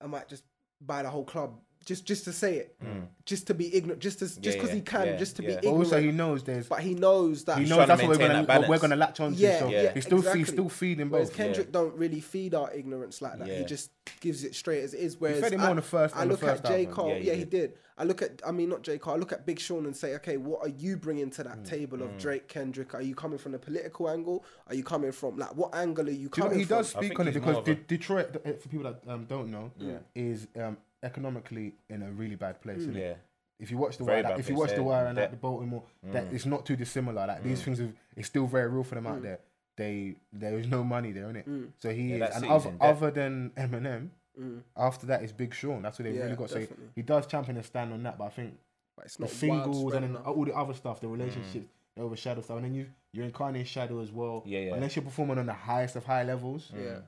[0.00, 0.44] I might just
[0.80, 1.60] buy the whole club.
[1.86, 2.78] Just, just to say it,
[3.24, 5.48] just to be ignorant, just to, just because yeah, he can, yeah, just to yeah.
[5.48, 5.86] be But But ignorant.
[5.86, 6.68] also, he knows there's.
[6.68, 8.78] but he knows that He knows trying to that's what we're gonna that what we're
[8.78, 9.38] gonna latch onto.
[9.38, 10.40] Yeah, so yeah, he's still exactly.
[10.40, 11.36] he's still feeding Whereas both.
[11.38, 13.48] Kendrick don't really feed our ignorance like that.
[13.48, 15.18] He just gives it straight as it is.
[15.18, 16.80] Whereas fed it more I, on the first- I on the look first at J
[16.80, 16.94] album.
[16.94, 17.08] Cole.
[17.08, 17.72] Yeah, Yeah, he he did.
[17.96, 18.42] I look at.
[18.46, 19.14] I mean, not J Cole.
[19.14, 21.44] I look at Big Sean and say, okay, what are you bringing to Mm.
[21.44, 22.94] that table of Drake, Kendrick?
[22.94, 24.44] Are you coming from the political angle?
[24.68, 26.76] Are you coming from like what angle are you Do you know, coming he from?
[26.78, 29.50] does speak on it because more of a- De- Detroit, for people that um, don't
[29.50, 29.98] know, Yeah.
[30.14, 32.82] is um, economically in a really bad place.
[32.82, 32.96] innit?
[33.00, 33.14] Yeah.
[33.58, 35.16] If you watch the Very wire, like, if you place, watch the yeah, wire and
[35.16, 36.32] like, that- the Baltimore, that Mm.
[36.34, 37.26] it's not too dissimilar.
[37.26, 39.40] Like these things, have, it's still very real for them out there.
[39.76, 41.46] They there is no money there, innit?
[41.46, 41.72] Mm.
[41.78, 44.62] So he Yeah, is, and other, other than Eminem, Mm.
[44.76, 45.82] after that is Big Sean.
[45.82, 46.48] That's what they've Yeah, really got.
[46.50, 46.88] So definitely.
[46.94, 48.16] he does champion and stand on that.
[48.16, 48.58] But I think
[48.96, 50.26] But it's the not singles and then enough.
[50.26, 53.66] all the other stuff, the relationships, they overshadow stuff, and then you you're in Kanye's
[53.68, 54.42] shadow as well.
[54.46, 54.74] Yeah, yeah.
[54.74, 56.84] Unless you're performing on the highest of high levels, Mm.
[56.84, 56.98] Yeah.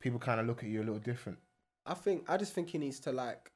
[0.00, 1.38] people kind of look at you a little different.
[1.86, 3.52] I think I just think he needs to like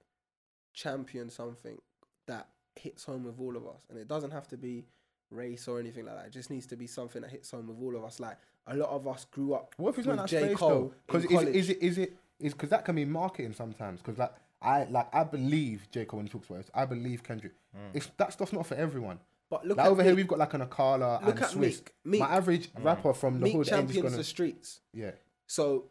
[0.73, 1.79] champion something
[2.27, 4.85] that hits home with all of us, and it doesn't have to be
[5.31, 6.27] race or anything like that.
[6.27, 8.21] It just needs to be something that hits home with all of us.
[8.21, 9.75] Like a lot of us grew up.
[9.77, 10.47] What if he's with not that J.
[10.47, 10.95] space Cole though?
[11.07, 11.57] Because in is, college.
[11.57, 14.01] is it is it is because that can be marketing sometimes.
[14.01, 16.71] Because like I like I believe J Cole when he talks about it.
[16.75, 17.55] I believe Kendrick.
[17.77, 17.91] Mm.
[17.95, 19.19] It's that stuff's not for everyone.
[19.51, 21.79] But look Like at over here we've got like an Akala Look and at Swiss.
[21.79, 21.95] Meek.
[22.05, 22.21] Meek.
[22.21, 22.85] My average mm.
[22.85, 24.81] rapper from the Meek hood ain't champions gonna the streets.
[24.93, 25.13] yeah.
[25.47, 25.87] So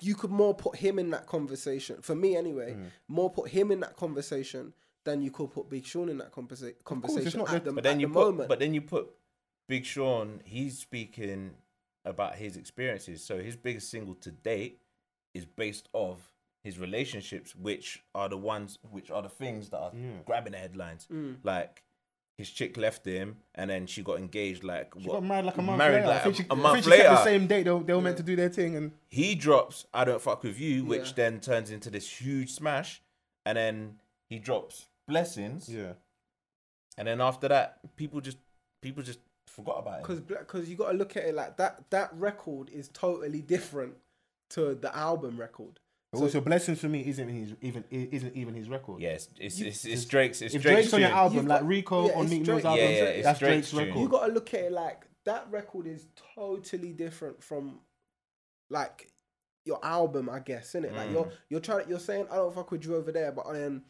[0.00, 2.00] you could more put him in that conversation.
[2.02, 2.90] For me, anyway, Mm.
[3.08, 4.72] more put him in that conversation
[5.04, 8.00] than you could put Big Sean in that conversa- conversation not at the- But then
[8.00, 8.48] you the put, moment.
[8.48, 9.10] but then you put
[9.68, 10.40] Big Sean.
[10.44, 11.56] He's speaking
[12.04, 13.22] about his experiences.
[13.24, 14.80] So his biggest single to date
[15.34, 16.32] is based off
[16.62, 19.92] his relationships, which are the ones, which are the things that are
[20.24, 21.06] grabbing the headlines.
[21.12, 21.36] Mm.
[21.42, 21.82] Like
[22.36, 24.64] his chick left him, and then she got engaged.
[24.64, 25.14] Like She what?
[25.20, 26.06] got married like a month married later.
[26.08, 27.10] like I think a- she, a month she kept later.
[27.10, 27.62] the same date.
[27.64, 30.42] They were, they were meant to do their thing and he drops "I Don't Fuck
[30.42, 31.12] with You," which Yeah.
[31.16, 33.00] then turns into this huge smash,
[33.46, 35.92] and then he drops "Blessings," yeah.
[36.98, 38.38] and then after that, people just
[38.82, 40.02] people just forgot about it.
[40.02, 41.84] because because you got to look at it like that.
[41.90, 43.94] That record is totally different
[44.50, 45.78] to the album record.
[46.14, 49.00] But So- also, blessings for me isn't his even isn't even his record.
[49.02, 50.40] Yes, it's You- it's, it's Drake's.
[50.42, 52.54] It's If Drake's, Drake's on your album, You've like Rico yeah, on it's Meek Drake-
[52.56, 54.00] Mill's album, Yeah, yeah, it's that's Drake's Drake's record.
[54.00, 57.80] You got to look at it like that record is totally different from
[58.70, 59.10] like
[59.64, 60.92] your album, I guess, isn't it?
[60.94, 61.12] Like Mm.
[61.12, 63.82] you're you're trying you're saying I don't fuck with you over there, but then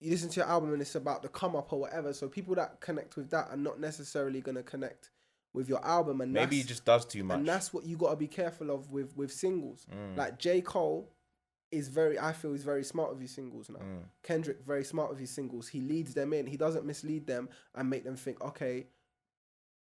[0.00, 2.12] you listen to your album and it's about the come up or whatever.
[2.12, 5.10] So people that connect with that are not necessarily gonna connect
[5.54, 7.38] with your album, and Maybe he just does too much.
[7.38, 9.86] and that's what you got to be careful of with with singles.
[9.90, 10.16] Mm.
[10.16, 11.10] Like J Cole
[11.70, 13.80] is very, I feel, is very smart with his singles now.
[13.80, 14.04] Mm.
[14.22, 15.68] Kendrick very smart with his singles.
[15.68, 16.46] He leads them in.
[16.46, 18.86] He doesn't mislead them and make them think, okay,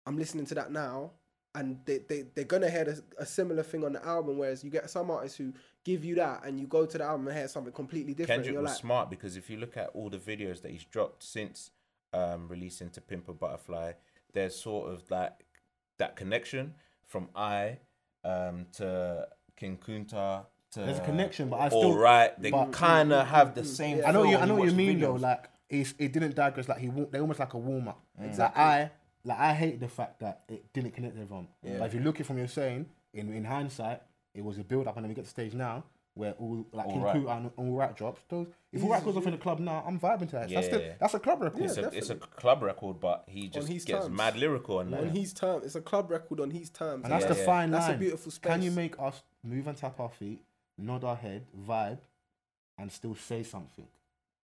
[0.06, 1.12] I'm listening to that now.
[1.54, 4.38] And they, they, they're going to hear a, a similar thing on the album.
[4.38, 5.52] Whereas you get some artists who
[5.84, 8.44] give you that and you go to the album and hear something completely different.
[8.44, 11.22] Kendrick was like, smart because if you look at all the videos that he's dropped
[11.22, 11.70] since
[12.12, 13.92] um, releasing to Pimp a Butterfly,
[14.32, 15.42] there's sort of that
[15.98, 17.78] that connection from I
[18.24, 22.40] um, to King Kunta There's a connection, but I still right.
[22.40, 23.98] They but- kind of have the same.
[23.98, 24.08] Yeah.
[24.08, 24.36] I know you.
[24.36, 25.14] I know what you the mean though.
[25.14, 26.68] Like it's, it didn't digress.
[26.68, 28.00] Like he, wa- they almost like a warm up.
[28.20, 28.62] Exactly.
[28.62, 28.90] Like I,
[29.24, 31.48] like I hate the fact that it didn't connect with everyone.
[31.62, 31.78] Yeah.
[31.78, 34.02] But if you look at it from your saying, in in hindsight,
[34.34, 36.86] it was a build up, and then we get to stage now where all like
[36.86, 37.16] All King Right.
[37.16, 38.22] Kunta and all right drops.
[38.28, 40.40] Those if all right goes off in the club now, I'm vibing to that.
[40.42, 40.92] that's, Yeah, still, yeah.
[41.00, 41.62] that's a club record.
[41.62, 44.16] it's Yeah, a it's a club record, but he just his gets terms.
[44.16, 45.00] mad lyrical on that.
[45.00, 45.64] on his terms.
[45.64, 47.04] It's a club record on his terms.
[47.04, 47.46] And that's Yeah, the yeah.
[47.46, 50.42] fine That's a beautiful beautiful Can you make us move and tap our feet,
[50.80, 51.98] nod our head, vibe,
[52.78, 53.86] and still say something?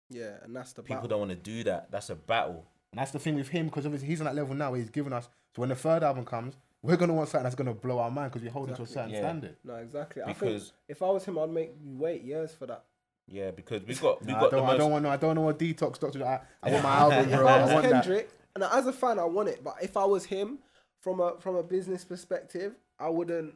[0.09, 1.09] yeah, and that's the People battle.
[1.09, 1.91] don't want to do that.
[1.91, 2.65] That's a battle.
[2.93, 4.91] And that's the thing with him because obviously he's on that level now where he's
[4.91, 5.29] given us.
[5.55, 8.33] So when the third album comes, we're gonna want something that's gonna blow our mind
[8.33, 9.19] because we're holding to a certain Yeah.
[9.21, 9.57] standard.
[9.63, 10.23] No, exactly.
[10.23, 12.85] I think Because- if I was him, I'd make you wait years for that.
[13.29, 15.17] Yeah, because we've got we've Nah, I got the don't, I don't want no, I
[15.17, 16.25] don't know what detox doctor.
[16.25, 17.47] I, I want my album, bro.
[17.47, 17.93] I I was want that.
[18.05, 19.63] Kendrick, and as a fan, I want it.
[19.63, 20.59] But if I was him,
[20.99, 23.55] from a from a business perspective, I wouldn't.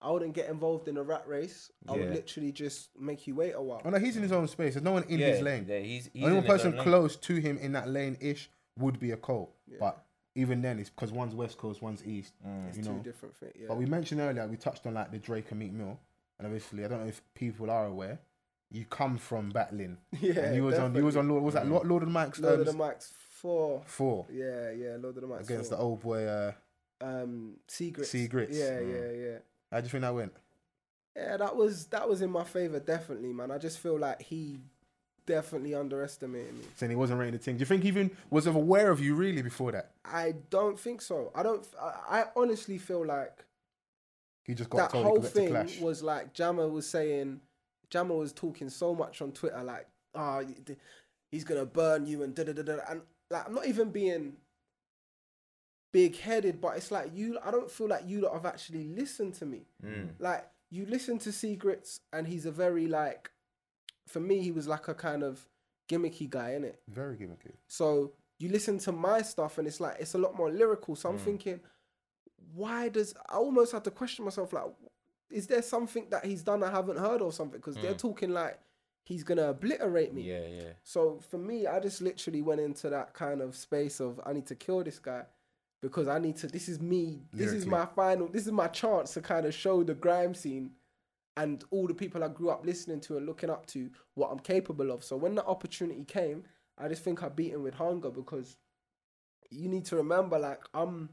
[0.00, 1.72] I wouldn't get involved in a rat race.
[1.88, 2.10] I would Yeah.
[2.10, 3.82] literally just make you wait a while.
[3.84, 4.74] Oh no, he's in his own space.
[4.74, 5.66] There's no one in yeah, his lane.
[5.68, 6.82] Yeah, he's, he's Only in one his own person lane.
[6.84, 9.54] close to him in that lane ish would be a Cole.
[9.66, 9.78] Yeah.
[9.80, 10.04] But
[10.36, 12.34] even then, it's because one's West Coast, one's East.
[12.46, 12.68] Mm.
[12.68, 12.98] It's you two know.
[13.00, 13.54] different things.
[13.58, 13.66] Yeah.
[13.68, 15.98] But we mentioned earlier, we touched on like the Drake and Meek Mill,
[16.38, 18.20] and obviously, I don't know if people are aware.
[18.70, 19.96] You come from battling.
[20.20, 20.40] yeah.
[20.40, 20.94] and you was on.
[20.94, 21.28] You was on.
[21.28, 21.66] Lord, was that.
[21.66, 22.40] Lord, Lord of the Mics?
[22.40, 23.82] Lord of um, the Mics four.
[23.86, 24.96] four Yeah, yeah.
[25.00, 25.78] Lord of the Mics against four.
[25.78, 26.24] the old boy.
[26.24, 26.52] Uh,
[27.00, 28.10] um Secrets.
[28.10, 28.56] Secrets.
[28.56, 28.92] Yeah, Mm.
[28.92, 29.38] yeah, yeah.
[29.70, 30.32] How do you think that went?
[31.16, 33.50] Yeah, that was that was in my favor, definitely, man.
[33.50, 34.60] I just feel like he
[35.26, 36.64] definitely underestimated me.
[36.76, 37.56] Saying he wasn't rating the thing.
[37.56, 39.90] Do you think he even was aware of you really before that?
[40.04, 41.30] I don't think so.
[41.34, 41.66] I don't.
[41.80, 43.44] I, I honestly feel like
[44.44, 45.80] He just got that told whole to thing clash.
[45.80, 47.40] was like Jammer was saying.
[47.90, 50.74] Jammer was talking so much on Twitter, like, "Ah, oh,
[51.30, 52.78] he's gonna burn you," and da da da da.
[52.88, 53.00] And
[53.30, 54.34] like, I'm not even being
[55.92, 57.38] big headed, but it's like you.
[57.44, 59.66] I don't feel like you lot have actually listened to me.
[59.84, 60.10] Mm.
[60.18, 63.30] Like you listen to Secrets, and he's a very like.
[64.06, 65.46] For me, he was like a kind of
[65.88, 66.76] gimmicky guy, innit?
[66.88, 67.52] Very gimmicky.
[67.66, 70.96] So you listen to my stuff and it's like it's a lot more lyrical.
[70.96, 71.24] So I'm Mm.
[71.24, 71.60] thinking,
[72.54, 74.64] why does I almost had to question myself like,
[75.30, 77.58] is there something that he's done I haven't heard or something?
[77.58, 77.98] Because they're Mm.
[77.98, 78.58] talking like
[79.04, 80.22] he's gonna obliterate me.
[80.22, 80.72] Yeah, yeah.
[80.84, 84.46] So for me, I just literally went into that kind of space of I need
[84.46, 85.24] to kill this guy
[85.80, 86.46] because I need to.
[86.46, 87.22] This is me.
[87.32, 88.28] This is my final.
[88.28, 90.72] This is my chance to kind of show the grime scene
[91.36, 94.40] and all the people I grew up listening to and looking up to what I'm
[94.40, 95.04] capable of.
[95.04, 96.42] So when the opportunity came,
[96.76, 98.56] I just think I beat him with hunger because
[99.50, 101.08] you need to remember, like I'm,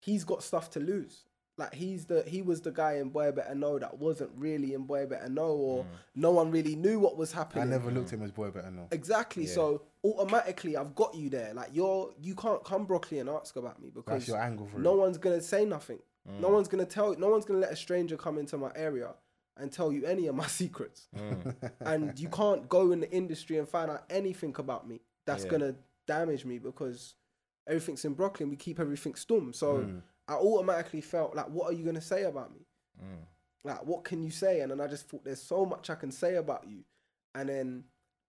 [0.00, 1.24] he's got stuff to lose.
[1.58, 4.82] Like he's the he was the guy in Boy Better Know that wasn't really in
[4.84, 7.62] Boy Better Know, or no one really knew what was happening.
[7.64, 8.88] I never looked at him as boy better know.
[8.90, 9.44] Exactly.
[9.46, 9.52] Yeah.
[9.54, 11.54] So automatically, I've got you there.
[11.54, 14.78] Like you're, you can't come Brockley and ask about me That's because your angle for
[14.78, 14.98] no it.
[14.98, 15.98] one's gonna say nothing.
[16.40, 17.16] No one's gonna tell.
[17.16, 19.14] No one's gonna let a stranger come into my area
[19.56, 21.08] and tell you any of my secrets.
[21.16, 21.54] Mm.
[21.80, 25.00] and you can't go in the industry and find out anything about me.
[25.24, 25.50] That's Yeah.
[25.50, 25.74] gonna
[26.06, 27.14] damage me because
[27.66, 28.44] everything's in Brockley.
[28.44, 29.54] We keep everything stum.
[29.54, 30.02] So Mm.
[30.28, 32.66] I automatically felt like, what are you gonna say about me?
[33.02, 33.24] Mm.
[33.64, 34.60] like what can you say?
[34.60, 36.78] And then i just thought there's so much i can say about you.
[37.34, 37.84] And then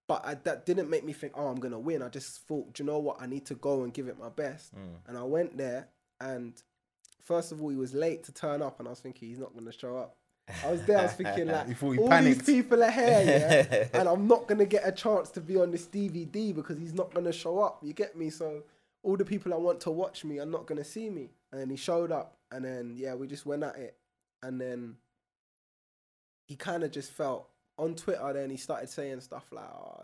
[0.07, 2.01] but I, that didn't make me think oh i'm gonna win.
[2.01, 3.21] I just thought "Do you know what?
[3.21, 4.75] I need to go and give it my best.
[4.75, 4.97] Mm.
[5.07, 5.87] and i went there
[6.19, 6.53] and
[7.21, 9.53] first of all he was late to turn up and i was thinking he's not
[9.53, 10.17] gonna show up.
[10.65, 12.45] I was there i was thinking like You all panicked.
[12.45, 13.23] these people are here
[13.71, 13.87] yeah?
[13.99, 17.13] And i'm not gonna get a chance to be on this dvd because he's not
[17.13, 17.79] gonna show up.
[17.83, 18.29] You get me?
[18.29, 18.63] So
[19.03, 21.69] all the people i want to watch me are not gonna see me and then
[21.69, 23.97] he showed up and then yeah we just went at it
[24.43, 24.95] and then
[26.45, 28.31] he kind of just felt on Twitter.
[28.33, 30.03] Then he started saying stuff like, oh,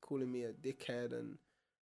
[0.00, 1.38] calling me a dickhead and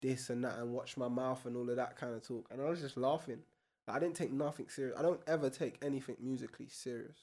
[0.02, 2.48] this and that, and watch my mouth and all of that kind of talk.
[2.50, 3.38] And I was just laughing.
[3.86, 4.94] Like, I didn't take nothing serious.
[4.98, 7.16] I don't ever take anything musically serious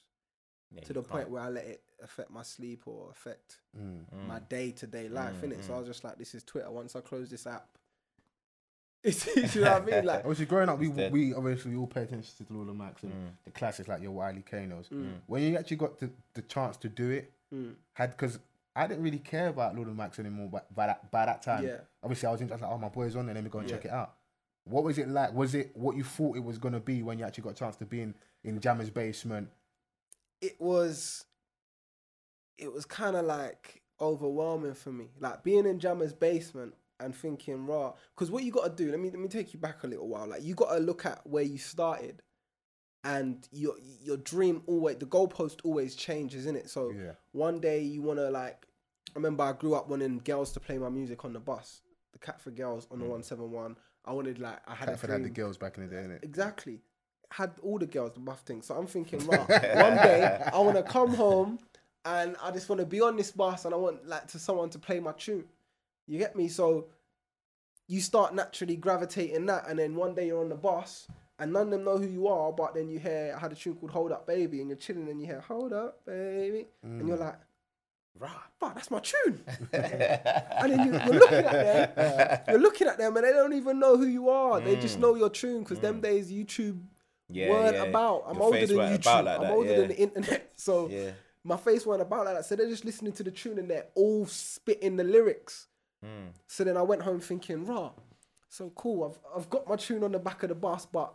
[0.72, 1.30] Yeah, to the point can't.
[1.30, 4.00] where I let it affect my sleep or affect Mm.
[4.12, 4.26] Mm.
[4.26, 5.36] my day to day life.
[5.42, 5.62] Mm, innit?
[5.64, 5.76] So mm.
[5.76, 6.70] I was just like, this is Twitter.
[6.70, 7.68] Once I close this app,
[9.54, 10.04] you know what I mean?
[10.04, 11.12] Like, Obviously, growing up, we It's dead.
[11.12, 13.28] we obviously we all pay attention to Lula Max and Mm.
[13.44, 14.88] the classics like your Wiley Kanos.
[14.90, 15.20] Mm.
[15.26, 18.38] When you actually got the, the chance to do it, mm, had because
[18.74, 20.48] I didn't really care about Lula Max anymore.
[20.50, 21.78] But by that by that time, yeah.
[22.02, 23.60] obviously I was, in, I was like, oh my boy's on there, let me go
[23.60, 23.76] and Yeah.
[23.76, 24.14] check it out.
[24.64, 25.32] What was it like?
[25.32, 27.76] Was it what you thought it was gonna be when you actually got a chance
[27.76, 29.48] to be in in Jammer's basement?
[30.42, 31.24] it was
[32.58, 37.66] it was kind of like overwhelming for me like being in jammer's basement and thinking
[37.66, 39.86] right, because what you got to do let me let me take you back a
[39.86, 42.22] little while like you got to look at where you started
[43.04, 47.80] and your your dream always the goalpost always changes in it so Yeah, one day
[47.80, 48.66] you want to like
[49.10, 51.82] i remember i grew up wanting girls to play my music on the bus
[52.12, 53.10] the Catford girls on the mm.
[53.10, 56.02] 171 i wanted like i had a Catford had the girls back in the day,
[56.02, 56.24] innit?
[56.24, 56.80] Exactly.
[57.30, 58.62] Had all the girls, the buff thing.
[58.62, 61.58] So I'm thinking, right, one day I want to come home
[62.04, 64.70] and I just want to be on this bus and I want like to someone
[64.70, 65.44] to play my tune.
[66.06, 66.48] You get me?
[66.48, 66.86] So
[67.88, 71.06] you start naturally gravitating that, and then one day you're on the bus
[71.38, 73.54] and none of them know who you are, but then you hear I had a
[73.54, 77.06] tune called Hold Up Baby, and you're chilling and you hear Hold Up Baby, and
[77.06, 77.36] you're like,
[78.18, 78.30] Rah.
[78.58, 79.42] fuck, that's my tune.
[79.72, 83.78] and then you, you're looking at them, you're looking at them, and they don't even
[83.78, 84.60] know who you are.
[84.60, 85.02] They just Mm.
[85.02, 86.80] know your tune because them days YouTube
[87.28, 87.82] Yeah, weren't yeah.
[87.84, 88.24] about.
[88.26, 89.24] I'm Your older than YouTube.
[89.24, 89.76] like I'm older yeah.
[89.80, 90.52] than the internet.
[90.56, 90.90] So
[91.44, 92.46] my face weren't about like that.
[92.46, 95.66] So they're just listening to the tune and they're all spitting the lyrics.
[96.04, 96.32] Mm.
[96.46, 97.90] So then I went home thinking, rah,
[98.48, 99.04] so cool.
[99.04, 101.14] I've I've got my tune on the back of the bus, but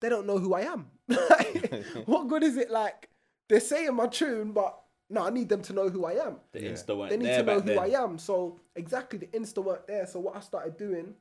[0.00, 0.86] they don't know who I am.
[2.06, 2.70] what good is it?
[2.70, 3.08] Like
[3.48, 4.78] they're saying my tune, but
[5.10, 6.36] no, I need them to know who I am.
[6.52, 6.70] The Yeah.
[6.70, 7.78] Insta weren't They need there to know who then.
[7.78, 8.18] I am.
[8.18, 10.06] So exactly, the Insta weren't there.
[10.06, 11.14] So what I started doing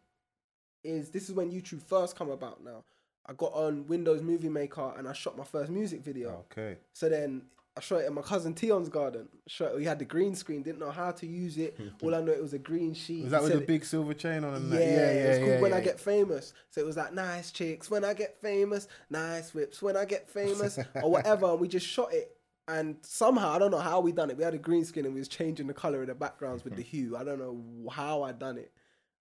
[0.84, 2.64] is this is when YouTube first come about.
[2.64, 2.84] Now
[3.26, 6.46] I got on Windows Movie Maker and I shot my first music video.
[6.52, 6.78] Okay.
[6.94, 7.44] So then
[7.78, 9.28] I shot it in my cousin Tion's garden.
[9.46, 9.78] Shot, it.
[9.78, 11.80] we had the green screen, didn't know how to use it.
[12.02, 13.24] All I know it was a green sheet.
[13.24, 14.56] Was that He with said the it- big silver chain on?
[14.56, 14.86] And yeah, that?
[14.86, 15.82] yeah, yeah, it's called yeah, When I.
[15.82, 16.54] Get Famous.
[16.70, 20.30] So it was like nice chicks when I get famous, nice whips when I get
[20.30, 21.46] famous, or whatever.
[21.52, 22.36] And we just shot it.
[22.68, 24.38] And somehow I don't know how we done it.
[24.38, 26.76] We had a green screen and we was changing the color of the backgrounds with
[26.76, 26.90] the hmm.
[26.90, 27.18] hue.
[27.18, 28.72] I don't know how I done it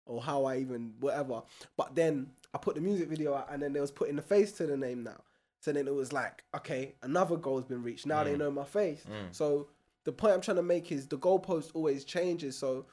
[0.07, 1.43] or how I even whatever.
[1.77, 4.53] But then I put the music video out and then they was putting the face
[4.53, 5.23] to the name now.
[5.61, 8.07] So then it was like, okay, another goal's been reached.
[8.07, 8.39] Now they Mm.
[8.39, 9.05] know my face.
[9.09, 9.35] Mm.
[9.35, 9.69] So
[10.05, 12.57] the point I'm trying to make is the goalpost always changes.
[12.57, 12.87] So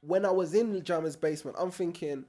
[0.00, 2.24] when I was in Jammer's basement, I'm thinking,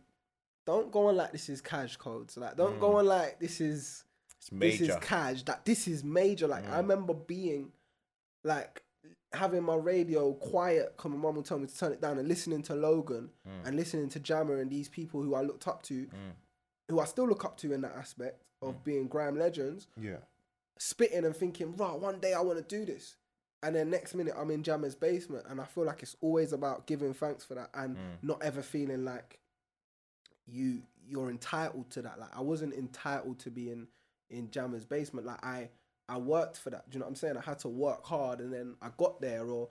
[0.66, 2.38] don't go on like this is cash codes.
[2.38, 3.00] Like don't go Mm.
[3.00, 4.04] on like this is
[4.38, 5.44] It's this is cash.
[5.44, 6.48] That this is major.
[6.48, 6.78] Like I Mm.
[6.78, 7.72] remember being
[8.44, 8.84] like
[9.34, 12.28] having my radio quiet because my mum would tell me to turn it down and
[12.28, 13.66] listening to Logan Mm.
[13.68, 16.34] and listening to Jammer and these people who I looked up to, Mm.
[16.90, 20.18] who I still look up to in that aspect of being grime legends, Yeah.
[20.78, 23.16] spitting and thinking, right, one day I want to do this.
[23.64, 26.88] And then next minute I'm in Jammer's basement and I feel like it's always about
[26.88, 28.18] giving thanks for that and Mm.
[28.24, 29.40] not ever feeling like
[30.48, 32.20] you you're entitled to that.
[32.20, 33.88] Like I wasn't entitled to be in
[34.30, 35.28] in Jammer's basement.
[35.28, 35.70] Like I
[36.10, 36.90] I worked for that.
[36.90, 37.38] Do you know what I'm saying?
[37.38, 39.70] I had to work hard and then I got there or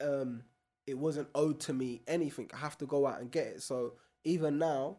[0.00, 0.42] um
[0.86, 2.50] it wasn't owed to me anything.
[2.54, 3.62] I have to go out and get it.
[3.62, 4.98] So even now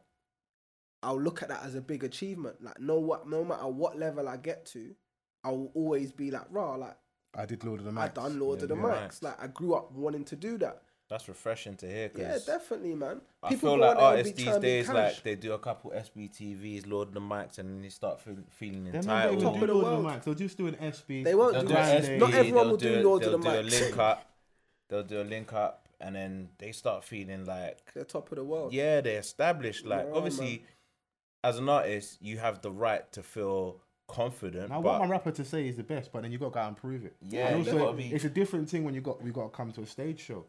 [1.04, 2.64] I'll look at that as a big achievement.
[2.64, 4.96] Like no what no matter what level I get to,
[5.44, 6.98] I will always be like, rah, like
[7.36, 8.00] I did Lord of the Mics.
[8.04, 8.82] I done Lord Yeah, of the yeah.
[8.82, 9.22] Mics.
[9.24, 10.82] Like I grew up wanting to do that.
[11.10, 12.10] That's refreshing to hear.
[12.10, 13.22] Cause Yeah, definitely, man.
[13.42, 15.54] I People feel like on there artists these trying to be days, like they do
[15.54, 19.30] a couple SBTVs, Lord of the Mics, and then you start feel, feeling Them man
[19.30, 19.40] entitled.
[19.42, 20.06] don't Top of the Lord of the world.
[20.20, 20.24] Mics.
[20.26, 21.24] They'll just do an SB.
[21.24, 21.96] They won't They'll do do that.
[21.96, 23.42] an SB, Not everyone they'll will do a- Lord of the Mics.
[23.54, 23.82] they'll the do a Mics.
[23.82, 24.26] link up.
[24.90, 28.44] They'll do a link up, and then they start feeling like, They're top of the
[28.44, 28.74] world.
[28.74, 29.86] yeah, they're established.
[29.86, 30.60] Like, Yeah, obviously, man.
[31.44, 34.70] As an artist, you have the right to feel confident.
[34.70, 36.46] Now, I but want my rapper to say he's the best, but then you got
[36.48, 37.16] to go out and prove it.
[37.22, 39.72] Yeah, and also, be- it's a different thing when you got we got to come
[39.74, 40.46] to a stage show,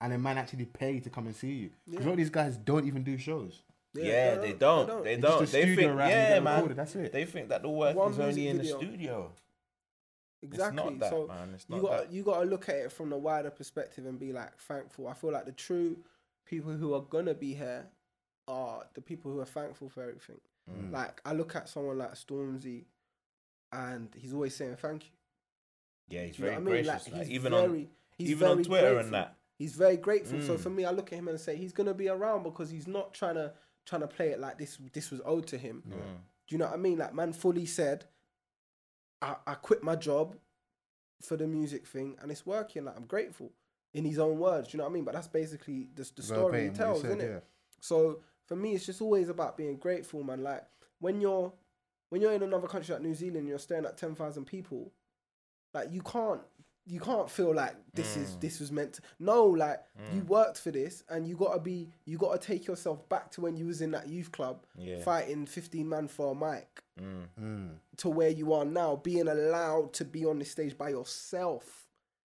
[0.00, 1.70] and a man actually pay to come and see you.
[1.86, 2.06] Because Yeah.
[2.06, 3.62] a lot of these guys don't even do shows.
[3.94, 5.04] yeah, they don't.
[5.04, 5.40] They It's don't.
[5.40, 6.54] just a They studio think, around, yeah, man.
[6.56, 7.12] recorded, that's it.
[7.12, 9.32] They think that the work One is only music in the studio.
[10.42, 10.78] Exactly.
[10.82, 11.50] It's not that, so man.
[11.54, 12.12] It's you got that.
[12.12, 15.06] you got to look at it from the wider perspective and be like thankful.
[15.06, 15.98] I feel like the true
[16.46, 17.86] people who are gonna be here
[18.48, 20.40] are the people who are thankful for everything.
[20.70, 20.92] Mm.
[20.92, 22.84] Like I look at someone like Stormzy,
[23.72, 25.10] and he's always saying thank you.
[26.08, 26.84] Yeah, he's Do you very know what I mean?
[26.84, 27.06] gracious.
[27.06, 29.04] Like, Like, he's even very, on he's even on very Twitter grateful.
[29.04, 29.36] and that.
[29.58, 30.40] He's very grateful.
[30.42, 30.60] So Mm.
[30.60, 33.14] for me, I look at him and say he's gonna be around because he's not
[33.14, 33.52] trying to
[33.84, 34.78] trying to play it like this.
[34.92, 35.82] This was owed to him.
[35.88, 35.92] Mm.
[35.92, 36.98] Do you know what I mean?
[36.98, 38.04] Like man fully said,
[39.20, 40.36] I, I quit my job
[41.20, 42.84] for the music thing and it's working.
[42.84, 43.52] Like I'm grateful
[43.94, 44.68] in his own words.
[44.68, 45.04] Do you know what I mean?
[45.04, 47.30] But that's basically the, the story Verbatim he tells, said, isn't it?
[47.30, 47.40] yeah.
[47.80, 48.20] So
[48.52, 50.42] for me, it's just always about being grateful, man.
[50.42, 50.62] Like
[51.00, 51.50] when you're
[52.10, 54.92] when you're in another country like New Zealand, you're staring at ten thousand people.
[55.72, 56.42] Like you can't
[56.84, 58.40] you can't feel like this is Mm.
[58.40, 59.80] this was meant to no like
[60.12, 63.56] you worked for this and you gotta be you gotta take yourself back to when
[63.56, 65.00] you was in that youth club Yeah.
[65.00, 67.28] fighting 15 man for a mic Mm.
[67.40, 67.70] Mm.
[67.98, 71.86] to where you are now, being allowed to be on the stage by yourself,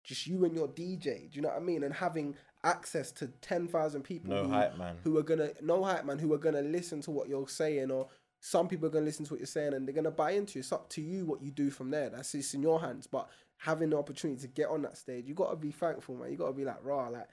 [0.03, 1.29] just you and your DJ.
[1.29, 1.83] Do you know what I mean?
[1.83, 4.97] And having access to ten thousand people No who, hype man.
[5.03, 8.07] who are gonna no hype man who are gonna listen to what you're saying, or
[8.41, 10.57] some people are gonna listen to what you're saying and they're gonna buy into.
[10.57, 10.61] it.
[10.61, 12.09] It's up to you what you do from there.
[12.09, 13.07] That's it's in your hands.
[13.07, 16.31] But having the opportunity to get on that stage, you gotta be thankful, man.
[16.31, 17.27] You gotta be like, raw, like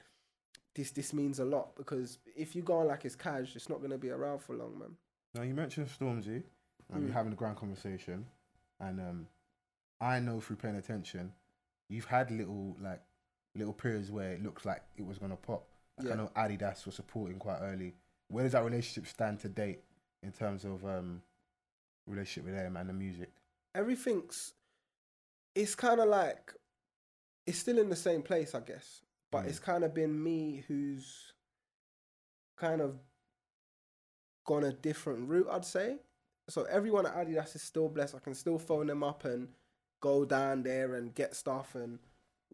[0.75, 0.91] this.
[0.91, 3.99] This means a lot because if you go on like it's cash, it's not gonna
[3.99, 4.97] be around for long, man.
[5.35, 6.43] Now you mentioned Stormzy,
[6.93, 7.07] and Mm.
[7.07, 8.27] you're having a grand conversation,
[8.81, 9.27] and um,
[10.01, 11.33] I know through paying attention,
[11.89, 13.03] you've had little like
[13.59, 15.67] little periods where it looks like it was gonna pop.
[15.99, 16.13] Like Yeah.
[16.13, 17.95] I know Adidas was supporting quite early.
[18.29, 19.83] Where does that relationship stand to date
[20.23, 21.23] in terms of um,
[22.07, 23.31] relationship with them and the music?
[23.75, 24.55] everything's
[25.55, 26.51] it's kind of like
[27.47, 29.49] it's still in the same place i guess but Mm.
[29.49, 31.35] it's kind of been me who's
[32.57, 32.99] kind of
[34.47, 35.99] gone a different route i'd say
[36.49, 39.49] so everyone at adidas is still blessed i can still phone them up and
[40.01, 41.99] go down there and get stuff and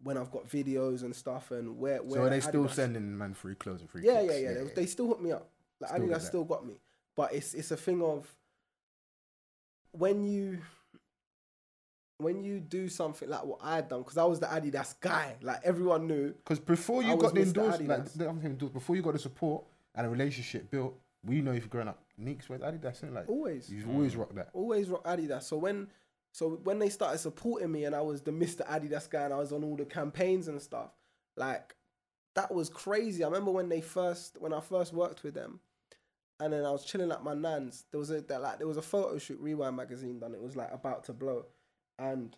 [0.01, 3.33] when i've got videos and stuff and where, where so are they still sending man
[3.33, 4.03] free clothes and free?
[4.03, 4.33] yeah, kicks?
[4.33, 5.49] yeah, yeah, They, still hook me up.
[5.79, 6.75] Like Still Adidas still got me,
[7.15, 8.33] but it's it's a thing of
[9.91, 10.59] when you
[12.17, 15.35] when you do something like what I had done because I was the Adidas guy.
[15.41, 16.33] Like everyone knew.
[16.33, 19.63] Because before you was got the endorsement, like, before you got the support
[19.95, 21.99] and a relationship built, we know you've grown up.
[22.17, 23.11] Neeks with Adidas, it?
[23.13, 24.49] like Always, you've always rocked that.
[24.53, 25.43] always rock Adidas.
[25.43, 25.87] So when
[26.33, 28.67] so when they started supporting me and I was the Mr.
[28.67, 30.89] Adidas guy and I was on all the campaigns and stuff,
[31.37, 31.75] like
[32.33, 33.23] that was crazy.
[33.23, 35.59] I remember when they first when I first worked with them,
[36.39, 37.85] and then I was chilling at my nan's.
[37.91, 40.33] There was a that, like there was a photo shoot Rewind magazine done.
[40.33, 41.45] It was like about to blow,
[41.99, 42.35] and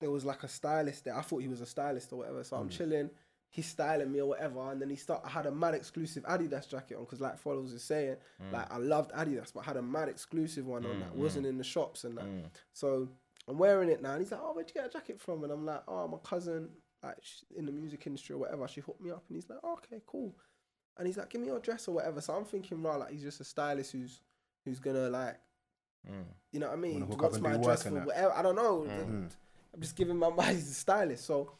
[0.00, 1.16] there was like a stylist there.
[1.16, 2.44] I thought he was a stylist or whatever.
[2.44, 2.68] So I'm hmm.
[2.68, 3.10] chilling.
[3.52, 5.20] He's styling me or whatever, and then he start.
[5.26, 8.52] I had a mad exclusive Adidas jacket on because, like Follows is saying, mm.
[8.52, 11.44] like I loved Adidas, but I had a mad exclusive one on mm, that wasn't
[11.44, 11.50] mm.
[11.50, 12.24] in the shops and that.
[12.24, 12.44] Mm.
[12.72, 13.08] So
[13.46, 15.52] I'm wearing it now, and he's like, "Oh, where'd you get a jacket from?" And
[15.52, 16.70] I'm like, "Oh, my cousin,
[17.02, 18.66] like she's in the music industry or whatever.
[18.68, 20.34] She hooked me up." And he's like, oh, "Okay, cool."
[20.96, 23.22] And he's like, "Give me your address or whatever." So I'm thinking, right, like he's
[23.22, 24.22] just a stylist who's
[24.64, 25.38] who's gonna like
[26.52, 27.00] You know what I mean?
[27.02, 28.06] hook What's my do address for that.
[28.06, 28.32] whatever?
[28.32, 28.86] I don't know.
[29.74, 31.24] I'm just giving my mind he's a stylist.
[31.24, 31.52] So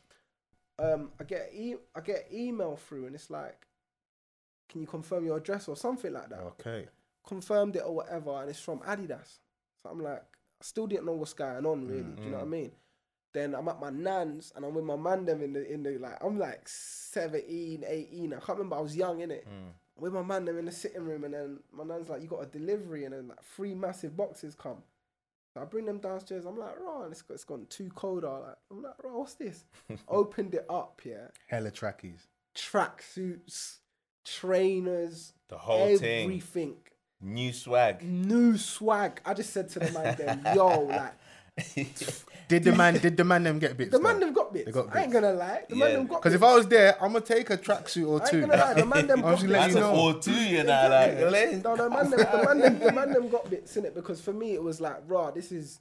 [0.83, 3.67] um, I get e- I get email through and it's like,
[4.69, 6.41] can you confirm your address or something like that?
[6.41, 6.89] Okay.
[7.27, 9.39] confirmed it or whatever, and it's from Adidas.
[9.83, 12.03] So I'm like, I still didn't know what's going on really.
[12.17, 12.73] Do you know what I mean?
[13.33, 15.99] Then I'm at my nan's and I'm with my man them in the in the
[15.99, 18.33] like I'm like 17, 18.
[18.33, 18.77] I can't remember.
[18.77, 19.47] I was young in it.
[19.99, 22.43] With my man them in the sitting room, and then my nan's like, "You got
[22.43, 24.83] a delivery," and then like three massive boxes come.
[25.61, 26.47] I bring them downstairs.
[26.47, 28.25] I'm like, and it's got, it's gone too cold.
[28.25, 29.65] I'm like, I'm like, "Raw, what's this?"
[30.09, 31.29] Opened it up, yeah.
[31.49, 32.27] Hella trackies.
[32.57, 33.79] Tracksuits,
[34.25, 36.25] trainers, The whole thing.
[36.25, 36.77] everything
[37.21, 38.03] New swag.
[38.03, 39.21] new swag.
[39.25, 41.13] I just said to the man then, yo, like
[42.49, 42.95] Did the man?
[42.99, 43.91] Did the man them get bits?
[43.93, 44.67] the man them got bits.
[44.67, 45.63] They got I ain't gonna lie.
[45.69, 45.85] The Yeah.
[45.85, 48.25] man them got Because if I was there, I'm gonna take a tracksuit or two.
[48.25, 48.37] I two.
[48.43, 49.53] ain't gonna lie, the man them I'm got just bits.
[49.53, 49.95] letting That's you know.
[49.95, 51.65] four two, you know, like.
[51.65, 54.21] No, the man them, the man them, the man them got bits in it because
[54.21, 55.31] for me it was like, raw.
[55.31, 55.81] This is,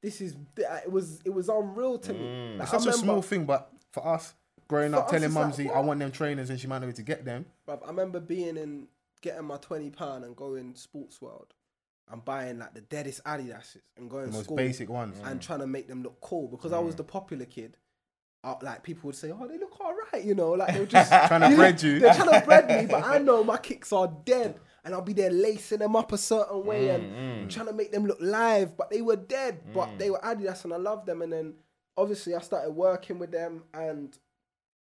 [0.00, 2.20] this is, it was, it was unreal to me.
[2.20, 2.58] Mm.
[2.58, 4.34] Like, It's I such a small thing, but for us,
[4.68, 6.78] growing For up, us, telling it's like, mumsy, I want them trainers, and she might
[6.80, 7.46] know where to get them.
[7.68, 8.86] Bruv, I remember being in,
[9.20, 11.54] getting my twenty pound and going Sports World,
[12.10, 15.18] and buying like the deadest Adidas's and going The most school basic ones.
[15.24, 15.42] and mm.
[15.42, 16.98] trying to make them look cool because I was mm.
[16.98, 17.76] the popular kid.
[18.44, 20.86] Uh, like people would say, "Oh, they look all right," you know, like they were
[20.98, 22.00] just Trying to know, bread you.
[22.00, 25.12] They're trying to bread me, but I know my kicks are dead, and I'll be
[25.12, 28.76] there lacing them up a certain way mm, and trying to make them look live,
[28.76, 31.22] but they were dead, but they were Adidas, and I loved them.
[31.22, 31.54] And then
[31.96, 34.18] obviously I started working with them, and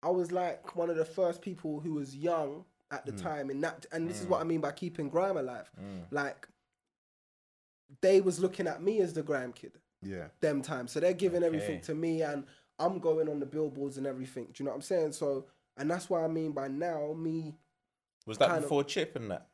[0.03, 3.63] I was like one of the first people who was young at the time and
[3.65, 5.71] that, and this is what I mean by keeping grime alive.
[6.11, 6.49] Like
[8.01, 9.73] they was looking at me as the grime kid
[10.03, 10.29] Yeah.
[10.41, 10.93] them times.
[10.93, 12.45] So they're giving everything to me and
[12.79, 14.47] I'm going on the billboards and everything.
[14.47, 15.13] Do you know what I'm saying?
[15.13, 17.55] So and that's what I mean by now, me
[18.27, 19.49] Was that kind of- before Chip and that?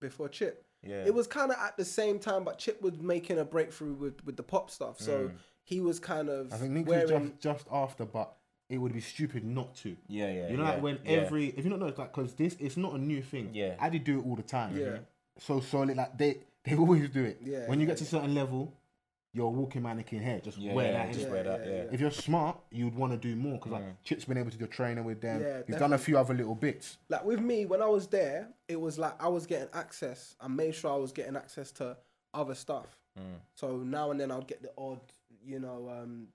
[0.00, 0.66] before Chip.
[0.82, 1.04] Yeah.
[1.06, 4.24] It was kind of at the same time, but Chip was making a breakthrough with,
[4.24, 5.00] with the pop stuff.
[5.00, 5.32] So mm.
[5.62, 8.36] he was kind of I think Nick was just, just after, but
[8.68, 9.96] it would be stupid not to.
[10.08, 10.48] Yeah, yeah.
[10.48, 11.12] You know, yeah, like when yeah.
[11.12, 13.50] every if you don't know, it's like because this it's not a new thing.
[13.52, 13.74] Yeah.
[13.80, 14.76] I did do it all the time.
[14.76, 14.98] Yeah.
[15.38, 17.38] So solid, like they they always do it.
[17.44, 18.72] Yeah, When you yeah, get to a certain level,
[19.32, 20.40] you're a walking mannequin here.
[20.42, 21.12] Just Yeah, wear yeah, that.
[21.14, 21.30] just innit?
[21.30, 21.60] wear that.
[21.66, 21.82] yeah, Yeah.
[21.84, 21.88] yeah.
[21.92, 24.66] If you're smart, you'd want to do more because like Chip's been able to do
[24.66, 25.42] training with them.
[25.42, 26.98] Yeah, He's done a few other little bits.
[27.08, 30.36] like with me when I was there, it was like I was getting access.
[30.40, 31.96] I made sure I was getting access to
[32.32, 32.86] other stuff.
[33.18, 33.40] Mm.
[33.56, 35.00] So now and then I'd get the odd,
[35.44, 36.28] you know, um,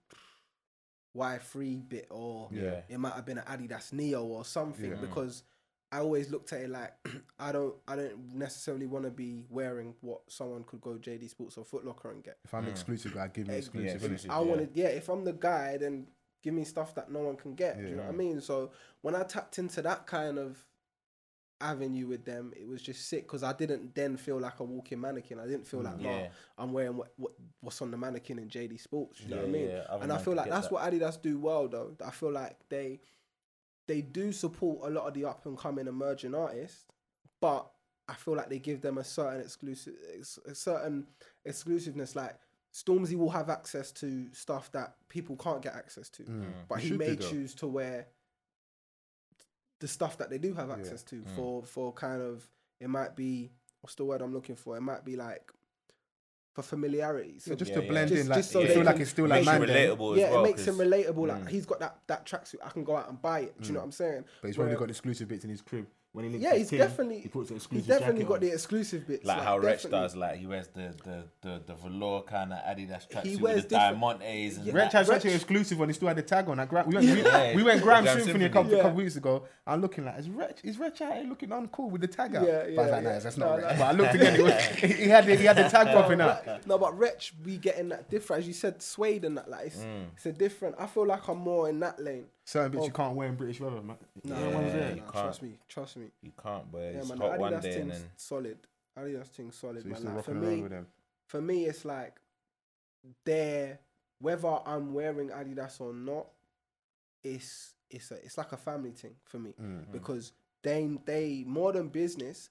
[1.16, 2.82] Y three bit or Yeah.
[2.88, 4.98] it might have been an Adidas Neo or something Yeah.
[4.98, 5.44] because
[5.92, 6.94] I always looked at it like
[7.40, 11.58] I don't I don't necessarily want to be wearing what someone could go JD Sports
[11.58, 12.38] or Foot Locker and get.
[12.46, 12.70] If I'm hmm.
[12.70, 13.88] exclusive, I give me Ex- exclusive.
[13.88, 14.32] yeah, exclusive.
[14.32, 14.46] I yeah.
[14.46, 14.88] wanted yeah.
[14.88, 16.08] If I'm the guy, then
[16.44, 17.78] give me stuff that no one can get.
[17.78, 18.42] Do you know what I mean?
[18.42, 18.72] So
[19.02, 20.64] when I tapped into that kind of
[21.62, 25.02] avenue with them, it was just sick because I didn't then feel like a walking
[25.02, 25.40] mannequin.
[25.40, 25.88] I didn't feel hmm.
[25.88, 26.20] like, Yeah.
[26.20, 26.28] yeah,
[26.58, 27.32] I'm wearing what, what
[27.62, 29.22] what's on the mannequin in JD Sports.
[29.22, 29.70] You know Yeah, what I mean?
[29.70, 30.74] yeah, other and I feel like get that's that.
[30.74, 31.96] what Adidas do well though.
[32.06, 33.00] I feel like they
[33.90, 36.86] they do support a lot of the up and coming emerging artists,
[37.42, 37.68] but
[38.08, 39.96] I feel like they give them a certain exclusive,
[40.48, 41.08] a certain
[41.44, 42.16] exclusiveness.
[42.16, 42.36] Like
[42.72, 46.46] Stormzy will have access to stuff that people can't get access to, mm.
[46.70, 48.06] but He he should may choose to wear
[49.80, 52.48] the stuff that they do have access to for for kind of
[52.80, 53.50] it might be
[53.82, 54.78] what's the word I'm looking for?
[54.78, 55.52] It might be like
[56.62, 57.40] for familiarity.
[57.40, 57.90] So Yeah, just Yeah, to yeah.
[57.90, 59.54] blend Just- in, like just so you they feel like can it's still like Makes
[59.54, 59.70] you man.
[59.70, 60.46] relatable yeah, as well.
[60.46, 61.28] it makes him relatable.
[61.28, 61.50] Like mm.
[61.50, 63.62] he's got that that tracksuit, I can go out and buy it.
[63.62, 63.74] Do you mm.
[63.76, 64.26] know what I'm saying?
[64.42, 65.88] But he's probably Where- got exclusive bits in his crib.
[66.20, 68.40] When he links yeah, he's team, definitely he puts an he's definitely got on.
[68.42, 69.26] the exclusive bits.
[69.26, 73.08] Like how Rich does, like he wears the the the, the velour kind of Adidas
[73.10, 74.74] He tracksuit wears with the different- diamantes and Yeah.
[74.74, 75.90] Rich has Rich- such an exclusive one.
[75.90, 76.58] He still had the tag on.
[76.58, 77.56] That we went, we, Yeah.
[77.56, 78.82] we went Grime Grime Symphony a couple, Yeah.
[78.82, 79.44] couple weeks ago.
[79.66, 82.46] I'm looking like, is Rich, is Rich out here looking uncool with the tag out?
[82.46, 83.10] Yeah, but I was yeah, like, yeah.
[83.14, 83.56] nah, that's not no.
[83.68, 83.78] Rich.
[83.78, 86.20] But I looked again, it was, he, he had the, he had the tag popping
[86.22, 86.68] out.
[86.68, 88.42] No, but Wretch, we getting that different.
[88.42, 90.08] As you said, Suede and that, like Mm.
[90.16, 90.76] it's a different.
[90.80, 92.26] I feel like I'm more in that lane.
[92.50, 92.88] Certain bits Oh.
[92.88, 93.96] you can't wear in British weather, man.
[94.24, 94.82] No, Yeah, no, no, there.
[94.82, 95.14] no, You no, can't.
[95.14, 96.12] trust me, trust me.
[96.24, 98.58] You can't, but Yeah, it's man, hot the one Adidas day and then solid.
[98.98, 99.98] Adidas thing's solid, So man.
[100.00, 100.88] still Like, for me, with them.
[101.28, 102.20] for me, it's like
[103.24, 103.78] they're
[104.20, 106.28] whether I'm wearing Adidas or not,
[107.24, 109.92] it's it's a, it's like a family thing for me Mm.
[109.92, 110.32] because
[110.64, 112.50] they they more than business.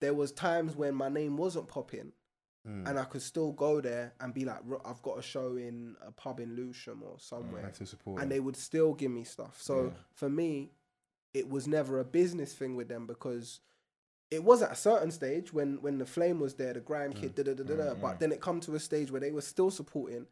[0.00, 2.12] There was times when my name wasn't popping,
[2.66, 2.88] Mm.
[2.88, 6.12] and I could still go there and be like, I've got a show in a
[6.12, 9.60] pub in Lewisham or somewhere, And to support and they would still give me stuff.
[9.60, 9.90] So Yeah.
[10.14, 10.70] for me,
[11.34, 13.60] it was never a business thing with them because
[14.30, 17.32] it was at a certain stage when when the flame was there, the grime kid,
[17.32, 17.36] mm.
[17.36, 17.94] da da da da da.
[17.94, 18.18] Mm, but mm.
[18.20, 20.26] then it come to a stage where they were still supporting,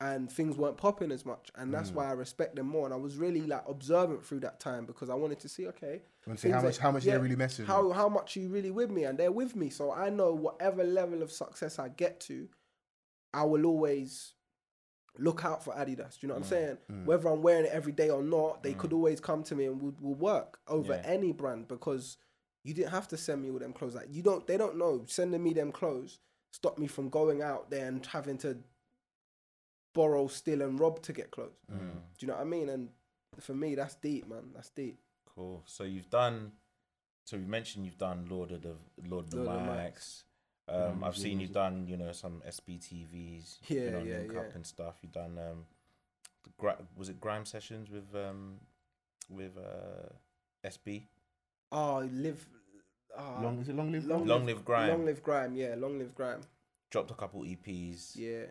[0.00, 1.94] and things weren't popping as much, and that's mm.
[1.94, 2.84] why I respect them more.
[2.84, 6.02] And I was really like observant through that time because I wanted to see, okay,
[6.26, 8.48] want to see how much- how much yeah, they're really messing How how much you
[8.48, 11.88] really with me, and they're with me, so I know whatever level of success I
[11.88, 12.48] get to,
[13.32, 14.34] I will always
[15.18, 16.20] look out for Adidas.
[16.20, 16.78] Do you know what I'm mm, saying?
[16.92, 17.04] Mm.
[17.06, 19.80] Whether I'm wearing it every day or not, they could always come to me and
[19.80, 21.10] will will work over Yeah.
[21.10, 22.18] any brand because
[22.64, 23.94] you didn't have to send me all them clothes.
[23.94, 26.18] Like you don't, they don't know sending me them clothes
[26.56, 28.56] stop me from going out there and having to
[29.96, 31.58] borrow, steal, and rob to get clothes.
[31.72, 31.78] Mm.
[31.78, 32.68] Do you know what I mean?
[32.68, 32.90] And
[33.40, 34.50] for me, that's deep, man.
[34.54, 34.98] That's deep.
[35.34, 35.62] Cool.
[35.66, 36.52] So you've done.
[37.24, 38.76] So you mentioned you've done Lord of the
[39.08, 40.22] Lord of the Lord of the Mics.
[40.68, 43.58] Um, I've seen you've done, you know, some SBTVs.
[43.68, 44.54] Yeah, been on yeah, Link Up yeah.
[44.56, 44.96] and stuff.
[45.00, 45.64] You've done, um,
[46.42, 48.56] the gra- was it Grime Sessions with um,
[49.30, 51.04] with uh, SB?
[51.72, 52.44] Oh, live.
[53.16, 54.04] Uh, Long is it long live?
[54.06, 54.90] long, Long Live Grime.
[54.90, 55.54] Long live grime.
[55.54, 56.42] Yeah, long live grime.
[56.90, 58.14] Dropped a couple EPs.
[58.14, 58.44] Yeah.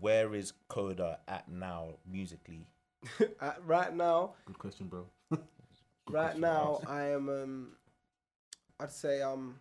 [0.00, 2.66] Where is Coda at now musically?
[3.64, 5.06] Right now, Good question, bro.
[5.30, 5.40] right
[6.06, 6.80] question now.
[6.86, 7.28] I am.
[7.28, 7.68] Um,
[8.80, 9.60] I'd say I'm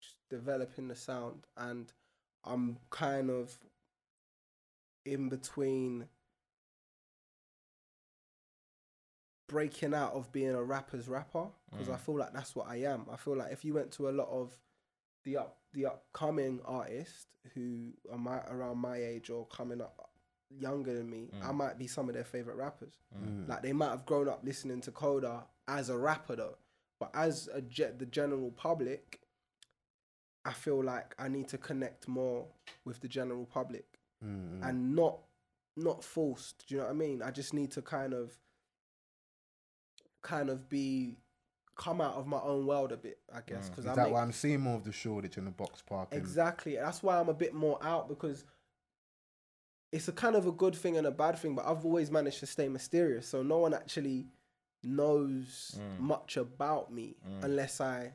[0.00, 1.92] just developing the sound, and
[2.44, 3.56] I'm kind of
[5.04, 6.06] in between
[9.48, 12.00] breaking out of being a rapper's rapper because I Mm.
[12.00, 13.06] feel like that's what I am.
[13.10, 14.56] I feel like if you went to a lot of
[15.24, 20.10] the up the upcoming artists who are my, around my age or coming up
[20.50, 21.54] younger than me, I Mm.
[21.54, 22.94] might be some of their favorite rappers.
[23.16, 23.48] Mm.
[23.48, 26.56] Like they might have grown up listening to Coda as a rapper though,
[27.00, 29.20] but as a ge- the general public,
[30.44, 32.48] I feel like I need to connect more
[32.84, 34.62] with the general public mm.
[34.62, 35.20] and not
[35.74, 36.66] not forced.
[36.68, 37.22] Do you know what I mean?
[37.22, 38.36] I just need to kind of
[40.22, 41.16] kind of be
[41.74, 43.70] come out of my own world a bit, I guess, Mm.
[43.70, 46.08] because Is that make, why I'm seeing more of the Shoreditch and the box park?
[46.12, 46.76] Exactly.
[46.76, 48.44] That's why I'm a bit more out because
[49.90, 52.40] it's a kind of a good thing and a bad thing, but I've always managed
[52.40, 53.26] to stay mysterious.
[53.28, 54.26] So no one actually
[54.82, 55.98] knows Mm.
[56.00, 57.44] much about me Mm.
[57.44, 58.14] unless I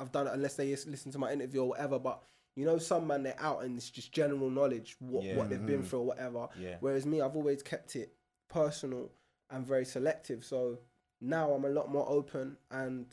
[0.00, 1.98] I've done it unless they listen to my interview or whatever.
[1.98, 2.22] But
[2.54, 5.36] you know, some man they're out and it's just general knowledge what, Yeah.
[5.36, 5.86] what they've been Mhm.
[5.86, 6.48] through or whatever.
[6.56, 6.76] Yeah.
[6.80, 8.16] Whereas me, I've always kept it
[8.48, 9.10] personal
[9.50, 10.44] and very selective.
[10.44, 10.78] So
[11.20, 13.06] now I'm a lot more open and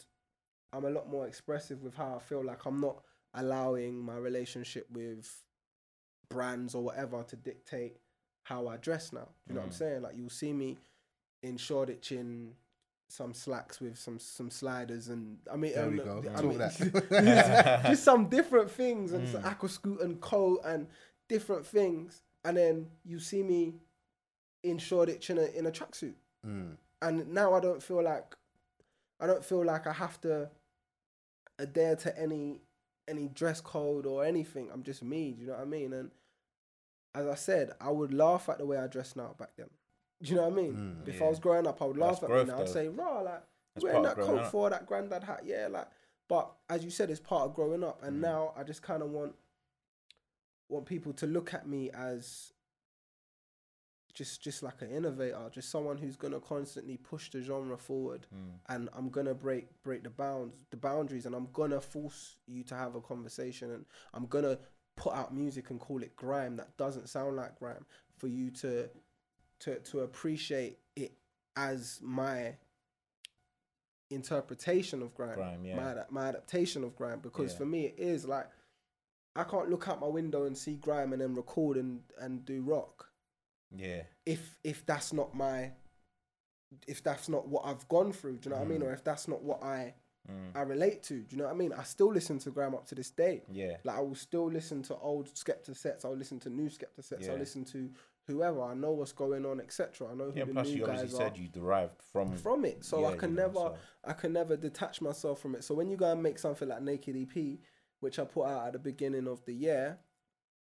[0.74, 2.44] I'm a lot more expressive with how I feel.
[2.44, 3.02] Like I'm not
[3.34, 5.30] allowing my relationship with
[6.30, 7.98] brands or whatever to dictate
[8.44, 9.28] how I dress now.
[9.48, 9.78] You know what I'm Mm.
[9.78, 10.02] saying?
[10.04, 10.78] Like you'll see me
[11.44, 12.54] in Shoreditch in
[13.08, 16.24] some slacks with some some sliders and I mean, There we um, go.
[16.32, 17.84] I Talk mean, that.
[17.86, 19.56] just some different things and some Mm.
[19.56, 20.88] Aquascutum coat and
[21.28, 23.76] different things, and then you see me
[24.64, 26.78] in Shoreditch in a in a tracksuit, Mm.
[27.02, 28.36] And now I don't feel like
[29.20, 30.50] I don't feel like I have to
[31.60, 32.62] adhere to any
[33.08, 34.70] any dress code or anything.
[34.74, 35.32] I'm just me.
[35.34, 35.94] Do you know what I mean?
[35.94, 36.12] And
[37.14, 39.70] as I said, I would laugh at the way I dress now back then.
[40.24, 40.74] Do you know what I mean?
[41.06, 41.26] Mm, if yeah.
[41.26, 42.60] I was growing up, I would laugh That's at growth, me now.
[42.62, 43.44] I'd say, "Raw, like
[43.76, 44.52] That's wearing that coat up.
[44.52, 45.88] for that granddad hat, yeah." Like,
[46.28, 48.22] but as you said, it's part of growing up, and Mm.
[48.22, 49.36] now I just kind of want
[50.70, 52.52] want people to look at me as
[54.16, 58.54] just just like an innovator, just someone who's gonna constantly push the genre forward Mm.
[58.70, 62.76] and I'm gonna break break the bounds the boundaries and I'm gonna force you to
[62.76, 64.58] have a conversation and I'm gonna
[64.96, 67.86] put out music and call it grime that doesn't sound like grime
[68.18, 68.90] for you to
[69.60, 71.12] to to appreciate it
[71.58, 72.56] as my
[74.12, 75.76] interpretation of grime, Grime, yeah.
[75.76, 77.58] my my adaptation of grime because Yeah.
[77.58, 78.48] for me it is like
[79.36, 82.62] I can't look out my window and see grime and then record and and do
[82.62, 83.10] rock
[83.76, 84.04] Yeah.
[84.26, 85.72] if if that's not my
[86.88, 88.82] if that's not what I've gone through, do you know what I mean?
[88.82, 88.86] Mm.
[88.86, 89.96] Or if that's not what I
[90.28, 90.56] Mm.
[90.56, 91.72] I relate to, do you know what I mean?
[91.72, 93.44] I still listen to grime up to this day.
[93.48, 93.78] Yeah.
[93.84, 96.04] Like I will still listen to old Skepta sets.
[96.04, 97.30] I'll listen to new Skepta sets.
[97.30, 97.92] I'll listen to
[98.26, 98.64] whoever.
[98.64, 100.08] I know what's going on, etc.
[100.12, 100.46] I know who Yeah.
[100.46, 102.84] the Plus, new you guys obviously are said you derived from from it.
[102.84, 105.64] So Yeah, I can you know, never so- I can never detach myself from it.
[105.64, 107.60] So when you go and make something like Naked EP,
[108.00, 110.00] which I put out at the beginning of the year,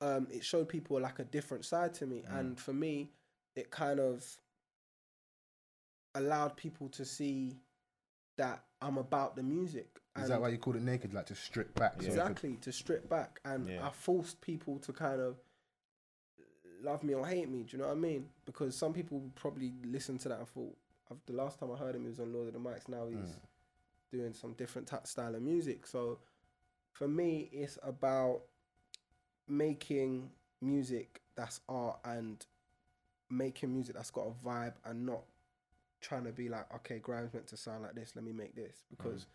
[0.00, 2.22] um, it showed people like a different side to me.
[2.30, 2.38] Mm.
[2.38, 3.10] And for me,
[3.56, 4.24] it kind of
[6.14, 7.56] allowed people to see
[8.36, 9.88] that I'm about the music.
[10.20, 11.14] Is that why you called it naked?
[11.14, 11.94] Like to strip back?
[11.94, 13.86] so you could- exactly to strip back and Yeah.
[13.86, 15.36] I forced people to kind of
[16.80, 17.62] love me or hate me.
[17.64, 18.28] Do you know what I mean?
[18.44, 20.76] Because some people would probably listen to that and thought,
[21.26, 22.88] the last time I heard him, he was on Lord of the Mics.
[22.88, 23.40] Now he's Mm.
[24.10, 25.86] doing some different t- style of music.
[25.86, 26.20] So
[26.92, 28.42] for me, it's about
[29.48, 30.30] making
[30.60, 32.44] music that's art and
[33.30, 35.22] making music that's got a vibe and not
[36.00, 38.12] trying to be like, okay, Grime's meant to sound like this.
[38.14, 39.26] Let me make this because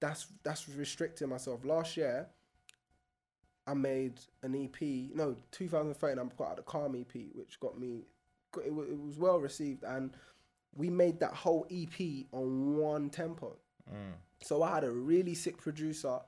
[0.00, 1.64] that's that's restricting myself.
[1.64, 2.26] Last year,
[3.66, 5.14] I made an EP.
[5.14, 6.18] No, 2013.
[6.18, 8.04] I put out the Calm EP, which got me.
[8.56, 10.10] It, it was well received, and
[10.74, 13.56] we made that whole EP on one tempo.
[13.88, 14.14] Mm.
[14.42, 16.18] So I had a really sick producer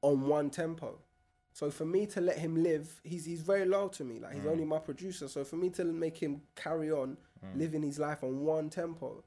[0.00, 0.98] on one tempo.
[1.52, 4.18] So for me to let him live, he's he's very loyal to me.
[4.18, 4.50] Like he's mm.
[4.50, 5.28] only my producer.
[5.28, 7.58] So for me to make him carry on mm.
[7.58, 9.22] living his life on one tempo,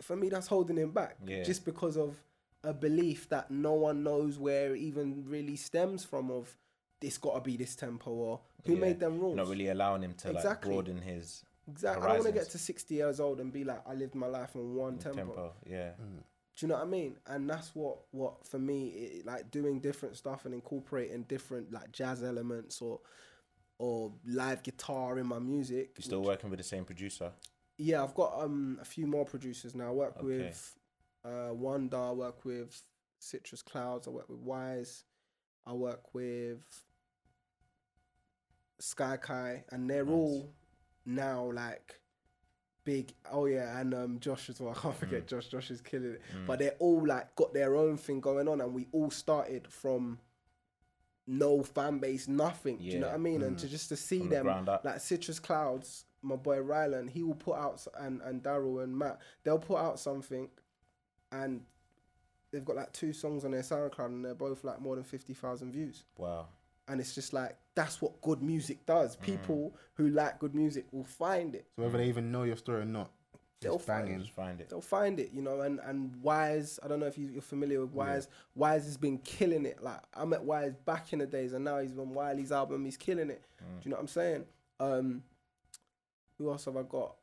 [0.00, 1.16] for me that's holding him back.
[1.26, 1.42] Yeah.
[1.42, 2.16] Just because of
[2.64, 6.56] a belief that no one knows where it even really stems from of
[7.00, 8.80] this gotta be this tempo or who Yeah.
[8.80, 9.36] made them rules.
[9.36, 10.70] Not really allowing him to Exactly.
[10.70, 12.02] like broaden his Exactly.
[12.02, 14.26] I don't want to get to 60 years old and be like, I lived my
[14.26, 15.18] life on one tempo.
[15.18, 15.52] tempo.
[15.68, 15.90] Yeah.
[15.90, 16.22] Mm.
[16.56, 17.16] Do you know what I mean?
[17.26, 21.92] And that's what what for me, it, like doing different stuff and incorporating different like
[21.92, 23.00] jazz elements or
[23.78, 25.92] or live guitar in my music.
[25.96, 27.32] You're still which- working with the same producer?
[27.78, 29.88] yeah, I've got um a few more producers now.
[29.88, 30.26] I work Okay.
[30.26, 30.78] with
[31.24, 32.80] uh Wonder, I work with
[33.18, 35.04] Citrus Clouds, I work with Wise,
[35.66, 36.60] I work with
[38.80, 40.12] Sky Kai, and they're Nice.
[40.14, 40.54] all
[41.06, 42.00] now like
[42.84, 44.98] big oh yeah and um josh as well i can't Mm.
[44.98, 48.48] forget josh josh is killing it but they're all like got their own thing going
[48.48, 50.18] on and we all started from
[51.26, 54.18] no fan base nothing do you know what i mean and to just to see
[54.20, 54.84] From them up.
[54.84, 59.20] like citrus clouds my boy ryland he will put out and and daryl and matt
[59.44, 60.48] they'll put out something
[61.30, 61.60] and
[62.50, 65.72] they've got like two songs on their soundcloud and they're both like more than 50000
[65.72, 66.46] views Wow.
[66.88, 69.22] and it's just like that's what good music does Mm.
[69.22, 72.82] people who like good music will find it So whether they even know your story
[72.82, 73.10] or not,
[73.60, 74.20] They'll it's find banging.
[74.22, 74.68] Just find it.
[74.70, 75.60] they'll find it, you know.
[75.60, 78.26] And and Wise, I don't know if you, you're familiar with Wise.
[78.56, 79.80] Wise has been killing it.
[79.80, 82.84] Like I met Wise back in the days, and now he's on Wiley's album.
[82.84, 83.42] He's killing it.
[83.60, 84.44] Do you know what I'm saying?
[84.80, 85.22] Um,
[86.38, 87.14] who else have I got?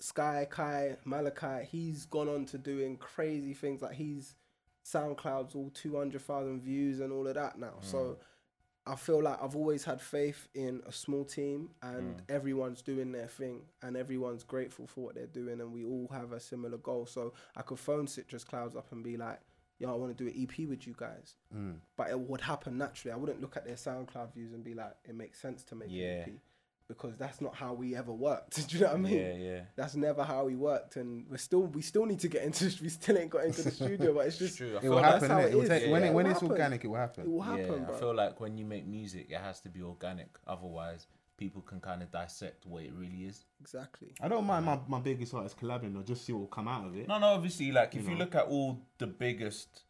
[0.00, 1.64] Sky Kai Malachi.
[1.70, 3.80] He's gone on to doing crazy things.
[3.80, 4.34] Like he's
[4.84, 7.74] SoundCloud's all two hundred thousand views and all of that now.
[7.80, 8.18] So.
[8.86, 13.26] I feel like I've always had faith in a small team and everyone's doing their
[13.26, 17.06] thing and everyone's grateful for what they're doing and we all have a similar goal.
[17.06, 19.40] So I could phone Citrus Clouds up and be like,
[19.78, 21.34] yo, I want to do an EP with you guys.
[21.54, 21.76] Mm.
[21.96, 23.12] But it would happen naturally.
[23.12, 25.88] I wouldn't look at their SoundCloud views and be like, it makes sense to make
[25.90, 26.04] Yeah.
[26.04, 26.30] an EP
[26.88, 28.68] because that's not how we ever worked.
[28.68, 29.14] Do you know what I mean?
[29.14, 29.60] Yeah, yeah.
[29.76, 32.64] That's never how we worked, and we're still we still need to get into.
[32.82, 34.78] We still ain't got into the studio, but it's It's just true.
[34.82, 35.30] It will happen.
[35.30, 36.08] how it It will take, Yeah, when yeah.
[36.08, 36.50] it, when it's happen.
[36.52, 37.22] organic, it will happen.
[37.24, 37.32] it happen.
[37.34, 37.64] will happen.
[37.80, 37.94] yeah, bro.
[37.94, 40.28] I feel like when you make music, it has to be organic.
[40.46, 41.06] Otherwise,
[41.36, 43.44] people can kind of dissect what it really is.
[43.60, 44.14] exactly.
[44.22, 46.86] I don't mind my, my biggest artists collabing though, just see what will come out
[46.86, 47.08] of it.
[47.08, 47.26] No, no.
[47.28, 49.82] Obviously, like if you look at all the biggest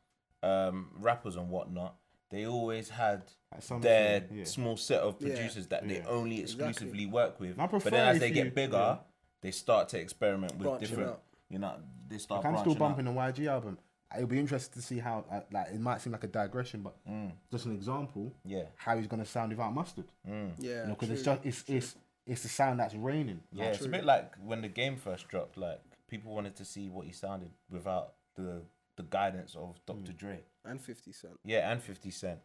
[0.42, 1.94] um, rappers and whatnot,
[2.30, 3.22] they always had
[3.52, 4.44] At their yeah.
[4.44, 5.28] small set of Yeah.
[5.34, 6.06] producers that they Yeah.
[6.08, 6.66] only Exactly.
[6.68, 7.56] exclusively work with.
[7.56, 8.98] But then as if they you- get bigger, yeah.
[9.40, 11.10] they start to experiment with Branching different.
[11.10, 11.22] out.
[11.48, 11.76] You know,
[12.08, 12.44] they start.
[12.44, 13.12] Like, I'm still branching bumping the
[13.42, 13.78] YG album.
[14.14, 16.94] It'll be interesting to see how, uh, like, it might seem like a digression, but
[17.06, 17.32] Mm.
[17.50, 18.66] just an example, Yeah.
[18.76, 20.06] how he's gonna sound without mustard.
[20.26, 20.54] Mm.
[20.58, 21.96] Yeah, You know, because it's just it's it's
[22.26, 23.42] it's the sound that's raining.
[23.52, 25.56] Yeah, it's a bit like when the game first dropped.
[25.56, 28.62] Like people wanted to see what he sounded without the
[28.96, 30.12] the guidance of Dr.
[30.12, 30.16] Mm.
[30.16, 30.44] Dre.
[30.66, 31.38] And Fifty Cent.
[31.44, 32.40] Yeah, and Fifty Cent.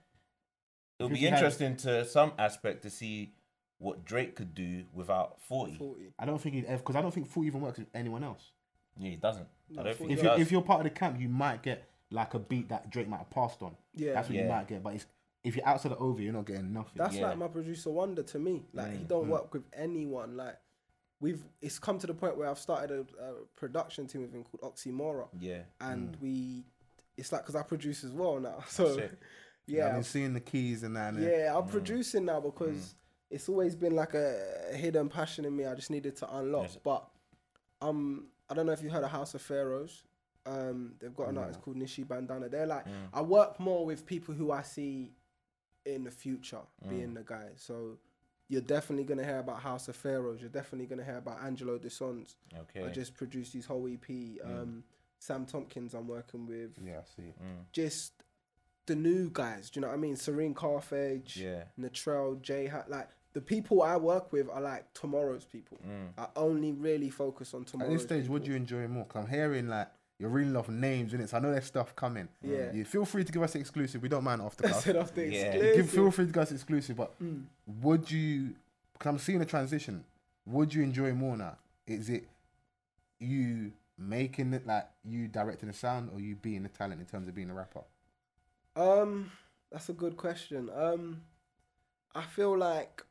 [0.99, 3.33] It'll be 50 had- interesting to some aspect to see
[3.79, 5.75] what Drake could do without Forty.
[5.77, 6.13] Forty.
[6.19, 8.23] I don't think he'd ever, eh, because I don't think Fool even works with anyone
[8.23, 8.51] else.
[8.97, 9.47] Yeah, he doesn't.
[9.69, 10.41] No, I don't 40 think If he you does.
[10.41, 13.17] if you're part of the camp, you might get like a beat that Drake might
[13.19, 13.75] have passed on.
[13.95, 14.83] Yeah, That's what you might get.
[14.83, 15.05] But it's,
[15.43, 16.91] if you're outside the over, you're not getting nothing.
[16.95, 17.29] That's Yeah.
[17.29, 18.63] like my producer Wonder to me.
[18.73, 19.29] Like he Mm, don't mm.
[19.29, 20.35] work with anyone.
[20.37, 20.57] Like
[21.21, 24.43] we've it's come to the point where I've started a, a production team with him
[24.43, 26.21] called Oxymora, yeah, and mm.
[26.21, 26.65] we
[27.17, 28.63] it's like because I produce as well now.
[28.67, 29.09] So
[29.67, 31.13] yeah, I've been seeing the keys and that.
[31.15, 32.95] yeah, I'm producing now because
[33.29, 34.37] it's always been like a
[34.73, 35.65] hidden passion in me.
[35.65, 36.63] I just needed to unlock.
[36.63, 36.77] Yes.
[36.83, 37.07] But
[37.81, 40.03] um, I don't know if you heard of House of Pharaohs.
[40.45, 42.49] Um, they've got an artist called Nishi Bandana.
[42.49, 45.11] They're like I work more with people who I see
[45.85, 47.53] in the future being the guys.
[47.57, 47.97] So
[48.49, 50.41] you're definitely gonna hear about House of Pharaohs.
[50.41, 52.35] You're definitely gonna hear about Angelo Desons.
[52.59, 52.85] okay.
[52.85, 54.09] I just produced his whole EP.
[54.43, 54.83] Um,
[55.21, 56.71] Sam Tompkins I'm working with.
[56.83, 57.31] yeah, I see.
[57.71, 58.13] Just
[58.87, 59.69] the new guys.
[59.69, 60.15] Do you know what I mean?
[60.15, 61.37] Serene Carthage.
[61.37, 65.77] yeah, Natrell, J Hat, like the people I work with are like tomorrow's people.
[66.17, 67.91] I only really focus on tomorrow.
[67.91, 68.33] At this stage, people.
[68.33, 69.03] what do you enjoy more?
[69.05, 71.95] Because I'm hearing like you're reeling off names in it, so I know there's stuff
[71.95, 72.27] coming.
[72.43, 72.71] Yeah.
[72.73, 74.01] You feel free to give us exclusive.
[74.01, 74.81] We don't mind off the cuff.
[74.83, 75.41] Set off the Yeah.
[75.51, 75.75] exclusive.
[75.75, 77.43] give, feel free to give us exclusive, but Mm.
[77.81, 78.55] would you?
[78.93, 80.03] Because I'm seeing a transition.
[80.47, 81.57] Would you enjoy more now?
[81.85, 82.27] Is it
[83.19, 83.71] you
[84.01, 87.35] making it like you directing the sound, or you being the talent in terms of
[87.35, 87.81] being a rapper?
[88.75, 89.31] Um,
[89.71, 90.69] that's a good question.
[90.75, 91.21] Um,
[92.15, 93.03] I feel like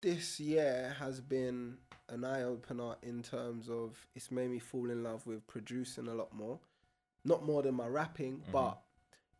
[0.00, 1.76] this year has been
[2.08, 6.14] an eye opener in terms of it's made me fall in love with producing a
[6.14, 6.58] lot more.
[7.24, 8.78] Not more than my rapping, but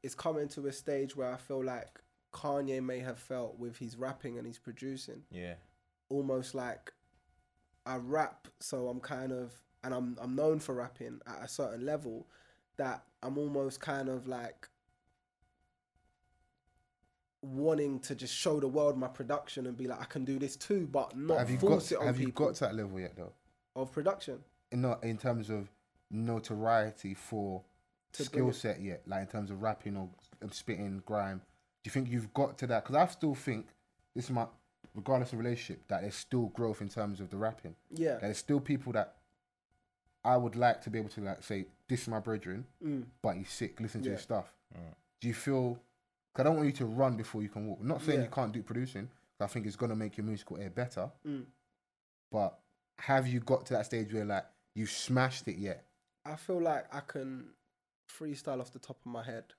[0.02, 2.00] it's coming to a stage where I feel like
[2.34, 5.55] Kanye may have felt with his rapping and his producing, Yeah.
[6.10, 6.92] almost like
[7.89, 9.52] I rap, so I'm kind of
[9.82, 12.27] and I'm I'm known for rapping at a certain level
[12.77, 14.69] that I'm almost kind of like
[17.40, 20.56] wanting to just show the world my production and be like I can do this
[20.56, 23.01] too, but not have you force got it on have you got to that level
[23.01, 23.32] yet though?
[23.77, 24.39] of production.
[24.73, 25.70] Not in terms of
[26.10, 27.62] notoriety for
[28.15, 30.09] To skill set yet, like in terms of rapping or
[30.51, 31.39] spitting grime.
[31.39, 32.85] Do you think you've got to that?
[32.85, 33.69] Because I still think
[34.15, 34.47] this is my,
[34.94, 37.74] regardless of relationship, that there's still growth in terms of the rapping.
[37.90, 38.12] Yeah.
[38.14, 39.14] That there's still people that
[40.24, 43.06] I would like to be able to like say, "This is my brethren," Mm.
[43.22, 43.80] but he's sick.
[43.80, 44.14] Listen to Yeah.
[44.14, 44.52] his stuff.
[45.20, 45.74] Do you feel?
[46.34, 47.80] Cause I don't want you to run before you can walk.
[47.80, 48.24] not saying Yeah.
[48.26, 49.10] you can't do producing,
[49.40, 51.10] I think it's gonna make your musical air better.
[51.26, 51.46] Mm.
[52.30, 52.59] But
[52.98, 54.44] have you got to that stage where like
[54.74, 55.84] you've smashed it yet?
[56.24, 57.55] I feel like I can
[58.09, 59.55] freestyle off the top of my head You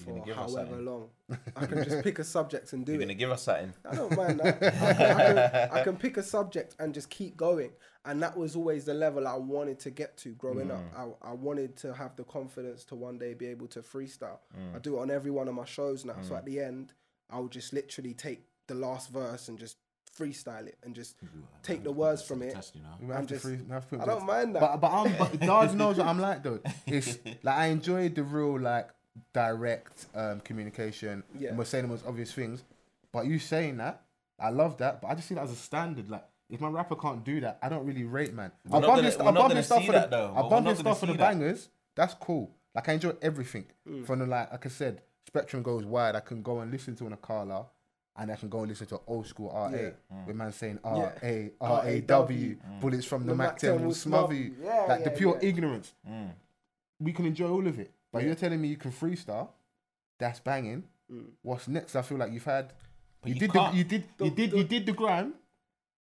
[0.00, 0.84] for gonna give us however something?
[0.84, 1.08] long.
[1.56, 3.04] I can just pick a subject and do You're it.
[3.04, 3.72] gonna give us something.
[3.90, 4.62] I don't mind that.
[4.62, 7.70] I can, I, can, I can pick a subject and just keep going.
[8.04, 10.78] And that was always the level I wanted to get to growing up.
[10.94, 11.14] Mm.
[11.24, 14.38] I, I wanted to have the confidence to one day be able to freestyle.
[14.56, 14.76] Mm.
[14.76, 16.14] I do it on every one of my shows now.
[16.22, 16.38] So mm.
[16.38, 16.92] at the end,
[17.30, 19.78] I'll just literally take the last verse and just
[20.16, 21.16] freestyle it and just
[21.62, 22.54] take the words from it.
[22.54, 22.88] Test, you know.
[23.00, 24.60] We I'm just- free- we have to put I don't mind that.
[24.60, 26.60] But but I'm but Daz knows what I'm like though.
[26.86, 28.88] It's like I enjoy the real like
[29.32, 31.22] direct um, communication.
[31.38, 31.50] Yeah.
[31.50, 32.64] And we're saying the most obvious things.
[33.12, 34.02] But you saying that,
[34.38, 35.00] I love that.
[35.00, 36.10] But I just see that as a standard.
[36.10, 38.52] Like if my rapper can't do that, I don't really rate man.
[38.68, 40.32] We're I'll not bump gonna- his, I'll bump his stuff for the, that, though.
[40.36, 41.30] I'll We're bump his stuff for the see that.
[41.32, 41.68] bangers.
[41.94, 42.50] That's cool.
[42.74, 43.66] Like I enjoy everything.
[43.88, 44.06] Mm.
[44.06, 46.14] From the like, like I said, spectrum goes wide.
[46.14, 47.66] I can go and listen to an Akala.
[48.18, 49.90] And I can go and listen to old school RA Yeah.
[50.26, 50.90] with man saying Yeah.
[50.90, 54.54] R A R A W bullets from the, Mac 10 will smother you.
[54.62, 55.48] Yeah, like the pure yeah.
[55.50, 55.92] ignorance.
[56.98, 57.90] We can enjoy all of it.
[58.16, 58.26] But Yeah.
[58.28, 59.50] you're telling me you can freestyle,
[60.18, 60.84] that's banging.
[61.12, 61.26] Mm.
[61.42, 61.94] What's next?
[61.96, 62.72] I feel like you've had
[63.22, 65.34] But you, you did the, you did you did the- you did the grime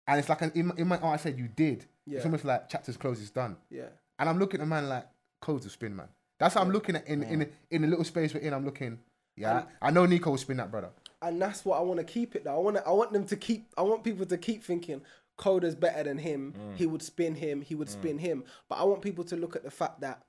[0.07, 1.85] and it's like an in, in my art I said you did.
[2.05, 2.17] Yeah.
[2.17, 3.57] It's almost like chapters closed, it's done.
[3.69, 3.87] Yeah.
[4.19, 5.07] And I'm looking at a man like
[5.41, 6.07] codes of spin man.
[6.39, 8.53] That's what I'm looking at in in in the little space we're in.
[8.53, 8.99] I'm looking.
[9.35, 10.91] Yeah, And- I know Nico will spin that brother.
[11.23, 12.55] and that's what I want to keep it though.
[12.55, 15.01] I want I want them to keep I want people to keep thinking
[15.39, 16.53] Coda's better than him.
[16.75, 18.43] He would spin him, he would spin him.
[18.69, 20.21] But I want people to look at the fact that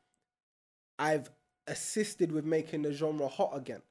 [0.98, 1.30] I've
[1.66, 3.82] assisted with making the genre hot again.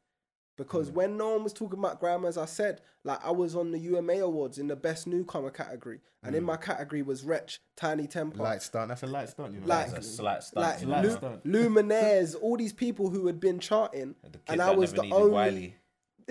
[0.56, 3.72] Because when no one was talking about grime, as I said, like I was on
[3.72, 6.48] the UMA Awards in the best newcomer category, and in mm.
[6.48, 8.90] my category was Wretch, Tinie Tempah, Light stunt.
[8.90, 9.56] That's a light stunt.
[9.56, 9.68] You know.
[9.68, 11.04] like, a slight stunt, like.
[11.04, 11.44] Lu- Stunt.
[11.44, 15.76] Luminaires, all these people who had been charting, The and I was the only.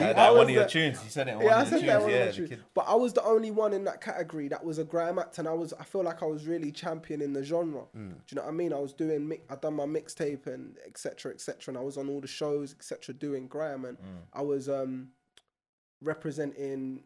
[0.00, 1.02] I that one of your the- tunes.
[1.04, 2.58] You said it in Yeah, I of said that one Yeah, on the the.
[2.74, 5.46] But I was the only one in that category that was a grime act, and
[5.48, 7.82] I was I feel like I was really championing the genre.
[7.96, 8.10] Mm.
[8.10, 8.72] Do you know what I mean?
[8.72, 11.32] I was doing mi- I done my mixtape and etc.
[11.32, 11.72] etc.
[11.72, 13.14] and I was on all the shows etc.
[13.14, 14.02] doing grime, and Mm.
[14.32, 15.10] I was um
[16.02, 17.02] representing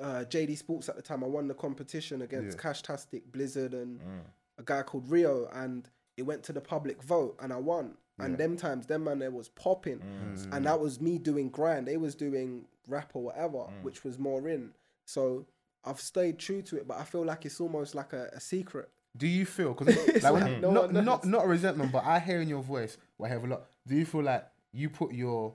[0.00, 1.22] uh, JD Sports at the time.
[1.22, 2.62] I won the competition against Yeah.
[2.62, 4.20] Cash Tastic, Blizzard, and Mm.
[4.58, 7.96] a guy called Rio, and it went to the public vote, and I won.
[8.18, 8.36] And Yeah.
[8.36, 10.52] them times, them man, there was popping, Mm.
[10.56, 11.84] and that was me doing grime.
[11.84, 13.82] They was doing rap or whatever, Mm.
[13.82, 14.72] which was more in.
[15.04, 15.46] So
[15.84, 18.88] I've stayed true to it, but I feel like it's almost like a, a secret.
[19.16, 22.18] Do you feel because like, like when- no not not not a resentment, but I
[22.20, 23.66] hear in your voice I have a lot.
[23.86, 25.54] Do you feel like you put your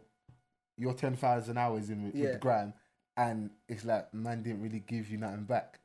[0.78, 2.32] your ten thousand hours in with, with Yeah.
[2.34, 2.74] the grime,
[3.18, 5.80] and it's like man didn't really give you nothing back?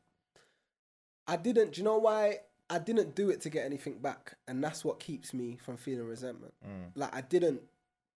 [1.26, 1.72] I didn't.
[1.72, 2.40] Do you know why?
[2.70, 6.06] I didn't do it to get anything back, and that's what keeps me from feeling
[6.06, 6.54] resentment.
[6.66, 6.90] Mm.
[6.94, 7.60] Like I didn't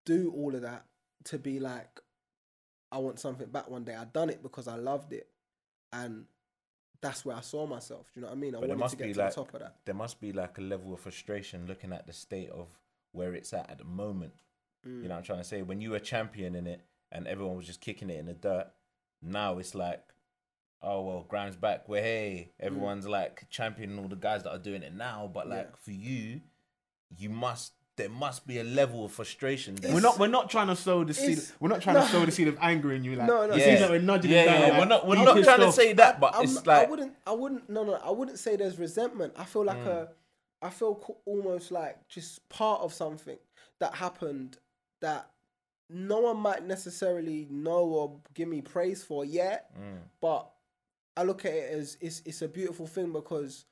[0.06, 0.86] do all of that
[1.26, 2.00] to be like,
[2.92, 3.96] I want something back one day.
[3.96, 5.28] I done it because I loved it,
[5.92, 6.26] and
[7.02, 8.08] that's where I saw myself.
[8.14, 8.56] Do you know what I mean?
[8.56, 9.76] I But wanted must to get be to like the top of that.
[9.86, 12.68] there must be like a level of frustration looking at the state of
[13.12, 14.34] where it's at at the moment.
[14.88, 15.02] Mm.
[15.02, 15.62] You know what I'm trying to say?
[15.62, 16.82] When you were champion in it
[17.12, 18.68] and everyone was just kicking it in the dirt,
[19.22, 20.04] now it's like,
[20.86, 21.90] oh well, Grimes back.
[21.90, 25.30] Where hey, everyone's like championing all the guys that are doing it now.
[25.34, 25.76] But like Yeah.
[25.84, 26.42] for you,
[27.18, 29.76] you must there must be a level of frustration.
[29.76, 29.94] There.
[29.94, 31.40] We're not we're not trying to sow the seed.
[31.60, 32.02] We're not trying no.
[32.02, 33.16] to sow the seed of anger in you.
[33.16, 33.54] Like No, no.
[33.54, 33.66] it yeah.
[33.66, 34.60] seems like we're nudging yeah, it down.
[34.62, 36.88] yeah, like, we're not we're not pissed trying to say that, but I'm- it's like
[36.88, 39.34] I wouldn't, I wouldn't, no, no, I wouldn't say there's resentment.
[39.38, 39.88] I feel like Mm.
[39.88, 40.08] a,
[40.62, 43.38] I feel almost like just part of something
[43.80, 44.58] that happened
[45.02, 45.30] that
[45.90, 50.00] no one might necessarily know or give me praise for yet, Mm.
[50.20, 50.52] but
[51.18, 53.66] I look at it as it's it's a beautiful thing because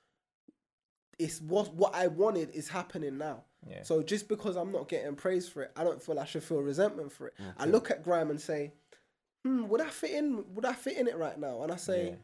[1.20, 3.44] it's what what I wanted is happening now.
[3.68, 3.84] Yeah.
[3.84, 6.61] So just because I'm not getting praise for it, I don't feel I should feel
[6.61, 7.34] resentment for it.
[7.57, 8.74] I look at Grime and say,
[9.45, 10.44] hmm, would I fit in?
[10.53, 11.64] Would I fit in it right now?
[11.64, 12.15] And I say, Yeah.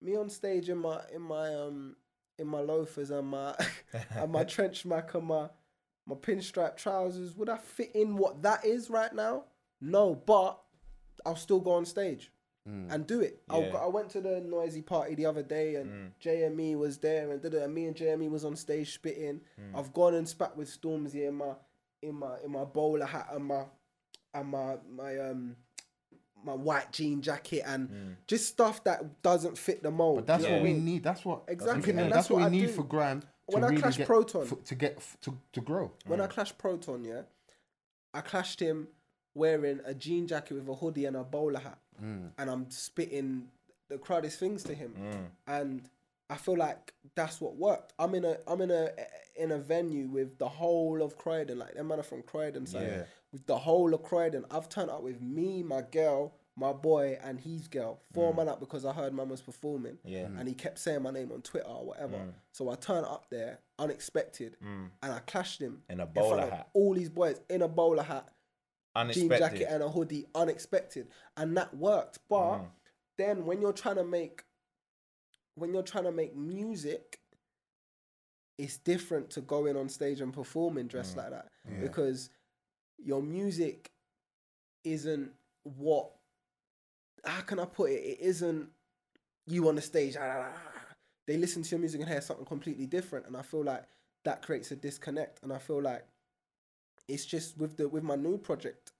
[0.00, 1.96] me on stage in my in my um
[2.38, 3.54] in my loafers and my
[4.10, 5.48] and my trench mac and my
[6.06, 7.34] my pinstripe trousers.
[7.36, 9.44] Would I fit in what that is right now?
[9.80, 10.58] No, but
[11.26, 12.30] I'll still go on stage
[12.68, 12.92] Mm.
[12.92, 13.40] and do it.
[13.50, 13.76] Yeah.
[13.80, 16.10] I went to the Noisey party the other day and mm.
[16.22, 19.40] JME was there and, did it, and me and JME was on stage spitting.
[19.58, 19.78] Mm.
[19.78, 21.52] I've gone and spat with Stormzy in my
[22.02, 23.64] in my in my bowler hat and my
[24.34, 25.56] and my my um
[26.44, 30.16] my white jean jacket and just stuff that doesn't fit the mold.
[30.16, 31.02] But that's know what we need.
[31.02, 32.72] That's what Exactly, that's, that's what, what we need do.
[32.72, 33.22] for Grime.
[33.46, 35.92] When I really clash Proton- f- to get f- to to grow.
[36.06, 37.22] when I clashed Proton, yeah,
[38.12, 38.88] I clashed him
[39.34, 42.30] wearing a jean jacket with a hoodie and a bowler hat, Mm.
[42.38, 43.48] and I'm spitting
[43.88, 45.26] the crowdest things to him, mm.
[45.46, 45.88] and
[46.30, 47.92] I feel like that's what worked.
[47.98, 48.90] I'm in a I'm in a
[49.36, 52.80] in a venue with the whole of Croydon, like them man are from Croydon, so
[52.80, 53.04] Yeah.
[53.32, 54.44] with the whole of Croydon.
[54.50, 58.00] I've turned up with me, my girl, my boy, and his girl.
[58.12, 58.38] Four mm.
[58.38, 59.98] man up because I heard man was performing.
[60.04, 60.26] Yeah.
[60.26, 62.16] And he kept saying my name on Twitter or whatever.
[62.16, 62.32] Mm.
[62.52, 66.68] So I turned up there, unexpected, and I clashed him In a bowler of hat.
[66.74, 68.28] All these boys in a bowler hat,
[69.14, 72.18] jean jacket, and a hoodie, unexpected, and that worked.
[72.28, 72.58] But
[73.16, 74.44] then when you're trying to make,
[75.54, 77.20] when you're trying to make music,
[78.58, 81.48] it's different to going on stage and performing dressed like that
[81.80, 82.30] because
[82.98, 83.90] your music
[84.84, 85.30] isn't
[85.62, 86.10] what.
[87.24, 88.00] How can I put it?
[88.02, 88.68] It isn't
[89.46, 90.16] you on the stage.
[90.18, 90.94] ah, ah, ah, ah.
[91.26, 93.84] They listen to your music and hear something completely different, and I feel like
[94.24, 95.40] that creates a disconnect.
[95.42, 96.04] And I feel like
[97.08, 98.92] it's just with the with my new project,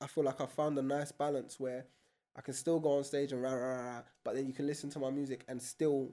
[0.00, 1.84] I feel like I found a nice balance where
[2.36, 4.66] I can still go on stage and rah, rah, rah, rah, but then you can
[4.66, 6.10] listen to my music and still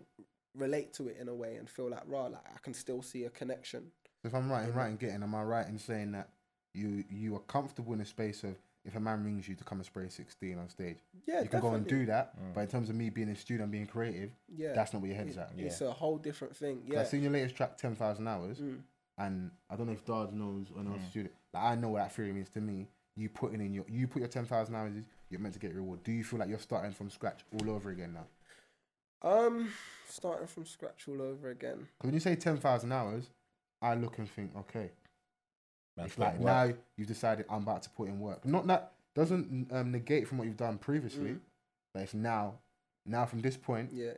[0.56, 3.24] relate to it in a way and feel like rah, like I can still see
[3.24, 3.92] a connection.
[4.24, 6.30] If I'm right in right in getting, am I right in saying that
[6.74, 9.80] you you are comfortable in a space of if a man rings you to come
[9.80, 12.34] and spray 16 on stage, Yeah, you can go and do that.
[12.54, 15.12] But in terms of me being a student and being creative, Yeah, that's not where
[15.12, 15.52] your head's it- at.
[15.58, 16.84] It's a whole different thing.
[16.86, 18.80] Yeah, I seen your latest track, 10,000 hours, Mm.
[19.18, 21.34] And I don't know if Dard knows or knows student.
[21.54, 22.88] Like I know what that theory means to me.
[23.16, 24.94] You putting in your, you put your 10,000 hours,
[25.32, 26.04] you're meant to get your reward.
[26.04, 28.28] Do you feel like you're starting from scratch all over again now?
[29.28, 29.70] Um,
[30.08, 31.88] starting from scratch all over again.
[32.02, 33.32] When you say 10,000 hours,
[33.82, 34.92] I look and think, okay,
[35.98, 36.46] Man's it's like work.
[36.46, 38.46] now you've decided I'm about to put in work.
[38.46, 41.40] Not that doesn't um, negate from what you've done previously, Mm.
[41.96, 42.60] but it's now,
[43.08, 44.14] now from this point, Yeah,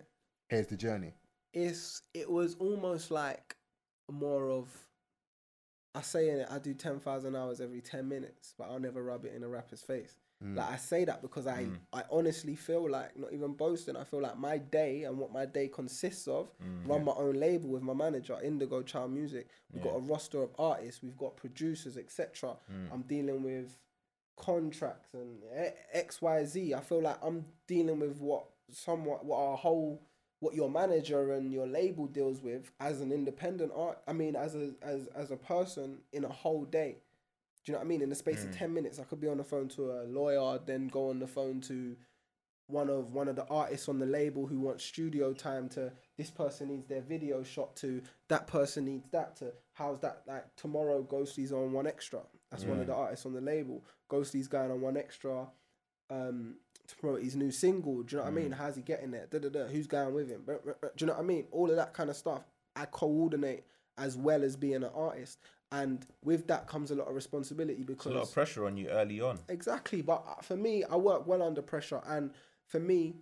[0.49, 1.13] here's the journey.
[1.53, 3.55] it's it was almost like
[4.11, 4.67] more of.
[5.95, 9.03] I say in it, I do ten thousand hours every ten minutes, but I'll never
[9.03, 10.15] rub it in a rapper's face.
[10.43, 10.55] Mm.
[10.55, 11.77] Like I say that because I, mm.
[11.91, 13.97] I honestly feel like not even boasting.
[13.97, 16.49] I feel like my day and what my day consists of.
[16.63, 16.87] Mm.
[16.87, 19.47] Run my own label with my manager, Indigo Child Music.
[19.73, 21.03] We've got a roster of artists.
[21.03, 22.55] We've got producers, etc.
[22.71, 22.93] Mm.
[22.93, 23.77] I'm dealing with
[24.37, 25.39] contracts and
[25.91, 26.73] X, Y, Z.
[26.73, 30.01] I feel like I'm dealing with what somewhat what our whole
[30.39, 33.99] what your manager and your label deals with as an independent art.
[34.07, 36.97] I mean, as a as as a person in a whole day.
[37.65, 38.01] Do you know what I mean?
[38.01, 40.59] In the space of ten minutes, I could be on the phone to a lawyer,
[40.65, 41.97] then go on the phone to
[42.69, 46.29] one of one of the artists on the label who wants studio time to this
[46.29, 51.01] person needs their video shot to that person needs that to how's that like tomorrow
[51.01, 52.21] ghostly's on 1Xtra.
[52.51, 53.83] That's one of the artists on the label.
[54.09, 55.47] ghostly's going on 1Xtra
[56.11, 56.55] um
[56.89, 58.03] to promote his new single.
[58.03, 58.51] Do you know what I mean?
[58.51, 59.27] How's he getting there?
[59.29, 59.67] Da, da, da.
[59.67, 60.41] Who's going with him?
[60.45, 60.63] Bruh.
[60.63, 61.45] Do you know what I mean?
[61.51, 62.43] All of that kind of stuff.
[62.75, 63.63] I coordinate
[63.97, 65.39] as well as being an artist.
[65.71, 68.87] And with that comes a lot of responsibility It's a lot of pressure on you
[68.87, 69.39] early on.
[69.49, 72.31] Exactly, but uh, for me, I work well under pressure, and
[72.65, 73.15] for me,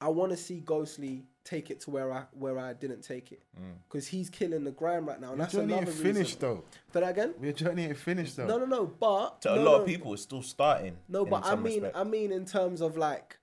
[0.00, 3.42] I want to see Ghostly take it to where I where I didn't take it,
[3.88, 5.28] because he's killing the grind right now.
[5.28, 6.38] And Your that's journey another ain't finished reason.
[6.40, 6.64] though.
[6.90, 7.34] For that again?
[7.40, 8.46] Your journey ain't finished though.
[8.46, 8.86] No, no, no.
[8.86, 10.96] But To a lot no, of people, it's still starting.
[11.08, 11.96] No, but I mean, respect.
[11.96, 13.38] I mean, in terms of like,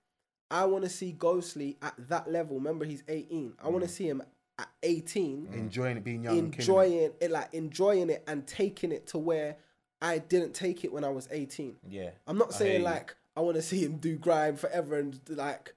[0.51, 2.57] I want to see Ghostly at that level.
[2.57, 3.53] Remember, he's eighteen.
[3.59, 3.71] I Mm.
[3.71, 4.21] want to see him
[4.59, 6.93] at eighteen Enjoying it, being young, and killing it.
[6.99, 9.55] enjoying it, like enjoying it and taking it to where
[10.01, 11.77] I didn't take it when I was 18.
[11.89, 12.09] yeah.
[12.27, 12.85] I'm not I saying hear you.
[12.85, 15.73] like I want to see him do grime forever and like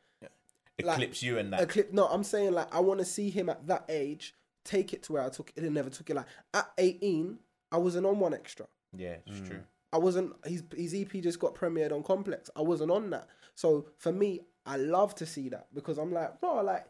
[0.85, 1.61] like, you and that.
[1.63, 1.93] a clip.
[1.93, 4.35] No, I'm saying like I want to see him at that age
[4.65, 6.17] take it to where I took it and never took it.
[6.17, 7.39] Like at 18,
[7.73, 8.67] I wasn't on 1Xtra.
[8.97, 9.47] yeah, it's Mm.
[9.49, 9.61] true.
[9.93, 10.33] I wasn't.
[10.45, 12.51] His his EP just got premiered on Complex.
[12.57, 13.29] I wasn't on that.
[13.55, 16.85] So for me, I love to see that because I'm like, bro, like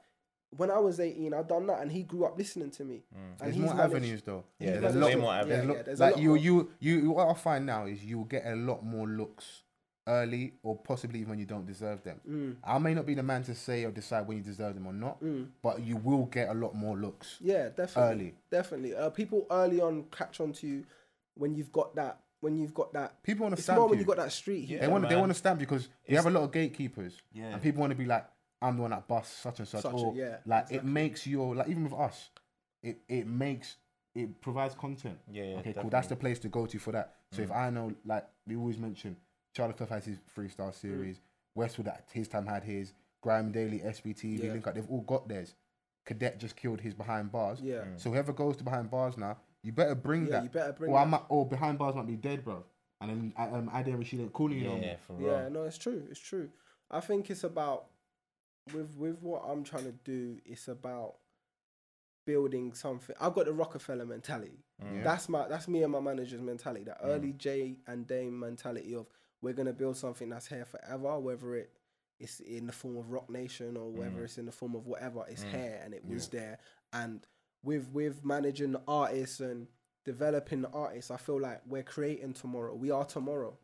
[0.57, 3.05] when I was 18, I done that, and he grew up listening to me.
[3.15, 4.45] And There's he's more managed- avenues though.
[4.59, 5.57] Yeah, he's there's managed way to- more yeah, avenues.
[5.59, 6.39] There's yeah, lo- there's a like lot you, more.
[6.39, 6.71] you,
[7.03, 7.11] you.
[7.11, 9.63] What I find now is you'll get a lot more looks
[10.07, 12.21] early, or possibly even when you don't deserve them.
[12.29, 12.57] Mm.
[12.65, 14.93] I may not be the man to say or decide when you deserve them or
[14.93, 15.23] not,
[15.63, 17.39] but you will get a lot more looks.
[17.41, 18.03] Yeah, definitely.
[18.27, 18.35] Early.
[18.51, 18.95] Definitely.
[18.95, 20.85] Uh, people early on catch on to you
[21.35, 22.21] when you've got that.
[22.41, 23.23] When you've got that.
[23.23, 23.91] People want to It's stamp more you.
[23.91, 24.67] when you got that street.
[24.67, 24.81] heat.
[24.81, 25.09] they want.
[25.09, 27.47] They want to stamp you because you have a lot of gatekeepers, Yeah.
[27.55, 28.27] and people want to be like,
[28.61, 31.27] "I'm the one that busts such and such," Such a- or yeah, like it makes
[31.27, 32.29] your like even with us,
[32.83, 33.77] it it makes
[34.15, 35.19] it provides content.
[35.31, 35.91] Yeah, yeah, okay, cool.
[35.91, 37.15] That's the place to go to for that.
[37.33, 39.17] So if I know, like we always mention,
[39.57, 41.21] Charlie Sloth has his freestyle series.
[41.55, 42.93] Westwood at his time had his.
[43.25, 44.53] GRM Daily, SBT, Yeah.
[44.53, 45.55] Link Up, they've all got theirs.
[46.05, 47.61] Cadet just killed his behind bars.
[47.63, 47.85] Yeah.
[47.97, 50.43] So whoever goes to behind bars now, you better bring Yeah, that.
[50.45, 51.11] you better bring or I that.
[51.11, 52.63] might, or behind bars might be dead, bro.
[53.01, 54.85] And then I- um, I didn't Rashid ain't calling you Yeah, no more.
[54.85, 55.27] yeah, for real.
[55.33, 56.07] Yeah, no, it's true.
[56.11, 56.51] It's true.
[56.91, 57.87] I think it's about
[58.75, 60.39] with with what I'm trying to do.
[60.45, 61.17] It's about
[62.27, 63.17] building something.
[63.21, 64.65] I've got the Roc-A-Fella mentality.
[64.85, 65.03] Mm.
[65.03, 66.85] That's my that's me and my manager's mentality.
[66.85, 69.07] That early J and Dame mentality of
[69.47, 71.71] we're gonna build something that's here forever, whether it
[72.19, 75.25] it's in the form of Roc Nation or whether it's in the form of whatever.
[75.29, 76.59] It's here and it was there.
[76.93, 77.25] And
[77.63, 79.69] with with managing the artists and
[80.05, 82.75] developing the artists, I feel like we're creating tomorrow.
[82.75, 83.57] We are tomorrow.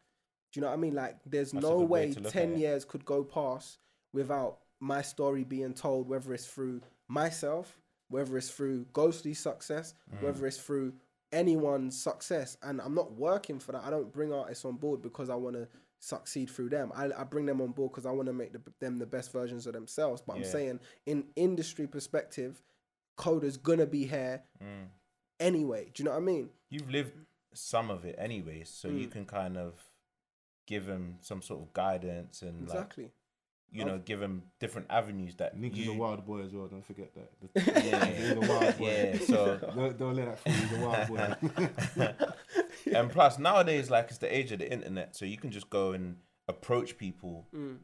[0.52, 0.94] Do you know what I mean?
[0.94, 3.78] Like, there's That's no way way to look at 10 years could go past
[4.12, 7.78] without my story being told, whether it's through myself,
[8.08, 10.22] whether it's through ghostly success, Mm.
[10.22, 10.92] whether it's through
[11.32, 12.56] anyone's success.
[12.62, 13.84] And I'm not working for that.
[13.84, 15.68] I don't bring artists on board because I want to
[16.00, 16.92] succeed through them.
[16.94, 19.32] I, I bring them on board because I want to make the, them the best
[19.32, 20.22] versions of themselves.
[20.26, 22.60] But I'm saying, in industry perspective,
[23.16, 24.88] Coda's gonna be here Mm.
[25.38, 25.90] anyway.
[25.94, 26.50] Do you know what I mean?
[26.70, 27.12] You've lived
[27.54, 29.12] some of it anyway, so you Mm.
[29.12, 29.74] can kind of
[30.66, 33.10] give him some sort of guidance and like Exactly.
[33.72, 36.66] You know give him different avenues that Nick is a wild boy as well.
[36.68, 37.30] Don't forget that.
[37.84, 38.86] yeah, He's a wild boy.
[39.14, 39.18] yeah.
[39.26, 40.52] So Don't, don't let that fool.
[40.52, 41.08] He's a wild
[41.96, 42.94] boy.
[42.98, 45.92] and plus nowadays like it's the age of the internet, so you can just go
[45.92, 46.16] and
[46.48, 47.78] approach people Mm.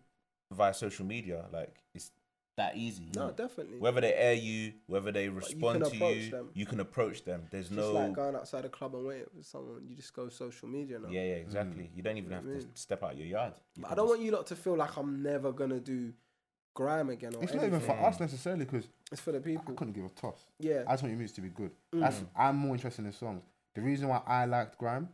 [0.52, 1.46] via social media.
[1.52, 2.10] Like it's
[2.58, 3.08] that easy.
[3.16, 3.78] No, definitely.
[3.78, 6.48] Whether they air you, whether they respond to approach you, them.
[6.54, 7.46] you can approach them.
[7.50, 10.28] There's Just no like going outside a club and waiting for someone, you just go
[10.28, 11.08] social media now.
[11.08, 11.84] yeah, yeah, exactly.
[11.84, 11.96] Mm.
[11.96, 12.66] You don't even have to mean?
[12.74, 13.54] step out your yard.
[13.76, 16.12] You But I don't just- want you lot to feel like I'm never gonna do
[16.74, 18.04] grime again or it's not even for anything.
[18.06, 19.64] us necessarily because It's for the people.
[19.68, 20.44] I couldn't give a toss.
[20.60, 20.84] Yeah.
[20.86, 21.70] I just want your music to be good.
[21.94, 22.00] Mm.
[22.00, 23.42] That's I'm more interested in the songs.
[23.74, 25.08] The reason why I liked grime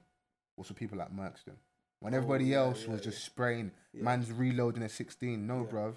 [0.56, 1.56] was for people like Merkston.
[2.00, 3.04] When oh, everybody yeah, else yeah, was yeah.
[3.10, 4.02] just spraying, Yeah.
[4.02, 5.46] man's reloading a 16.
[5.46, 5.72] No, Yeah.
[5.72, 5.94] bruv.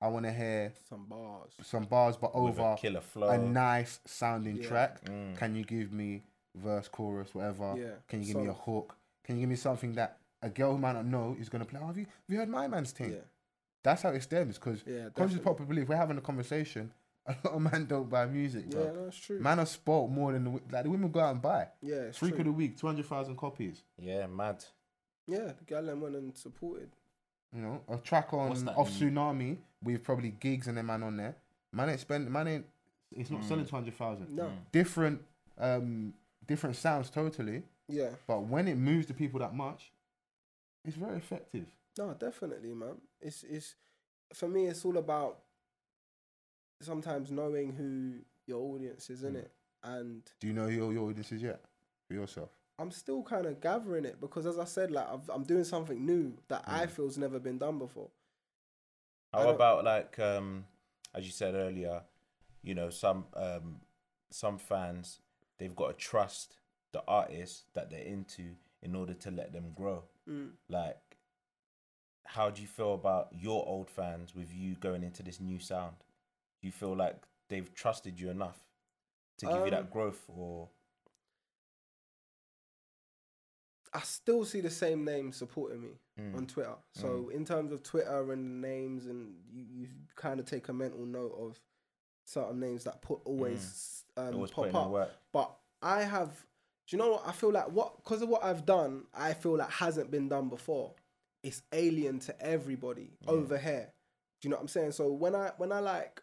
[0.00, 1.52] I want to hear Some bars.
[1.62, 3.28] some bars, but with over a killer flow.
[3.28, 4.68] a nice sounding Yeah.
[4.68, 5.04] track.
[5.04, 5.36] Mm.
[5.36, 6.22] Can you give me
[6.54, 7.74] verse, chorus, whatever?
[7.76, 7.94] Yeah.
[8.08, 8.96] Can you give me a hook?
[9.24, 11.80] Can you give me something that a girl who might not know is gonna play?
[11.82, 13.12] Oh, have you have you heard my man's thing?
[13.12, 13.18] Yeah.
[13.82, 14.56] That's how it stems.
[14.58, 15.40] Because Yeah, conscious definitely.
[15.44, 16.92] popular belief, we're having a conversation.
[17.26, 18.82] A lot of men don't buy music, bro.
[18.82, 19.38] Yeah, no, it's true.
[19.38, 21.68] Man are spoilt more than the, like the women go out and buy.
[21.82, 22.40] yeah, it's Freak true.
[22.40, 23.82] of the week, two hundred thousand copies.
[23.98, 24.64] Yeah, mad.
[25.26, 26.90] Yeah, the gal them went and supported.
[27.54, 29.14] You know, a track What's on that off mean?
[29.14, 31.34] Tsunami with probably Giggs and them man on there.
[31.72, 32.30] Man ain't spend.
[32.30, 32.66] Man ain't.
[33.12, 34.30] It's not selling two hundred thousand.
[34.34, 34.44] No.
[34.44, 34.56] Mm.
[34.70, 35.20] Different,
[35.58, 36.14] um,
[36.46, 37.62] different sounds totally.
[37.88, 38.10] Yeah.
[38.26, 39.90] But when it moves the people that much,
[40.84, 41.66] it's very effective.
[41.98, 43.00] No, definitely, man.
[43.20, 43.74] It's it's
[44.32, 44.66] for me.
[44.66, 45.38] It's all about
[46.80, 49.38] sometimes knowing who your audience is in Mm.
[49.38, 49.50] it,
[49.82, 51.60] and Do you know who your, your audience is yet
[52.06, 52.50] for yourself?
[52.80, 56.04] I'm still kind of gathering it because, as I said, like I've, I'm doing something
[56.04, 56.90] new that I Mm.
[56.90, 58.10] feel's never been done before.
[59.32, 60.66] How about like um
[61.14, 62.02] as you said earlier,
[62.62, 63.80] you know, some um
[64.30, 65.20] some fans
[65.58, 66.56] they've got to trust
[66.92, 70.04] the artist that they're into in order to let them grow.
[70.28, 70.52] Mm.
[70.68, 71.18] Like
[72.24, 75.96] how do you feel about your old fans with you going into this new sound?
[76.60, 78.58] Do you feel like they've trusted you enough
[79.38, 80.68] to give you Um, that growth or
[83.92, 86.36] I still see the same names supporting me Mm.
[86.36, 86.76] on Twitter.
[86.94, 91.04] So in terms of Twitter and names, and you, you kind of take a mental
[91.06, 91.58] note of
[92.24, 95.10] certain names that put always um, always pop up.
[95.32, 96.28] But I have,
[96.86, 97.22] do you know what?
[97.26, 100.48] I feel like what because of what I've done, I feel like hasn't been done
[100.48, 100.94] before.
[101.42, 103.30] It's alien to everybody Yeah.
[103.30, 103.92] over here.
[104.40, 104.92] Do you know what I'm saying?
[104.92, 106.22] So when I when I like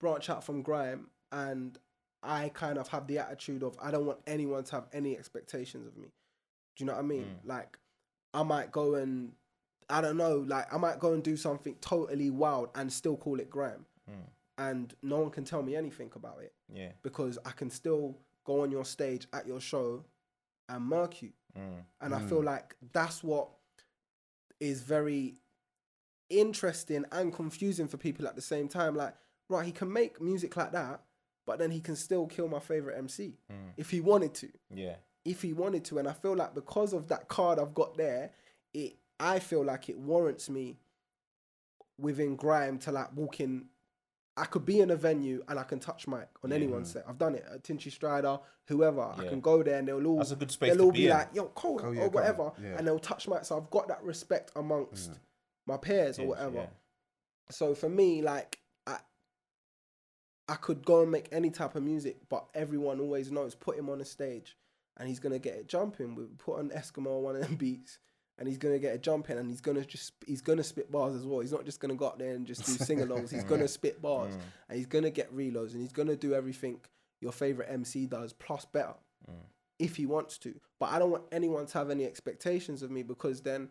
[0.00, 1.78] branch out from grime and
[2.22, 5.86] I kind of have the attitude of I don't want anyone to have any expectations
[5.86, 6.08] of me.
[6.76, 7.24] Do you know what I mean?
[7.24, 7.48] Mm.
[7.48, 7.78] Like
[8.32, 9.32] I might go and
[9.88, 13.38] I don't know, like I might go and do something totally wild and still call
[13.40, 13.84] it grime.
[14.10, 14.14] Mm.
[14.58, 16.92] And no one can tell me anything about it Yeah.
[17.02, 20.04] because I can still go on your stage at your show
[20.68, 21.32] and murk you.
[21.58, 21.84] Mm.
[22.00, 23.48] And I feel like that's what
[24.60, 25.34] is very
[26.30, 28.94] interesting and confusing for people at the same time.
[28.96, 29.14] Like,
[29.48, 31.02] right, he can make music like that,
[31.46, 33.72] but then he can still kill my favorite MC Mm.
[33.76, 34.48] if he wanted to.
[34.70, 34.96] Yeah.
[35.24, 35.98] If he wanted to.
[35.98, 38.30] And I feel like because of that card I've got there,
[38.72, 40.76] it I feel like it warrants me
[41.98, 43.66] within grime to like walk in
[44.36, 46.56] I could be in a venue and I can touch mic on Yeah.
[46.56, 47.04] anyone's set.
[47.08, 47.44] I've done it.
[47.48, 49.00] At Tinchy Stryder, whoever.
[49.16, 51.10] I can go there and they'll all That's a good space they'll all be in.
[51.12, 52.50] like, yo, Cole, Oh, yeah, or whatever.
[52.60, 52.76] Yeah.
[52.76, 53.44] And they'll touch mic.
[53.44, 55.12] So I've got that respect amongst
[55.66, 56.56] my peers or whatever.
[56.56, 56.66] yeah.
[57.50, 58.98] So for me, like I
[60.48, 63.88] I could go and make any type of music, but everyone always knows put him
[63.88, 64.56] on a stage,
[64.96, 66.14] and he's gonna get it jumping.
[66.14, 67.98] We put on Eskimo on one of them beats,
[68.38, 71.26] and he's gonna get it jumping, and he's gonna just he's gonna spit bars as
[71.26, 71.40] well.
[71.40, 73.30] He's not just gonna go up there and just do sing-alongs.
[73.30, 74.40] He's gonna spit bars, mm.
[74.68, 76.80] and he's gonna get reloads, and he's gonna do everything
[77.20, 78.94] your favorite MC does plus better
[79.30, 79.34] mm.
[79.78, 80.54] if he wants to.
[80.78, 83.70] But I don't want anyone to have any expectations of me because then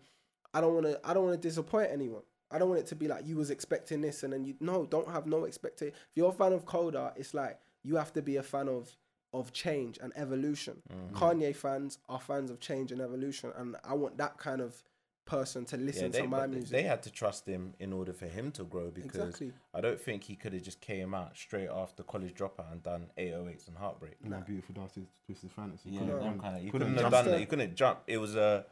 [0.54, 1.00] I don't want to.
[1.04, 2.24] I don't want to disappoint anyone.
[2.52, 4.86] I don't want it to be like you was expecting this and then you no
[4.86, 5.94] don't have no expectation.
[5.96, 8.96] If you're a fan of Coda, it's like you have to be a fan of
[9.34, 10.82] of change and evolution.
[10.92, 11.16] Mm-hmm.
[11.16, 14.84] Kanye fans are fans of change and evolution, and I want that kind of
[15.26, 16.70] person to Yeah, listen they, to my music.
[16.70, 19.54] they had to trust him in order for him to grow because Exactly.
[19.74, 23.08] I don't think he could have just came out straight after college dropout and done
[23.18, 24.16] 808s and Heartbreak.
[24.28, 24.92] My beautiful dark
[25.26, 25.92] twisted fantasy.
[25.92, 26.64] Yeah, Couldn't have done- kind of.
[26.64, 27.36] You couldn't couldn't have done that.
[27.36, 27.40] it.
[27.40, 28.00] You couldn't jump.
[28.08, 28.66] It was a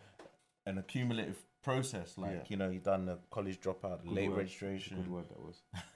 [0.66, 2.18] an accumulative process.
[2.18, 2.44] Like Yeah.
[2.48, 4.38] you know, you done the college dropout, Good late word.
[4.40, 4.98] registration.
[4.98, 5.62] Good word that was.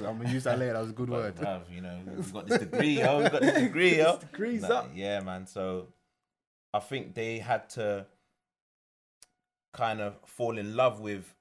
[0.00, 0.74] Yeah, I'm gonna use that later.
[0.74, 1.36] That was a good But, word.
[1.36, 3.18] bruv, you know, we got this degree, yo.
[3.22, 4.16] We got this degree, yo.
[4.16, 4.90] This degree's Nah, up.
[4.94, 5.46] Yeah, man.
[5.46, 5.88] So
[6.74, 8.06] I think they had to
[9.72, 11.34] kind of fall in love with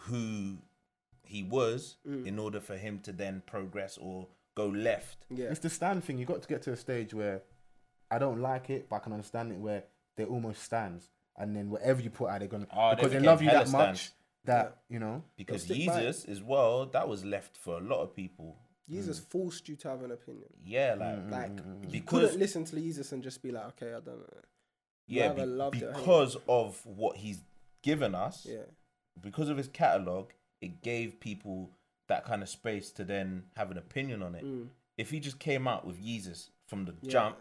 [0.00, 0.58] who
[1.22, 2.26] he was Mm.
[2.26, 5.26] in order for him to then progress or go left.
[5.30, 6.18] Yeah, It's the stand thing.
[6.18, 7.42] You got to get to a stage where
[8.10, 9.58] I don't like it, but I can understand it.
[9.58, 9.84] Where
[10.16, 11.08] they almost stands,
[11.38, 13.64] and then whatever you put out, they're gonna Oh, because they became love you hella
[13.64, 14.12] that much stands.
[14.44, 15.22] that you know.
[15.36, 16.02] Because stick by.
[16.02, 18.56] Yeezus as well, that was left for a lot of people.
[18.90, 19.24] Yeezus mm.
[19.30, 20.48] forced you to have an opinion.
[20.64, 23.50] Yeah, like Mm, mm, mm Like you Because- couldn't listen to Yeezus and just be
[23.50, 24.40] like, okay, I don't know.
[25.08, 27.42] yeah, be- loved it, because of what he's
[27.82, 28.62] given us, Yeah,
[29.20, 30.30] because of his catalog,
[30.60, 31.70] it gave people
[32.08, 34.44] that kind of space to then have an opinion on it.
[34.44, 34.68] Mm.
[34.96, 37.10] If he just came out with Yeezus from the Yeah.
[37.10, 37.38] jump,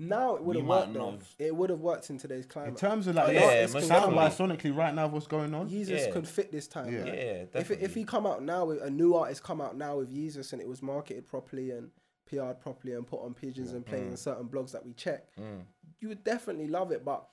[0.00, 0.94] Now it would have worked.
[0.94, 1.10] Though.
[1.12, 2.70] have- It would have worked in today's climate.
[2.70, 5.68] In terms of like yeah, yeah, most sound by sonically right now, what's going on?
[5.68, 6.10] Yeezus Yeah.
[6.10, 6.92] could fit this time.
[6.92, 7.04] Yeah.
[7.04, 7.14] man.
[7.14, 10.10] yeah, If if he come out now with a new artist come out now with
[10.10, 11.90] Yeezus and it was marketed properly and
[12.26, 15.64] PR'd properly and put on pigeons and played in certain blogs that we check, Mm.
[16.00, 17.04] you would definitely love it.
[17.04, 17.28] But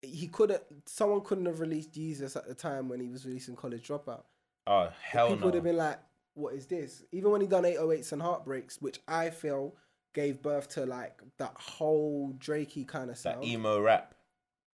[0.00, 0.62] he couldn't.
[0.86, 4.22] Someone couldn't have released Yeezus at the time when he was releasing College Dropout.
[4.66, 5.44] oh hell People no!
[5.46, 5.98] would have been like,
[6.34, 9.74] "What is this?" Even when he done 808s and Heartbreaks, which I feel
[10.20, 13.42] gave birth to like that whole Drakey kind of sound.
[13.42, 14.14] that emo rap.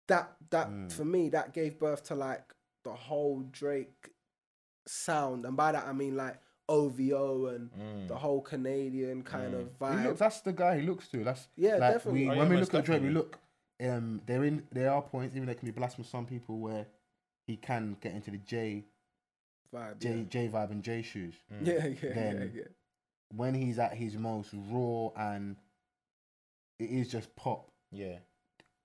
[0.08, 0.92] that that Mm.
[0.92, 2.46] for me that gave birth to like
[2.88, 4.10] the whole Drake
[4.86, 6.36] sound, and by that I mean like
[6.68, 8.08] OVO and Mm.
[8.08, 10.04] the whole Canadian kind of He vibe.
[10.04, 11.24] looks, that's the guy he looks to.
[11.24, 12.20] That's Yeah, like, definitely.
[12.22, 13.38] We, Oh, yeah, when we most look at Drake, we look.
[13.80, 16.08] Um, there in there are points, even there can be blasphemous.
[16.10, 16.86] Some people where
[17.46, 18.84] he can get into the J
[19.74, 19.98] vibe.
[20.00, 20.24] J yeah.
[20.34, 21.34] J vibe and J shoes.
[21.52, 21.66] Mm.
[21.70, 22.62] Yeah, yeah, yeah, yeah.
[23.34, 25.56] When he's at his most raw and
[26.78, 27.70] it is just pop.
[27.92, 28.16] Yeah,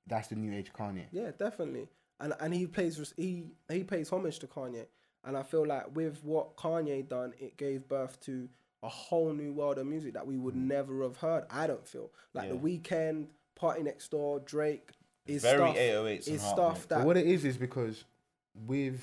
[0.08, 1.06] That's the new age Kanye.
[1.12, 1.88] Yeah, definitely.
[2.20, 4.86] And and he plays he he pays homage to Kanye,
[5.24, 8.48] and I feel like with what Kanye done, it gave birth to
[8.84, 11.46] a whole new world of music that we would never have heard.
[11.50, 14.92] I don't feel like the Weeknd, Party Next Door, Drake
[15.26, 15.76] is very stuff.
[15.78, 16.76] is Heartbreak.
[16.76, 18.06] stuff But that what it is is because
[18.54, 19.02] with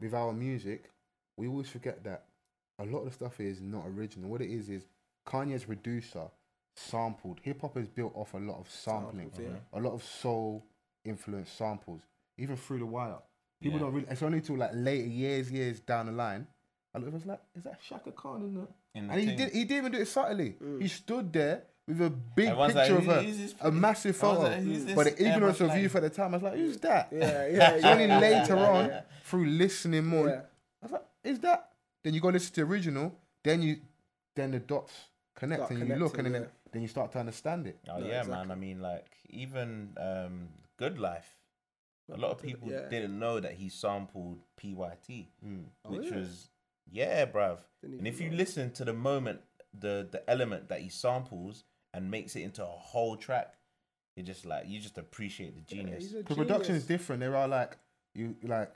[0.00, 0.90] with our music,
[1.36, 2.25] we always forget that
[2.78, 4.28] a lot of the stuff is not original.
[4.30, 4.86] What it is is
[5.26, 6.24] Kanye's producer
[6.76, 7.40] sampled.
[7.42, 9.78] Hip hop is built off a lot of sampling, Samples, yeah.
[9.78, 10.64] a lot of soul
[11.04, 12.02] influenced samples,
[12.38, 13.16] even through the wire.
[13.62, 13.84] People Yeah.
[13.86, 14.06] don't really.
[14.10, 16.46] It's only till like later years, years down the line.
[16.94, 18.66] I was like, is that Chaka Khan in there?
[18.94, 19.36] In the And he thing.
[19.36, 19.52] did.
[19.52, 20.56] He didn't even do it subtly.
[20.62, 20.80] Mm.
[20.80, 24.42] He stood there with a big picture like, of her, this- a massive photo.
[24.42, 27.08] like, but the ignorance of youth at the time, I was like, who's that?
[27.12, 27.92] Yeah, yeah, yeah.
[27.92, 28.90] only later on
[29.24, 30.28] through listening more.
[30.30, 31.70] I was like, is that?
[32.06, 33.12] Then you go listen to the original.
[33.42, 33.78] Then you,
[34.36, 34.92] then the dots
[35.34, 36.48] connect Start and you look, and then yeah.
[36.70, 37.80] then you start to understand it.
[37.88, 38.32] Oh No, yeah, exactly.
[38.36, 38.50] man.
[38.52, 41.34] I mean, like even um, Good Life.
[42.12, 42.88] A lot of people Yeah.
[42.88, 45.26] didn't know that he sampled PYT,
[45.84, 46.16] Oh, which yeah.
[46.16, 46.50] was
[46.88, 47.58] yeah, bruv.
[47.82, 48.36] And if you know.
[48.36, 49.40] listen to the moment,
[49.74, 53.54] the the element that he samples and makes it into a whole track,
[54.14, 56.02] you just like you just appreciate the Yeah, genius.
[56.04, 57.18] he's a Because production is different.
[57.18, 57.76] There are like
[58.14, 58.72] you like,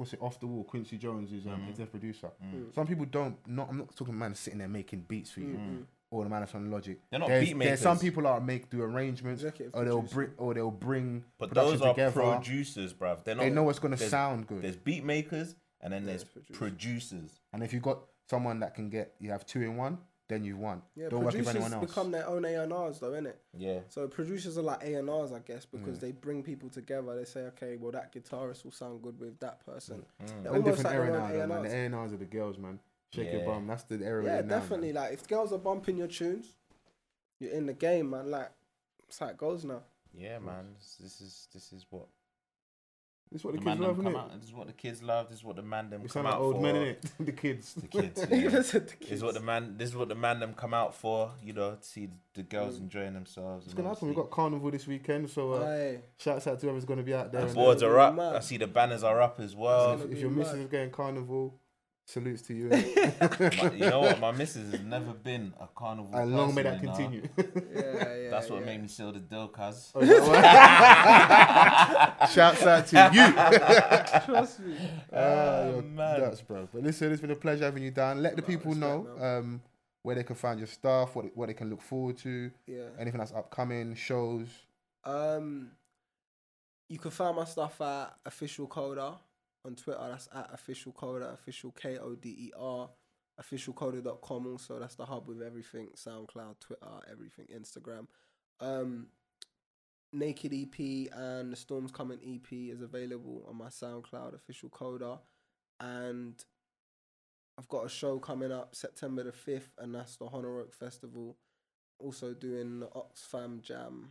[0.00, 0.20] what's it?
[0.22, 0.64] Off the wall.
[0.64, 1.68] Quincy Jones is um, Mhm.
[1.70, 2.30] executive producer.
[2.44, 2.74] Mm.
[2.74, 3.36] Some people don't.
[3.46, 3.68] Not.
[3.70, 5.54] I'm not talking man sitting there making beats for you.
[5.58, 6.98] Mm, Or the man that's on Logic.
[7.08, 10.30] They're not there's, beat there's some people that make do arrangements, Executive or they'll bring,
[10.38, 12.12] or they'll bring But production those are together.
[12.34, 13.22] producers, bruv.
[13.22, 13.42] They're not.
[13.42, 14.62] they know what's gonna sound good.
[14.62, 16.56] There's beat makers and then there's There's producers.
[16.58, 17.40] producers.
[17.52, 19.98] And if you got someone that can get, you have two in one,
[20.30, 20.80] then you've won.
[20.96, 21.86] Yeah, Don't work with producers anyone else.
[21.86, 23.34] become their own A&Rs though, innit?
[23.58, 23.80] Yeah.
[23.90, 26.00] So producers are like A&Rs, I guess, because Mm.
[26.00, 27.14] they bring people together.
[27.14, 30.06] They say, okay, well that guitarist will sound good with that person.
[30.22, 30.26] Mm.
[30.26, 31.70] They're We're in almost different like era their now, own man.
[31.70, 31.92] The A&Rs.
[32.06, 32.80] A&Rs are the girls, man.
[33.12, 33.66] Shake your bum.
[33.66, 34.24] That's the era.
[34.24, 34.60] Yeah, we're now, man.
[34.60, 34.92] definitely.
[34.92, 36.54] Like if girls are bumping your tunes,
[37.40, 38.30] you're in the game, man.
[38.30, 38.50] Like
[39.06, 39.82] that's how it goes now.
[40.14, 40.74] Yeah, man.
[40.78, 42.06] This, this is this is what
[43.32, 44.16] This is what the, The kids love, them innit?
[44.18, 44.40] out.
[44.40, 45.28] This is what the kids love.
[45.28, 46.62] This is what the man them We come sound like out old for.
[46.62, 46.96] men, innit?
[47.26, 47.74] the kids.
[47.74, 48.26] The kids.
[48.30, 48.44] You yeah.
[48.44, 49.74] even said the This is what the man.
[49.78, 51.30] This is what the man them come out for.
[51.42, 52.80] You know, to see the girls Mm.
[52.82, 53.66] enjoying themselves.
[53.66, 54.08] It's gonna happen.
[54.08, 57.44] We've got carnival this weekend, so uh, shouts out to whoever's gonna be out there.
[57.44, 58.16] The boards are up.
[58.16, 58.34] Mad.
[58.34, 59.96] I see the banners are up as well.
[59.96, 60.62] gonna if be your missus mad.
[60.62, 61.54] is going carnival,
[62.10, 62.68] salutes to you.
[62.70, 64.20] My- you know what?
[64.20, 66.10] My missus has never been a carnival.
[66.14, 67.22] and long may that continue.
[67.36, 68.30] Yeah, yeah.
[68.30, 68.66] That's what yeah.
[68.66, 69.90] made me seal the deal, cuz.
[69.94, 70.22] Oh, is that
[72.20, 72.26] why?
[72.34, 73.32] Shouts out to you.
[74.34, 74.76] Trust me.
[75.12, 75.16] Ah,
[75.70, 76.20] Oh, man.
[76.20, 76.68] nuts, bro.
[76.72, 78.22] But listen, it's been a pleasure having you down.
[78.22, 79.60] Let the No, people know um,
[80.02, 82.88] where they can find your stuff, what what they can look forward to, Yeah.
[82.98, 84.48] anything that's upcoming, shows.
[85.04, 85.70] Um,
[86.88, 89.14] you can find my stuff at official coder
[89.64, 90.06] on Twitter.
[90.08, 92.90] That's at official coder, official K O D E R,
[93.40, 94.46] officialcoder.com.
[94.46, 98.06] Also, that's the hub with everything SoundCloud, Twitter, everything, Instagram.
[98.60, 99.08] Um,
[100.12, 105.18] Naked EP and the Storms Coming EP is available on my SoundCloud, official coder.
[105.78, 106.34] And
[107.56, 111.36] I've got a show coming up September the 5th, and that's the Honor Oak Festival.
[111.98, 114.10] Also doing the Oxfam Jam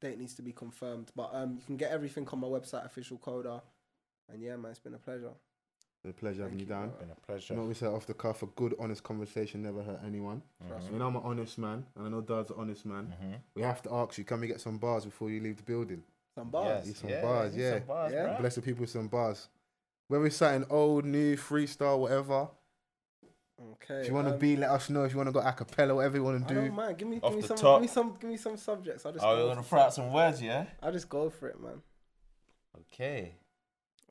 [0.00, 1.10] date needs to be confirmed.
[1.16, 3.62] But um, you can get everything on my website, official coder.
[4.32, 5.30] And yeah, man, it's been a pleasure.
[6.04, 6.88] It's a pleasure having you you, down.
[6.88, 6.98] bro.
[6.98, 7.54] Been a pleasure.
[7.54, 10.42] You know, we said off the cuff, a good, honest conversation never hurt anyone.
[10.66, 13.14] Trust You know, I'm an honest man, and I know Dad's an honest man.
[13.22, 13.40] Mhm.
[13.54, 16.02] We have to ask you, can we get some bars before you leave the building?
[16.34, 16.88] Some bars.
[16.88, 16.98] Yes.
[16.98, 17.78] some bars, yeah.
[17.78, 18.26] Some bars, Yeah.
[18.26, 18.40] bruh.
[18.40, 19.48] Bless the people with some bars.
[20.08, 22.48] Whether it's something old, new, freestyle, whatever.
[23.74, 24.00] Okay.
[24.00, 25.04] If you want to um, be, let us know.
[25.04, 26.72] If you want to go a cappella, whatever you want to don't do.
[26.72, 26.98] mind.
[26.98, 27.76] Give me, Off give me some, top.
[27.76, 29.06] give me some, give me some subjects.
[29.06, 29.24] I'll just.
[29.24, 30.64] Oh, go we're gonna throw out some words, yeah?
[30.82, 31.80] I'll just go for it, man.
[32.80, 33.36] Okay.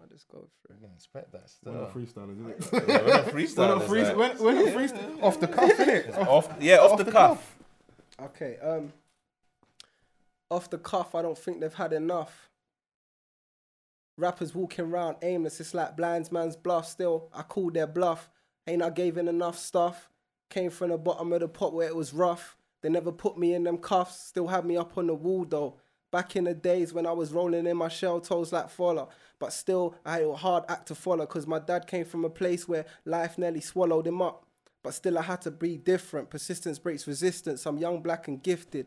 [0.02, 0.82] I'll just go for We it.
[0.82, 1.74] can expect that We're still.
[1.74, 2.84] not freestylers, is it?
[2.88, 3.58] Yeah, we're not freestylers.
[3.58, 4.18] We're not freestyle.
[4.18, 5.24] like- We're, we're not freestyle.
[5.24, 6.18] Off the cuff, innit?
[6.28, 7.56] off, yeah, off, the, cuff.
[8.22, 8.58] Okay.
[8.62, 8.94] Um.
[10.50, 12.50] Off the cuff, I don't think they've had enough.
[14.18, 16.88] Rappers walking around aimless, it's like blinds man's bluff.
[16.88, 18.30] Still, I called their bluff.
[18.68, 20.10] Ain't I gave in enough stuff?
[20.50, 22.58] Came from the bottom of the pot where it was rough.
[22.84, 24.20] They never put me in them cuffs.
[24.28, 25.78] Still had me up on the wall though.
[26.12, 29.08] Back in the days when I was rolling in my shell toes like Fowler.
[29.42, 32.30] But still, I had a hard act to follow because my dad came from a
[32.30, 34.46] place where life nearly swallowed him up.
[34.84, 36.30] But still, I had to be different.
[36.30, 37.66] Persistence breaks resistance.
[37.66, 38.86] I'm young, black, and gifted.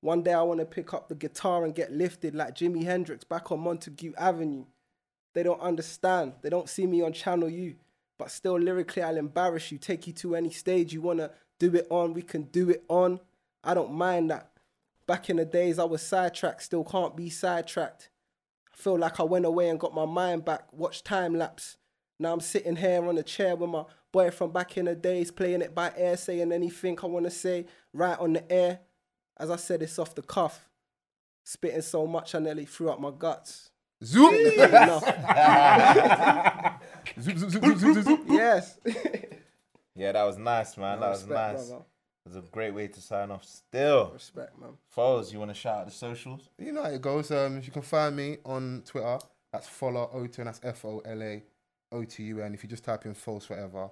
[0.00, 3.22] One day, I want to pick up the guitar and get lifted like Jimi Hendrix
[3.22, 4.64] back on Montague Avenue.
[5.32, 6.32] They don't understand.
[6.42, 7.76] They don't see me on Channel U.
[8.18, 9.78] But still, lyrically, I'll embarrass you.
[9.78, 11.30] Take you to any stage you want to
[11.60, 12.14] do it on.
[12.14, 13.20] We can do it on.
[13.62, 14.50] I don't mind that.
[15.06, 16.64] Back in the days, I was sidetracked.
[16.64, 18.08] Still can't be sidetracked.
[18.74, 20.72] I feel like I went away and got my mind back.
[20.72, 21.76] Watch time lapse.
[22.18, 25.30] Now I'm sitting here on a chair with my boy from back in the days,
[25.30, 28.80] playing it by air, saying anything I want to say right on the air.
[29.36, 30.68] As I said, it's off the cuff.
[31.44, 33.70] Spitting so much, I nearly threw up my guts.
[34.02, 34.34] Zoom.
[34.34, 35.04] Enough.
[37.20, 38.24] zoom, zoom, zoom, zoom, zoom, zoom.
[38.28, 38.78] yes.
[39.96, 40.98] Yeah, that was nice, man.
[40.98, 41.68] that was Respect, nice.
[41.68, 41.84] brother.
[42.26, 43.44] It was a great way to sign off.
[43.44, 44.70] Still, Respect, man.
[44.96, 46.48] Foles, you want to shout out the socials?
[46.58, 47.30] You know how it goes.
[47.30, 49.18] Um, if you can find me on Twitter.
[49.52, 51.42] That's follow O2, and that's F O L A
[51.92, 52.54] O T U N.
[52.54, 53.88] If you just type in false forever.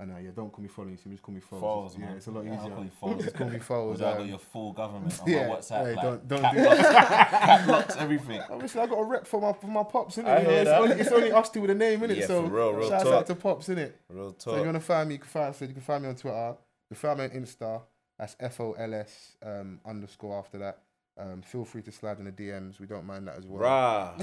[0.00, 1.60] I know, yeah, don't call me following, you just call me Foles.
[1.62, 2.16] Foles, yeah, man.
[2.18, 2.74] it's a lot Yeah, I'll easier.
[2.74, 3.22] call you Foles.
[3.24, 3.94] Just call me Because Foles.
[3.96, 5.86] I got um, your full government on yeah, my WhatsApp.
[5.86, 8.42] hey, like, don't- don't cap do locks, cap locks, everything.
[8.50, 10.26] Obviously, I got a rep for my for my pops, innit?
[10.26, 10.80] I You know, hear it's, that.
[10.82, 12.16] only, it's only us two with a name, innit?
[12.16, 13.12] Yeah, so for real, real shouts talk.
[13.14, 13.92] out to pops, innit?
[14.10, 14.40] Real talk.
[14.42, 16.08] So if you want to find me, you can find so you can find me
[16.10, 16.56] on Twitter.
[16.90, 17.82] You find me on Insta.
[18.18, 20.78] That's F O L S um, underscore after that.
[21.18, 22.78] Um, feel free to slide in the DMs.
[22.78, 23.60] We don't mind that as well.
[23.60, 24.14] Rah.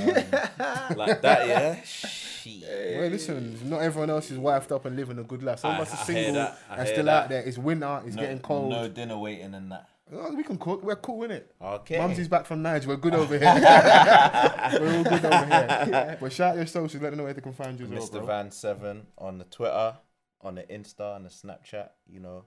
[0.95, 1.81] like that, yeah?
[1.81, 2.99] Shit.
[2.99, 5.59] Well, listen, not everyone else is wifed up and living a good life.
[5.59, 7.23] Some of us are single that, and still that.
[7.23, 7.41] out there.
[7.41, 8.03] It's winter.
[8.05, 8.69] It's no, getting cold.
[8.69, 9.89] No dinner waiting and that.
[10.11, 10.83] Oh, we can cook.
[10.83, 11.45] We're cool, innit?
[11.59, 11.97] Okay.
[11.97, 12.89] Mumsy's back from Niger.
[12.89, 13.53] We're good over here.
[14.79, 16.17] We're all good over here.
[16.21, 17.01] But shout out your socials.
[17.01, 18.11] Let them know where they can find you as well, Mr.
[18.11, 18.25] bro.
[18.25, 19.97] Van Seven on the Twitter,
[20.41, 21.89] on the Insta, on the Snapchat.
[22.07, 22.45] You know,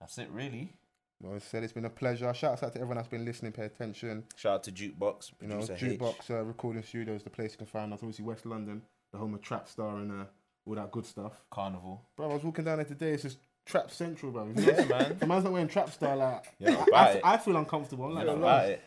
[0.00, 0.72] that's it really.
[1.20, 2.32] Well, I said it's been a pleasure.
[2.32, 3.50] Shout out to everyone that's been listening.
[3.50, 4.24] Pay attention.
[4.36, 5.56] Shout out to Jukebox, You know.
[5.58, 7.98] Jukebox uh, Recording Studios, the place you can find us.
[8.02, 10.24] Obviously, West London, the home of Trap Star and uh,
[10.64, 11.42] all that good stuff.
[11.50, 12.02] Carnival.
[12.16, 13.10] Bro, I was walking down there today.
[13.12, 14.48] It's just Trap Central, bro.
[14.54, 15.16] Yeah, man.
[15.18, 16.14] The man's not wearing Trap Star.
[16.14, 17.34] Like, You're I, I.
[17.34, 18.04] I feel uncomfortable.
[18.04, 18.82] I'm like, about it.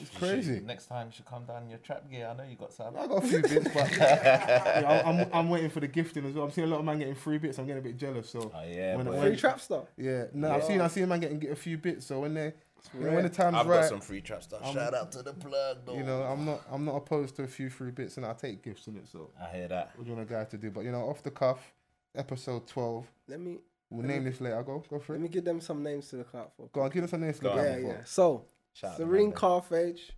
[0.00, 0.54] It's crazy.
[0.56, 2.28] should- next time you should come down in your trap gear.
[2.28, 2.96] I know you got some.
[2.96, 6.34] I got a few bits, but yeah, I'm, I'm, I'm waiting for the gifting as
[6.34, 6.44] well.
[6.44, 7.58] I'm seeing a lot of man getting free bits.
[7.58, 8.30] I'm getting a bit jealous.
[8.30, 9.84] So Oh yeah, When- when- Free trap stuff.
[9.96, 12.06] yeah, no, I've seen I've seen a man getting get a few bits.
[12.06, 12.52] So when they,
[12.98, 14.60] you know, when the time's I've right, got some free trap stuff.
[14.64, 15.94] I'm- Shout out to the plug, though.
[15.94, 18.62] you know, I'm not I'm not opposed to a few free bits, and I take
[18.62, 19.06] gifts in it.
[19.08, 19.90] So I hear that.
[19.96, 20.70] what do you want a guy to do?
[20.70, 21.72] But you know, off the cuff,
[22.14, 23.06] episode 12.
[23.28, 23.58] Let me
[23.92, 24.62] We'll Let name me- this later.
[24.62, 26.68] Go go for let me give them some names to look out for.
[26.72, 27.32] Go on, give us a name.
[27.34, 27.58] to look on.
[27.58, 27.80] out Yeah, for.
[27.80, 28.04] yeah.
[28.04, 28.44] So
[28.80, 29.34] Shout Serene Mandem.
[29.34, 30.12] Carthage,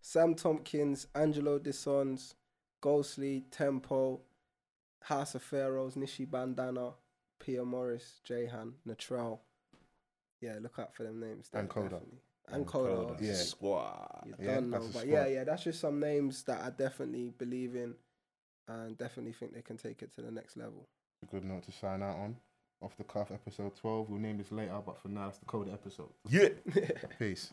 [0.00, 2.34] Sam Tompkins, Angelo Dissons,
[2.80, 4.20] Ghostly, Tempo,
[5.02, 6.92] House of Pharaohs, Nishi Bandana,
[7.40, 9.40] Pia Morris, Jahan, Natrell.
[10.40, 11.48] Yeah, look out for them names.
[11.52, 12.00] And there, Koda.
[12.48, 13.16] And Koda.
[13.20, 13.32] Yeah.
[13.34, 14.24] Squad.
[14.26, 14.78] You Yeah, don't know.
[14.80, 15.32] that's But yeah, squad.
[15.32, 17.94] yeah, that's just some names that I definitely believe in
[18.68, 20.86] and definitely think they can take it to the next level.
[21.22, 22.36] A good note to sign out on.
[22.82, 24.10] Off the cuff, episode 12.
[24.10, 26.10] We'll name this later, but for now, it's the code episode.
[26.28, 26.50] Yeah.
[27.18, 27.52] Peace.